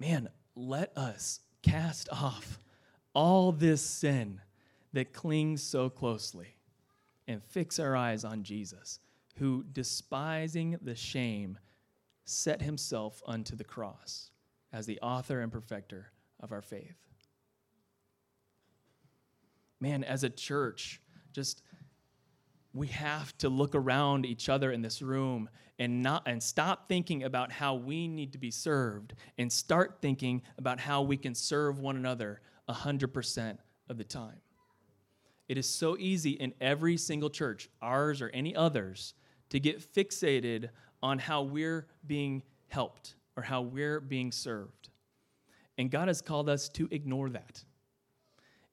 man, 0.00 0.30
let 0.56 0.96
us 0.96 1.40
cast 1.62 2.08
off 2.10 2.58
all 3.14 3.52
this 3.52 3.82
sin 3.82 4.40
that 4.92 5.12
clings 5.12 5.62
so 5.62 5.88
closely 5.88 6.56
and 7.28 7.42
fix 7.42 7.78
our 7.78 7.96
eyes 7.96 8.24
on 8.24 8.42
Jesus, 8.42 8.98
who, 9.36 9.64
despising 9.72 10.78
the 10.82 10.94
shame, 10.94 11.58
set 12.24 12.62
himself 12.62 13.22
unto 13.26 13.56
the 13.56 13.64
cross 13.64 14.30
as 14.72 14.86
the 14.86 15.00
author 15.00 15.40
and 15.40 15.52
perfecter 15.52 16.12
of 16.40 16.52
our 16.52 16.62
faith. 16.62 16.96
Man, 19.80 20.04
as 20.04 20.24
a 20.24 20.30
church, 20.30 21.00
just 21.32 21.62
we 22.72 22.88
have 22.88 23.36
to 23.38 23.48
look 23.48 23.74
around 23.74 24.26
each 24.26 24.48
other 24.48 24.70
in 24.70 24.82
this 24.82 25.02
room 25.02 25.48
and 25.78 26.02
not 26.02 26.22
and 26.26 26.42
stop 26.42 26.88
thinking 26.88 27.24
about 27.24 27.50
how 27.50 27.74
we 27.74 28.06
need 28.06 28.32
to 28.32 28.38
be 28.38 28.50
served 28.50 29.14
and 29.38 29.50
start 29.50 29.98
thinking 30.02 30.42
about 30.58 30.78
how 30.78 31.02
we 31.02 31.16
can 31.16 31.34
serve 31.34 31.78
one 31.78 31.96
another 31.96 32.40
100% 32.68 33.58
of 33.88 33.96
the 33.96 34.04
time. 34.04 34.40
It 35.50 35.58
is 35.58 35.68
so 35.68 35.96
easy 35.98 36.30
in 36.30 36.54
every 36.60 36.96
single 36.96 37.28
church, 37.28 37.68
ours 37.82 38.22
or 38.22 38.28
any 38.28 38.54
others, 38.54 39.14
to 39.48 39.58
get 39.58 39.80
fixated 39.80 40.68
on 41.02 41.18
how 41.18 41.42
we're 41.42 41.88
being 42.06 42.44
helped 42.68 43.16
or 43.36 43.42
how 43.42 43.62
we're 43.62 43.98
being 43.98 44.30
served. 44.30 44.90
And 45.76 45.90
God 45.90 46.06
has 46.06 46.22
called 46.22 46.48
us 46.48 46.68
to 46.68 46.86
ignore 46.92 47.30
that. 47.30 47.64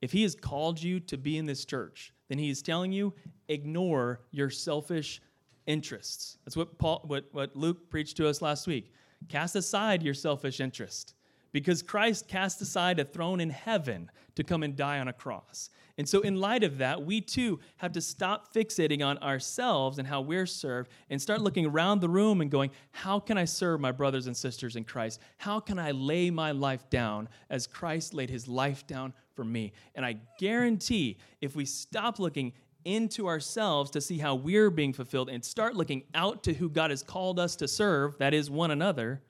If 0.03 0.11
He 0.11 0.21
has 0.21 0.35
called 0.35 0.79
you 0.79 0.99
to 0.99 1.17
be 1.17 1.39
in 1.39 1.47
this 1.47 1.65
church, 1.65 2.13
then 2.29 2.37
He 2.37 2.51
is 2.51 2.61
telling 2.61 2.91
you, 2.91 3.11
ignore 3.47 4.19
your 4.29 4.51
selfish 4.51 5.19
interests. 5.65 6.37
That's 6.45 6.55
what 6.55 6.77
Paul 6.77 7.01
what, 7.07 7.25
what 7.31 7.55
Luke 7.55 7.89
preached 7.89 8.17
to 8.17 8.27
us 8.27 8.39
last 8.39 8.67
week. 8.67 8.93
Cast 9.29 9.55
aside 9.55 10.03
your 10.03 10.13
selfish 10.13 10.59
interest 10.59 11.15
because 11.57 11.81
Christ 11.81 12.27
cast 12.27 12.61
aside 12.61 12.99
a 12.99 13.03
throne 13.03 13.39
in 13.39 13.49
heaven 13.49 14.11
to 14.35 14.43
come 14.43 14.61
and 14.61 14.75
die 14.75 14.99
on 14.99 15.07
a 15.07 15.13
cross. 15.13 15.71
And 15.97 16.07
so, 16.07 16.21
in 16.21 16.35
light 16.35 16.63
of 16.63 16.77
that, 16.77 17.03
we 17.03 17.19
too 17.19 17.59
have 17.77 17.93
to 17.93 18.01
stop 18.01 18.53
fixating 18.53 19.03
on 19.03 19.17
ourselves 19.17 19.97
and 19.97 20.07
how 20.07 20.21
we're 20.21 20.45
served 20.45 20.91
and 21.09 21.19
start 21.19 21.41
looking 21.41 21.65
around 21.65 21.99
the 21.99 22.09
room 22.09 22.41
and 22.41 22.51
going, 22.51 22.69
How 22.91 23.19
can 23.19 23.39
I 23.39 23.45
serve 23.45 23.81
my 23.81 23.91
brothers 23.91 24.27
and 24.27 24.37
sisters 24.37 24.75
in 24.75 24.83
Christ? 24.83 25.19
How 25.37 25.59
can 25.59 25.79
I 25.79 25.89
lay 25.89 26.29
my 26.29 26.51
life 26.51 26.87
down 26.91 27.27
as 27.49 27.65
Christ 27.65 28.13
laid 28.13 28.29
his 28.29 28.47
life 28.47 28.85
down 28.85 29.11
for 29.33 29.43
me? 29.43 29.73
And 29.95 30.05
I 30.05 30.17
guarantee 30.37 31.17
if 31.41 31.55
we 31.55 31.65
stop 31.65 32.19
looking 32.19 32.53
into 32.85 33.25
ourselves 33.25 33.89
to 33.91 33.99
see 33.99 34.19
how 34.19 34.35
we're 34.35 34.69
being 34.69 34.93
fulfilled 34.93 35.27
and 35.27 35.43
start 35.43 35.75
looking 35.75 36.03
out 36.13 36.43
to 36.43 36.53
who 36.53 36.69
God 36.69 36.91
has 36.91 37.01
called 37.01 37.39
us 37.39 37.55
to 37.55 37.67
serve, 37.67 38.15
that 38.19 38.35
is 38.35 38.51
one 38.51 38.69
another, 38.69 39.23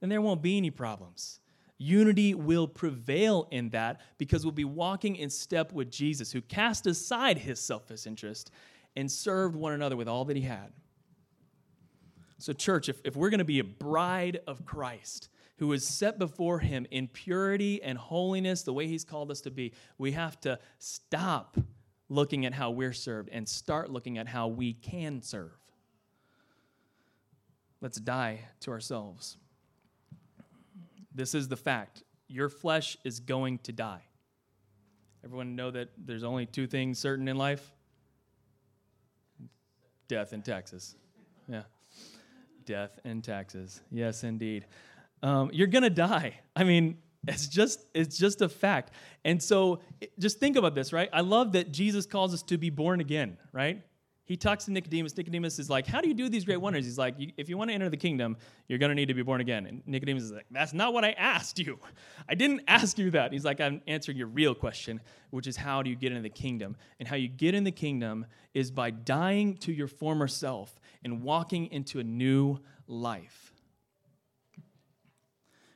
then 0.00 0.10
there 0.10 0.20
won't 0.20 0.42
be 0.42 0.56
any 0.56 0.72
problems. 0.72 1.38
Unity 1.78 2.34
will 2.34 2.66
prevail 2.66 3.46
in 3.52 3.70
that 3.70 4.00
because 4.18 4.44
we'll 4.44 4.52
be 4.52 4.64
walking 4.64 5.16
in 5.16 5.30
step 5.30 5.72
with 5.72 5.90
Jesus, 5.90 6.32
who 6.32 6.40
cast 6.40 6.86
aside 6.86 7.38
his 7.38 7.60
selfish 7.60 8.06
interest 8.06 8.50
and 8.96 9.10
served 9.10 9.54
one 9.54 9.72
another 9.72 9.96
with 9.96 10.08
all 10.08 10.24
that 10.24 10.36
he 10.36 10.42
had. 10.42 10.72
So, 12.38 12.52
church, 12.52 12.88
if, 12.88 13.00
if 13.04 13.16
we're 13.16 13.30
going 13.30 13.38
to 13.38 13.44
be 13.44 13.60
a 13.60 13.64
bride 13.64 14.40
of 14.46 14.64
Christ, 14.64 15.28
who 15.58 15.72
is 15.72 15.86
set 15.86 16.18
before 16.18 16.60
him 16.60 16.86
in 16.90 17.08
purity 17.08 17.82
and 17.82 17.98
holiness, 17.98 18.62
the 18.62 18.72
way 18.72 18.86
he's 18.86 19.04
called 19.04 19.30
us 19.30 19.40
to 19.42 19.50
be, 19.50 19.72
we 19.98 20.12
have 20.12 20.40
to 20.40 20.58
stop 20.78 21.56
looking 22.08 22.46
at 22.46 22.54
how 22.54 22.70
we're 22.70 22.92
served 22.92 23.28
and 23.30 23.48
start 23.48 23.90
looking 23.90 24.18
at 24.18 24.26
how 24.26 24.48
we 24.48 24.72
can 24.72 25.20
serve. 25.20 25.52
Let's 27.80 28.00
die 28.00 28.40
to 28.60 28.70
ourselves. 28.70 29.36
This 31.14 31.34
is 31.34 31.48
the 31.48 31.56
fact. 31.56 32.02
Your 32.28 32.48
flesh 32.48 32.96
is 33.04 33.20
going 33.20 33.58
to 33.60 33.72
die. 33.72 34.02
Everyone 35.24 35.56
know 35.56 35.70
that 35.70 35.88
there's 35.96 36.24
only 36.24 36.46
two 36.46 36.66
things 36.66 36.98
certain 36.98 37.26
in 37.28 37.36
life? 37.36 37.72
Death 40.06 40.32
and 40.32 40.44
taxes. 40.44 40.94
Yeah. 41.48 41.62
Death 42.64 42.98
and 43.04 43.24
taxes. 43.24 43.80
Yes, 43.90 44.24
indeed 44.24 44.66
um, 45.22 45.50
you're 45.52 45.66
gonna 45.66 45.90
die. 45.90 46.38
I 46.54 46.64
mean, 46.64 46.98
it's 47.26 47.46
just 47.46 47.80
it's 47.94 48.18
just 48.18 48.40
a 48.40 48.48
fact. 48.48 48.92
And 49.24 49.42
so 49.42 49.80
just 50.18 50.38
think 50.38 50.56
about 50.56 50.74
this, 50.74 50.92
right? 50.92 51.08
I 51.12 51.20
love 51.20 51.52
that 51.52 51.72
Jesus 51.72 52.06
calls 52.06 52.34
us 52.34 52.42
to 52.44 52.58
be 52.58 52.70
born 52.70 53.00
again, 53.00 53.36
right? 53.52 53.82
He 54.28 54.36
talks 54.36 54.66
to 54.66 54.70
Nicodemus. 54.70 55.16
Nicodemus 55.16 55.58
is 55.58 55.70
like, 55.70 55.86
"How 55.86 56.02
do 56.02 56.08
you 56.08 56.12
do 56.12 56.28
these 56.28 56.44
great 56.44 56.58
wonders?" 56.58 56.84
He's 56.84 56.98
like, 56.98 57.14
"If 57.38 57.48
you 57.48 57.56
want 57.56 57.70
to 57.70 57.74
enter 57.74 57.88
the 57.88 57.96
kingdom, 57.96 58.36
you're 58.68 58.78
going 58.78 58.90
to 58.90 58.94
need 58.94 59.08
to 59.08 59.14
be 59.14 59.22
born 59.22 59.40
again." 59.40 59.64
And 59.64 59.82
Nicodemus 59.86 60.22
is 60.24 60.32
like, 60.32 60.44
"That's 60.50 60.74
not 60.74 60.92
what 60.92 61.02
I 61.02 61.12
asked 61.12 61.58
you. 61.58 61.78
I 62.28 62.34
didn't 62.34 62.60
ask 62.68 62.98
you 62.98 63.10
that." 63.12 63.32
He's 63.32 63.46
like, 63.46 63.58
"I'm 63.58 63.80
answering 63.86 64.18
your 64.18 64.26
real 64.26 64.54
question, 64.54 65.00
which 65.30 65.46
is 65.46 65.56
how 65.56 65.82
do 65.82 65.88
you 65.88 65.96
get 65.96 66.12
into 66.12 66.20
the 66.20 66.28
kingdom? 66.28 66.76
And 66.98 67.08
how 67.08 67.16
you 67.16 67.28
get 67.28 67.54
in 67.54 67.64
the 67.64 67.72
kingdom 67.72 68.26
is 68.52 68.70
by 68.70 68.90
dying 68.90 69.56
to 69.58 69.72
your 69.72 69.88
former 69.88 70.28
self 70.28 70.78
and 71.02 71.22
walking 71.22 71.72
into 71.72 71.98
a 71.98 72.04
new 72.04 72.58
life." 72.86 73.54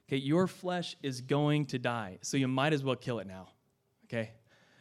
Okay, 0.08 0.18
your 0.18 0.46
flesh 0.46 0.94
is 1.02 1.22
going 1.22 1.64
to 1.66 1.78
die, 1.78 2.18
so 2.20 2.36
you 2.36 2.48
might 2.48 2.74
as 2.74 2.84
well 2.84 2.96
kill 2.96 3.18
it 3.18 3.26
now. 3.26 3.48
Okay? 4.04 4.32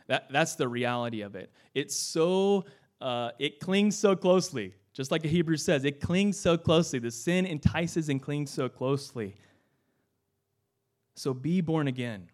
That, 0.08 0.28
that's 0.30 0.56
the 0.56 0.68
reality 0.68 1.22
of 1.22 1.36
it. 1.36 1.54
It's 1.74 1.96
so, 1.96 2.66
uh, 3.02 3.32
it 3.40 3.60
clings 3.60 3.98
so 3.98 4.16
closely. 4.16 4.74
Just 4.94 5.12
like 5.12 5.22
the 5.22 5.30
Hebrew 5.30 5.58
says, 5.58 5.86
it 5.86 6.02
clings 6.02 6.38
so 6.38 6.58
closely. 6.58 7.00
The 7.00 7.12
sin 7.12 7.46
entices 7.46 8.10
and 8.10 8.22
clings 8.22 8.52
so 8.52 8.68
closely. 8.68 9.36
So 11.16 11.34
be 11.34 11.62
born 11.62 11.88
again. 11.88 12.28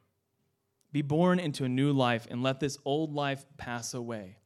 Be 0.91 1.01
born 1.01 1.39
into 1.39 1.65
a 1.65 1.69
new 1.69 1.91
life 1.93 2.27
and 2.29 2.41
let 2.41 2.59
this 2.59 2.77
old 2.85 3.13
life 3.13 3.45
pass 3.57 3.93
away. 3.93 4.37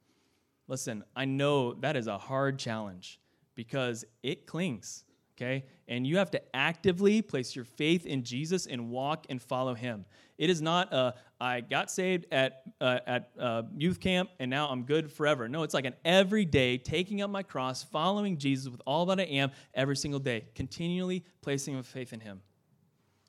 Listen, 0.67 1.03
I 1.15 1.25
know 1.25 1.73
that 1.75 1.95
is 1.95 2.07
a 2.07 2.17
hard 2.17 2.59
challenge 2.59 3.19
because 3.55 4.03
it 4.23 4.47
clings 4.47 5.03
okay? 5.41 5.65
And 5.87 6.05
you 6.05 6.17
have 6.17 6.31
to 6.31 6.55
actively 6.55 7.21
place 7.21 7.55
your 7.55 7.65
faith 7.65 8.05
in 8.05 8.23
Jesus 8.23 8.67
and 8.67 8.89
walk 8.89 9.25
and 9.29 9.41
follow 9.41 9.73
him. 9.73 10.05
It 10.37 10.49
is 10.49 10.61
not 10.61 10.93
a, 10.93 11.15
I 11.39 11.61
got 11.61 11.91
saved 11.91 12.25
at, 12.31 12.63
uh, 12.79 12.99
at 13.05 13.29
uh, 13.39 13.63
youth 13.75 13.99
camp 13.99 14.29
and 14.39 14.49
now 14.49 14.69
I'm 14.69 14.83
good 14.83 15.11
forever. 15.11 15.47
No, 15.47 15.63
it's 15.63 15.73
like 15.73 15.85
an 15.85 15.95
everyday 16.05 16.77
taking 16.77 17.21
up 17.21 17.29
my 17.29 17.43
cross, 17.43 17.83
following 17.83 18.37
Jesus 18.37 18.69
with 18.69 18.81
all 18.85 19.05
that 19.07 19.19
I 19.19 19.23
am 19.23 19.51
every 19.73 19.97
single 19.97 20.19
day, 20.19 20.45
continually 20.55 21.23
placing 21.41 21.75
my 21.75 21.81
faith 21.81 22.13
in 22.13 22.19
him. 22.19 22.41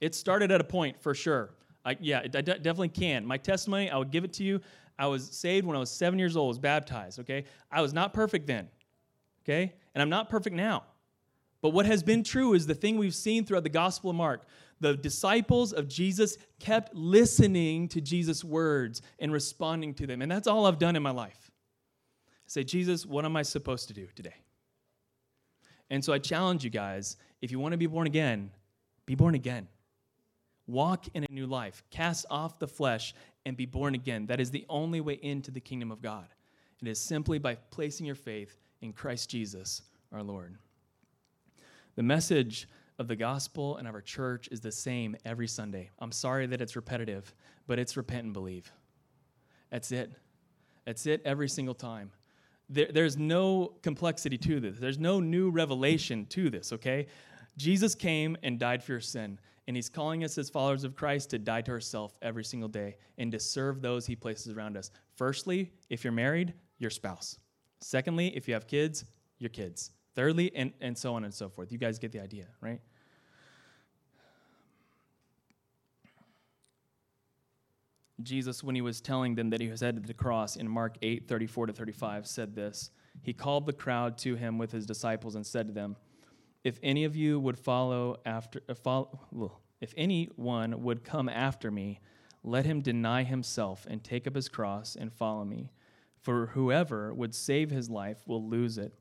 It 0.01 0.15
started 0.15 0.51
at 0.51 0.61
a 0.61 0.65
point 0.65 1.01
for 1.01 1.15
sure. 1.15 1.55
I, 1.85 1.97
yeah, 2.01 2.21
I 2.21 2.29
definitely 2.29 2.89
can. 2.89 3.27
My 3.27 3.37
testimony, 3.37 3.91
I 3.91 3.97
would 3.97 4.11
give 4.11 4.25
it 4.25 4.33
to 4.35 4.45
you. 4.45 4.61
I 4.99 5.07
was 5.07 5.29
saved 5.31 5.67
when 5.67 5.77
I 5.77 5.81
was 5.81 5.91
seven 5.91 6.19
years 6.19 6.37
old, 6.37 6.49
was 6.49 6.59
baptized, 6.59 7.19
okay? 7.21 7.45
I 7.71 7.81
was 7.81 7.93
not 7.93 8.13
perfect 8.13 8.47
then, 8.47 8.69
okay? 9.45 9.73
And 9.95 10.03
I'm 10.03 10.11
not 10.11 10.29
perfect 10.29 10.55
now. 10.55 10.85
But 11.63 11.71
what 11.71 11.87
has 11.87 12.03
been 12.03 12.25
true 12.25 12.55
is 12.55 12.67
the 12.67 12.75
thing 12.75 12.99
we've 12.99 13.15
seen 13.15 13.45
throughout 13.45 13.63
the 13.63 13.71
Gospel 13.71 14.11
of 14.11 14.17
Mark. 14.17 14.43
The 14.81 14.97
disciples 14.97 15.73
of 15.73 15.89
Jesus 15.89 16.37
kept 16.59 16.93
listening 16.93 17.87
to 17.89 18.01
Jesus' 18.01 18.43
words 18.43 19.01
and 19.21 19.33
responding 19.33 19.95
to 19.95 20.07
them. 20.07 20.21
And 20.21 20.31
that's 20.31 20.49
all 20.49 20.67
I've 20.67 20.81
done 20.81 20.97
in 20.97 21.03
my 21.05 21.13
life. 21.13 21.51
I 22.45 22.49
say, 22.49 22.65
Jesus, 22.65 23.07
what 23.07 23.25
am 23.25 23.37
I 23.37 23.43
supposed 23.43 23.87
to 23.89 23.95
do 23.95 24.09
today? 24.17 24.35
And 25.89 26.05
so 26.05 26.13
I 26.13 26.19
challenge 26.19 26.65
you 26.65 26.71
guys 26.71 27.17
if 27.41 27.53
you 27.53 27.61
want 27.61 27.73
to 27.73 27.79
be 27.79 27.87
born 27.87 28.09
again, 28.09 28.51
be 29.07 29.15
born 29.15 29.37
again. 29.37 29.69
Walk 30.67 31.07
in 31.15 31.25
a 31.25 31.33
new 31.33 31.47
life. 31.47 31.85
Cast 31.91 32.27
off 32.29 32.59
the 32.59 32.69
flesh 32.69 33.15
and 33.47 33.57
be 33.57 33.67
born 33.67 33.95
again. 33.95 34.27
That 34.27 34.41
is 34.41 34.51
the 34.51 34.65
only 34.69 35.01
way 35.01 35.15
into 35.23 35.51
the 35.51 35.61
kingdom 35.61 35.93
of 35.93 36.03
God. 36.03 36.27
It 36.81 36.89
is 36.89 36.99
simply 36.99 37.39
by 37.39 37.55
placing 37.55 38.07
your 38.07 38.17
faith 38.17 38.59
in 38.81 38.93
Christ 38.93 39.31
Jesus, 39.31 39.83
our 40.13 40.23
Lord. 40.23 40.57
The 41.95 42.03
message 42.03 42.69
of 42.99 43.09
the 43.09 43.17
gospel 43.17 43.77
and 43.77 43.87
of 43.87 43.95
our 43.95 44.01
church 44.01 44.49
is 44.51 44.61
the 44.61 44.73
same 44.73 45.17
every 45.25 45.49
Sunday. 45.49 45.91
I'm 45.99 46.13
sorry 46.13 46.47
that 46.47 46.61
it's 46.61 46.77
repetitive, 46.77 47.35
but 47.67 47.79
it's 47.79 47.97
repent 47.97 48.25
and 48.25 48.33
believe. 48.33 48.73
That's 49.71 49.93
it. 49.93 50.13
That's 50.85 51.07
it 51.07 51.23
every 51.25 51.49
single 51.49 51.75
time. 51.75 52.11
There, 52.69 52.89
there's 52.91 53.19
no 53.19 53.75
complexity 53.83 54.39
to 54.39 54.61
this, 54.61 54.79
there's 54.79 54.99
no 54.99 55.21
new 55.21 55.51
revelation 55.51 56.27
to 56.27 56.49
this, 56.49 56.73
okay? 56.73 57.07
Jesus 57.59 57.95
came 57.95 58.37
and 58.43 58.59
died 58.59 58.83
for 58.83 58.93
your 58.93 59.01
sin, 59.01 59.39
and 59.67 59.77
he's 59.77 59.91
calling 59.91 60.25
us 60.25 60.39
as 60.39 60.49
followers 60.49 60.85
of 60.85 60.97
Christ 60.97 61.31
to 61.31 61.39
die 61.39 61.61
to 61.63 61.71
ourselves 61.71 62.15
every 62.23 62.45
single 62.45 62.69
day 62.69 62.97
and 63.19 63.31
to 63.33 63.39
serve 63.39 63.83
those 63.83 64.07
he 64.07 64.17
places 64.17 64.53
around 64.53 64.77
us. 64.77 64.91
Firstly, 65.17 65.71
if 65.91 66.03
you're 66.03 66.13
married, 66.13 66.55
your 66.79 66.91
spouse. 66.91 67.39
Secondly, 67.81 68.35
if 68.35 68.49
you 68.49 68.55
have 68.55 68.67
kids, 68.67 69.05
your 69.39 69.51
kids. 69.51 69.91
Thirdly, 70.15 70.53
and, 70.55 70.73
and 70.81 70.97
so 70.97 71.15
on 71.15 71.25
and 71.25 71.33
so 71.33 71.49
forth. 71.49 71.73
You 71.73 71.79
guys 71.79 71.99
get 71.99 72.13
the 72.13 72.21
idea, 72.21 72.47
right? 72.61 72.81
Jesus, 78.23 78.63
when 78.63 78.75
he 78.75 78.83
was 78.83 79.01
telling 79.01 79.35
them 79.35 79.51
that 79.51 79.61
he 79.61 79.69
was 79.69 79.81
headed 79.81 80.03
to 80.03 80.07
the 80.07 80.15
cross 80.15 80.57
in 80.57 80.69
Mark 80.69 80.97
8 81.03 81.27
34 81.27 81.67
to 81.67 81.73
35, 81.73 82.27
said 82.27 82.55
this. 82.55 82.91
He 83.23 83.33
called 83.33 83.67
the 83.67 83.73
crowd 83.73 84.19
to 84.19 84.37
him 84.37 84.59
with 84.59 84.73
his 84.73 84.87
disciples 84.87 85.35
and 85.35 85.47
said 85.47 85.67
to 85.69 85.73
them, 85.73 85.97
If 86.65 86.79
any 86.83 87.05
of 87.05 87.17
you 87.17 87.41
would 87.41 87.59
follow 87.59 88.21
after, 88.25 88.61
uh, 88.69 88.75
follow, 88.75 89.59
if 89.81 89.93
anyone 89.97 90.83
would 90.83 91.05
come 91.05 91.29
after 91.29 91.71
me, 91.71 92.01
let 92.45 92.67
him 92.67 92.81
deny 92.81 93.23
himself 93.23 93.87
and 93.89 94.03
take 94.03 94.27
up 94.27 94.35
his 94.35 94.49
cross 94.49 94.97
and 94.97 95.13
follow 95.13 95.45
me. 95.45 95.73
For 96.21 96.47
whoever 96.47 97.13
would 97.13 97.35
save 97.35 97.71
his 97.71 97.91
life 97.91 98.27
will 98.27 98.49
lose 98.49 98.79
it 98.79 98.95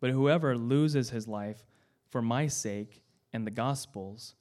but 0.00 0.10
whoever 0.10 0.56
loses 0.56 1.10
his 1.10 1.26
life 1.26 1.64
for 2.08 2.22
my 2.22 2.46
sake 2.46 3.02
and 3.32 3.46
the 3.46 3.50
gospel's 3.50 4.34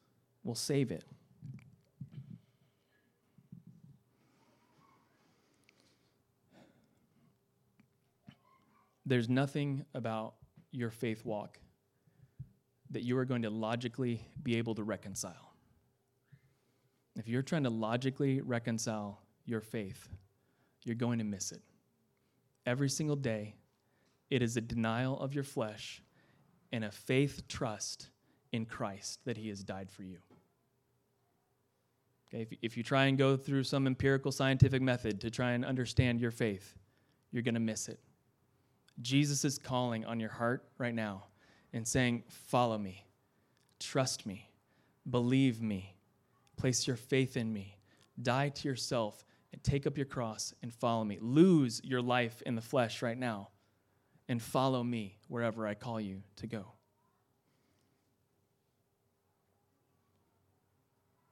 will 0.43 0.55
save 0.55 0.91
it. 0.91 1.03
There's 9.05 9.29
nothing 9.29 9.85
about 9.93 10.35
your 10.71 10.89
faith 10.89 11.23
walk 11.25 11.59
that 12.91 13.03
you 13.03 13.17
are 13.17 13.25
going 13.25 13.41
to 13.41 13.49
logically 13.49 14.21
be 14.43 14.57
able 14.57 14.75
to 14.75 14.83
reconcile. 14.83 15.53
If 17.15 17.27
you're 17.27 17.41
trying 17.41 17.63
to 17.63 17.69
logically 17.69 18.41
reconcile 18.41 19.21
your 19.45 19.61
faith, 19.61 20.09
you're 20.83 20.95
going 20.95 21.19
to 21.19 21.25
miss 21.25 21.51
it. 21.51 21.61
Every 22.65 22.89
single 22.89 23.15
day, 23.15 23.55
it 24.29 24.41
is 24.41 24.57
a 24.57 24.61
denial 24.61 25.19
of 25.19 25.33
your 25.33 25.43
flesh 25.43 26.01
and 26.71 26.83
a 26.83 26.91
faith 26.91 27.47
trust 27.47 28.09
in 28.51 28.65
Christ 28.65 29.19
that 29.25 29.37
He 29.37 29.49
has 29.49 29.63
died 29.63 29.89
for 29.89 30.03
you. 30.03 30.17
Okay, 32.27 32.41
if, 32.41 32.57
if 32.61 32.77
you 32.77 32.83
try 32.83 33.05
and 33.05 33.17
go 33.17 33.37
through 33.37 33.63
some 33.63 33.87
empirical 33.87 34.31
scientific 34.31 34.81
method 34.81 35.21
to 35.21 35.29
try 35.29 35.51
and 35.51 35.63
understand 35.63 36.19
your 36.19 36.31
faith, 36.31 36.75
you're 37.31 37.43
going 37.43 37.53
to 37.53 37.59
miss 37.59 37.87
it. 37.87 37.99
Jesus 39.01 39.45
is 39.45 39.57
calling 39.57 40.05
on 40.05 40.19
your 40.19 40.29
heart 40.29 40.65
right 40.77 40.95
now 40.95 41.25
and 41.71 41.87
saying, 41.87 42.23
Follow 42.27 42.77
me, 42.77 43.05
trust 43.79 44.25
me, 44.25 44.49
believe 45.09 45.61
me, 45.61 45.95
place 46.57 46.85
your 46.85 46.97
faith 46.97 47.37
in 47.37 47.53
me, 47.53 47.77
die 48.21 48.49
to 48.49 48.67
yourself, 48.67 49.25
and 49.53 49.63
take 49.63 49.87
up 49.87 49.95
your 49.95 50.05
cross 50.05 50.53
and 50.61 50.73
follow 50.73 51.05
me. 51.05 51.17
Lose 51.21 51.79
your 51.83 52.01
life 52.01 52.41
in 52.45 52.55
the 52.55 52.61
flesh 52.61 53.01
right 53.01 53.17
now 53.17 53.49
and 54.27 54.41
follow 54.41 54.83
me 54.83 55.17
wherever 55.27 55.65
I 55.65 55.73
call 55.73 55.99
you 56.01 56.23
to 56.37 56.47
go. 56.47 56.65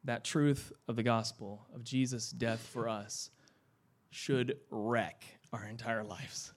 That 0.04 0.24
truth 0.24 0.72
of 0.88 0.96
the 0.96 1.04
gospel, 1.04 1.66
of 1.74 1.84
Jesus' 1.84 2.30
death 2.30 2.62
for 2.62 2.88
us, 2.88 3.32
should 4.12 4.58
wreck 4.70 5.26
our 5.52 5.66
entire 5.66 6.04
lives. 6.04 6.54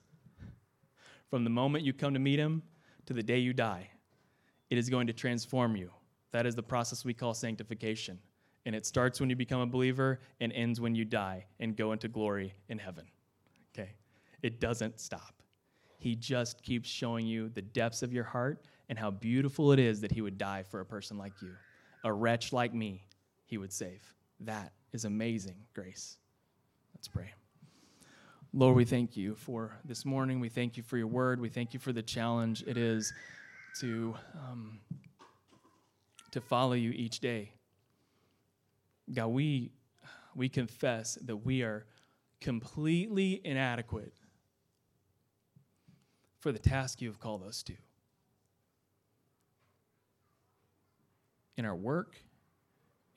from 1.29 1.43
the 1.43 1.49
moment 1.49 1.83
you 1.83 1.93
come 1.93 2.13
to 2.13 2.19
meet 2.19 2.39
him 2.39 2.63
to 3.05 3.13
the 3.13 3.23
day 3.23 3.37
you 3.37 3.53
die. 3.53 3.89
It 4.69 4.77
is 4.77 4.89
going 4.89 5.07
to 5.07 5.13
transform 5.13 5.75
you. 5.75 5.91
That 6.31 6.45
is 6.45 6.55
the 6.55 6.63
process 6.63 7.03
we 7.03 7.13
call 7.13 7.33
sanctification. 7.33 8.19
And 8.65 8.75
it 8.75 8.85
starts 8.85 9.19
when 9.19 9.29
you 9.29 9.35
become 9.35 9.61
a 9.61 9.65
believer 9.65 10.19
and 10.39 10.51
ends 10.53 10.79
when 10.79 10.95
you 10.95 11.05
die 11.05 11.45
and 11.59 11.75
go 11.75 11.91
into 11.91 12.07
glory 12.07 12.53
in 12.67 12.77
heaven. 12.77 13.05
Okay? 13.73 13.91
It 14.41 14.59
doesn't 14.59 14.99
stop. 14.99 15.38
He 15.99 16.15
just 16.15 16.63
keeps 16.63 16.89
showing 16.89 17.27
you 17.27 17.49
the 17.49 17.61
depths 17.61 18.01
of 18.01 18.13
your 18.13 18.23
heart 18.23 18.63
and 18.87 18.97
how 18.97 19.11
beautiful 19.11 19.73
it 19.73 19.79
is 19.79 19.99
that 20.01 20.11
he 20.11 20.21
would 20.21 20.37
die 20.37 20.63
for 20.63 20.79
a 20.79 20.85
person 20.85 21.17
like 21.17 21.33
you. 21.41 21.51
A 22.05 22.11
wretch 22.11 22.53
like 22.53 22.73
me, 22.73 23.03
he 23.45 23.57
would 23.57 23.73
save. 23.73 24.01
That 24.39 24.71
is 24.93 25.03
amazing 25.03 25.57
grace. 25.73 26.17
Let's 26.95 27.09
pray. 27.09 27.31
Lord, 28.53 28.77
we 28.77 28.85
thank 28.85 29.17
you 29.17 29.35
for 29.35 29.77
this 29.83 30.05
morning. 30.05 30.39
We 30.39 30.47
thank 30.47 30.77
you 30.77 30.83
for 30.83 30.97
your 30.97 31.07
word. 31.07 31.41
We 31.41 31.49
thank 31.49 31.73
you 31.73 31.79
for 31.81 31.91
the 31.91 32.01
challenge 32.01 32.63
it 32.65 32.77
is 32.77 33.13
to, 33.81 34.15
um, 34.35 34.79
to 36.31 36.39
follow 36.39 36.73
you 36.73 36.91
each 36.91 37.19
day. 37.19 37.51
God, 39.13 39.27
we, 39.27 39.71
we 40.33 40.47
confess 40.47 41.17
that 41.25 41.35
we 41.35 41.61
are 41.61 41.85
completely 42.39 43.41
inadequate 43.43 44.13
for 46.39 46.51
the 46.51 46.59
task 46.59 47.01
you 47.01 47.09
have 47.09 47.19
called 47.19 47.43
us 47.43 47.63
to. 47.63 47.73
In 51.57 51.65
our 51.65 51.75
work, 51.75 52.15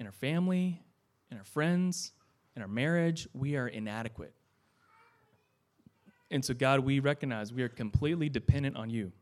in 0.00 0.06
our 0.06 0.12
family, 0.12 0.82
in 1.30 1.38
our 1.38 1.44
friends, 1.44 2.12
in 2.56 2.62
our 2.62 2.68
marriage, 2.68 3.28
we 3.32 3.56
are 3.56 3.68
inadequate. 3.68 4.34
And 6.30 6.44
so, 6.44 6.54
God, 6.54 6.80
we 6.80 6.98
recognize 6.98 7.52
we 7.52 7.62
are 7.62 7.68
completely 7.68 8.28
dependent 8.28 8.76
on 8.76 8.90
you. 8.90 9.12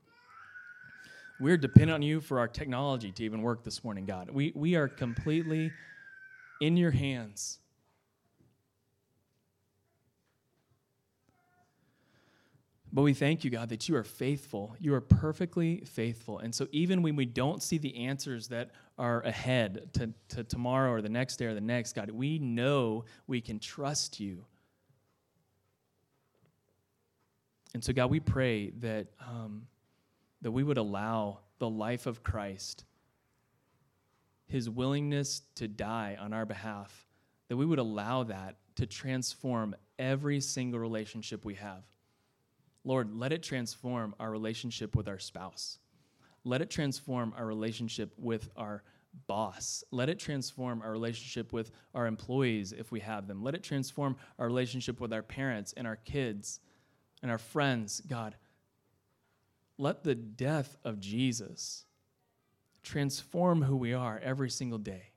We're 1.41 1.57
dependent 1.57 1.93
on 1.93 2.03
you 2.03 2.21
for 2.21 2.39
our 2.39 2.49
technology 2.49 3.13
to 3.13 3.25
even 3.25 3.43
work 3.43 3.65
this 3.65 3.83
morning, 3.83 4.05
God. 4.05 4.31
We, 4.31 4.53
we 4.55 4.77
are 4.77 4.89
completely 4.89 5.73
in 6.61 6.77
your 6.77 6.91
hands. 6.91 7.59
But 12.93 13.03
we 13.03 13.15
thank 13.15 13.45
you, 13.45 13.51
God, 13.51 13.69
that 13.69 13.89
you 13.89 13.95
are 13.95 14.03
faithful. 14.03 14.75
You 14.81 14.95
are 14.95 15.01
perfectly 15.01 15.83
faithful. 15.87 16.41
And 16.41 16.53
so, 16.53 16.67
even 16.73 17.03
when 17.03 17.15
we 17.15 17.25
don't 17.25 17.63
see 17.63 17.79
the 17.79 17.97
answers 17.97 18.49
that 18.49 18.71
are 18.99 19.21
ahead 19.23 19.91
to, 19.95 20.13
to 20.31 20.43
tomorrow 20.43 20.91
or 20.91 21.01
the 21.01 21.09
next 21.09 21.37
day 21.37 21.47
or 21.47 21.55
the 21.55 21.61
next, 21.61 21.93
God, 21.93 22.11
we 22.11 22.39
know 22.39 23.05
we 23.29 23.41
can 23.41 23.61
trust 23.61 24.19
you. 24.19 24.45
And 27.75 27.85
so, 27.85 27.93
God, 27.93 28.11
we 28.11 28.19
pray 28.19 28.71
that, 28.81 29.07
um, 29.21 29.69
that 30.43 30.51
we 30.51 30.65
would 30.65 30.79
allow 30.79 31.39
the 31.61 31.71
life 31.71 32.07
of 32.07 32.25
Christ, 32.25 32.85
his 34.49 34.69
willingness 34.69 35.43
to 35.55 35.69
die 35.69 36.17
on 36.19 36.33
our 36.33 36.45
behalf, 36.45 37.07
that 37.49 37.57
we 37.57 37.65
would 37.65 37.79
allow 37.79 38.25
that 38.25 38.57
to 38.77 38.87
transform 38.87 39.77
every 39.99 40.41
single 40.41 40.81
relationship 40.81 41.45
we 41.45 41.55
have. 41.55 41.85
Lord, 42.85 43.15
let 43.15 43.33
it 43.33 43.43
transform 43.43 44.15
our 44.19 44.31
relationship 44.31 44.97
with 44.97 45.09
our 45.09 45.19
spouse. 45.19 45.79
Let 46.45 46.63
it 46.63 46.71
transform 46.71 47.35
our 47.37 47.45
relationship 47.47 48.13
with 48.17 48.49
our 48.57 48.83
boss. 49.27 49.85
Let 49.91 50.09
it 50.09 50.19
transform 50.19 50.83
our 50.83 50.91
relationship 50.91 51.53
with 51.53 51.73
our 51.95 52.07
employees 52.07 52.73
if 52.73 52.91
we 52.91 53.01
have 53.01 53.27
them. 53.27 53.43
Let 53.43 53.55
it 53.55 53.63
transform 53.63 54.17
our 54.39 54.47
relationship 54.47 55.01
with 55.01 55.13
our 55.13 55.23
parents 55.23 55.75
and 55.77 55.87
our 55.87 55.97
kids 55.97 56.61
and 57.23 57.31
our 57.31 57.39
friends. 57.39 58.01
God, 58.07 58.37
let 59.77 60.05
the 60.05 60.15
death 60.15 60.77
of 60.85 61.01
Jesus 61.01 61.85
transform 62.83 63.63
who 63.63 63.77
we 63.77 63.93
are 63.93 64.19
every 64.23 64.51
single 64.51 64.79
day. 64.79 65.11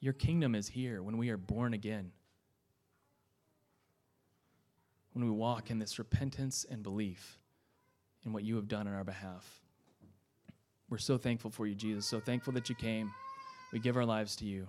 Your 0.00 0.12
kingdom 0.12 0.54
is 0.54 0.68
here 0.68 1.02
when 1.02 1.18
we 1.18 1.28
are 1.30 1.36
born 1.36 1.74
again 1.74 2.12
when 5.18 5.26
we 5.26 5.32
walk 5.32 5.68
in 5.72 5.80
this 5.80 5.98
repentance 5.98 6.64
and 6.70 6.80
belief 6.80 7.40
in 8.24 8.32
what 8.32 8.44
you 8.44 8.54
have 8.54 8.68
done 8.68 8.86
on 8.86 8.94
our 8.94 9.02
behalf. 9.02 9.60
We're 10.88 10.98
so 10.98 11.18
thankful 11.18 11.50
for 11.50 11.66
you, 11.66 11.74
Jesus. 11.74 12.06
So 12.06 12.20
thankful 12.20 12.52
that 12.52 12.68
you 12.68 12.76
came. 12.76 13.10
We 13.72 13.80
give 13.80 13.96
our 13.96 14.04
lives 14.04 14.36
to 14.36 14.44
you. 14.44 14.68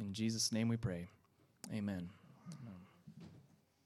In 0.00 0.14
Jesus' 0.14 0.52
name 0.52 0.68
we 0.68 0.78
pray. 0.78 1.08
Amen. 1.70 2.08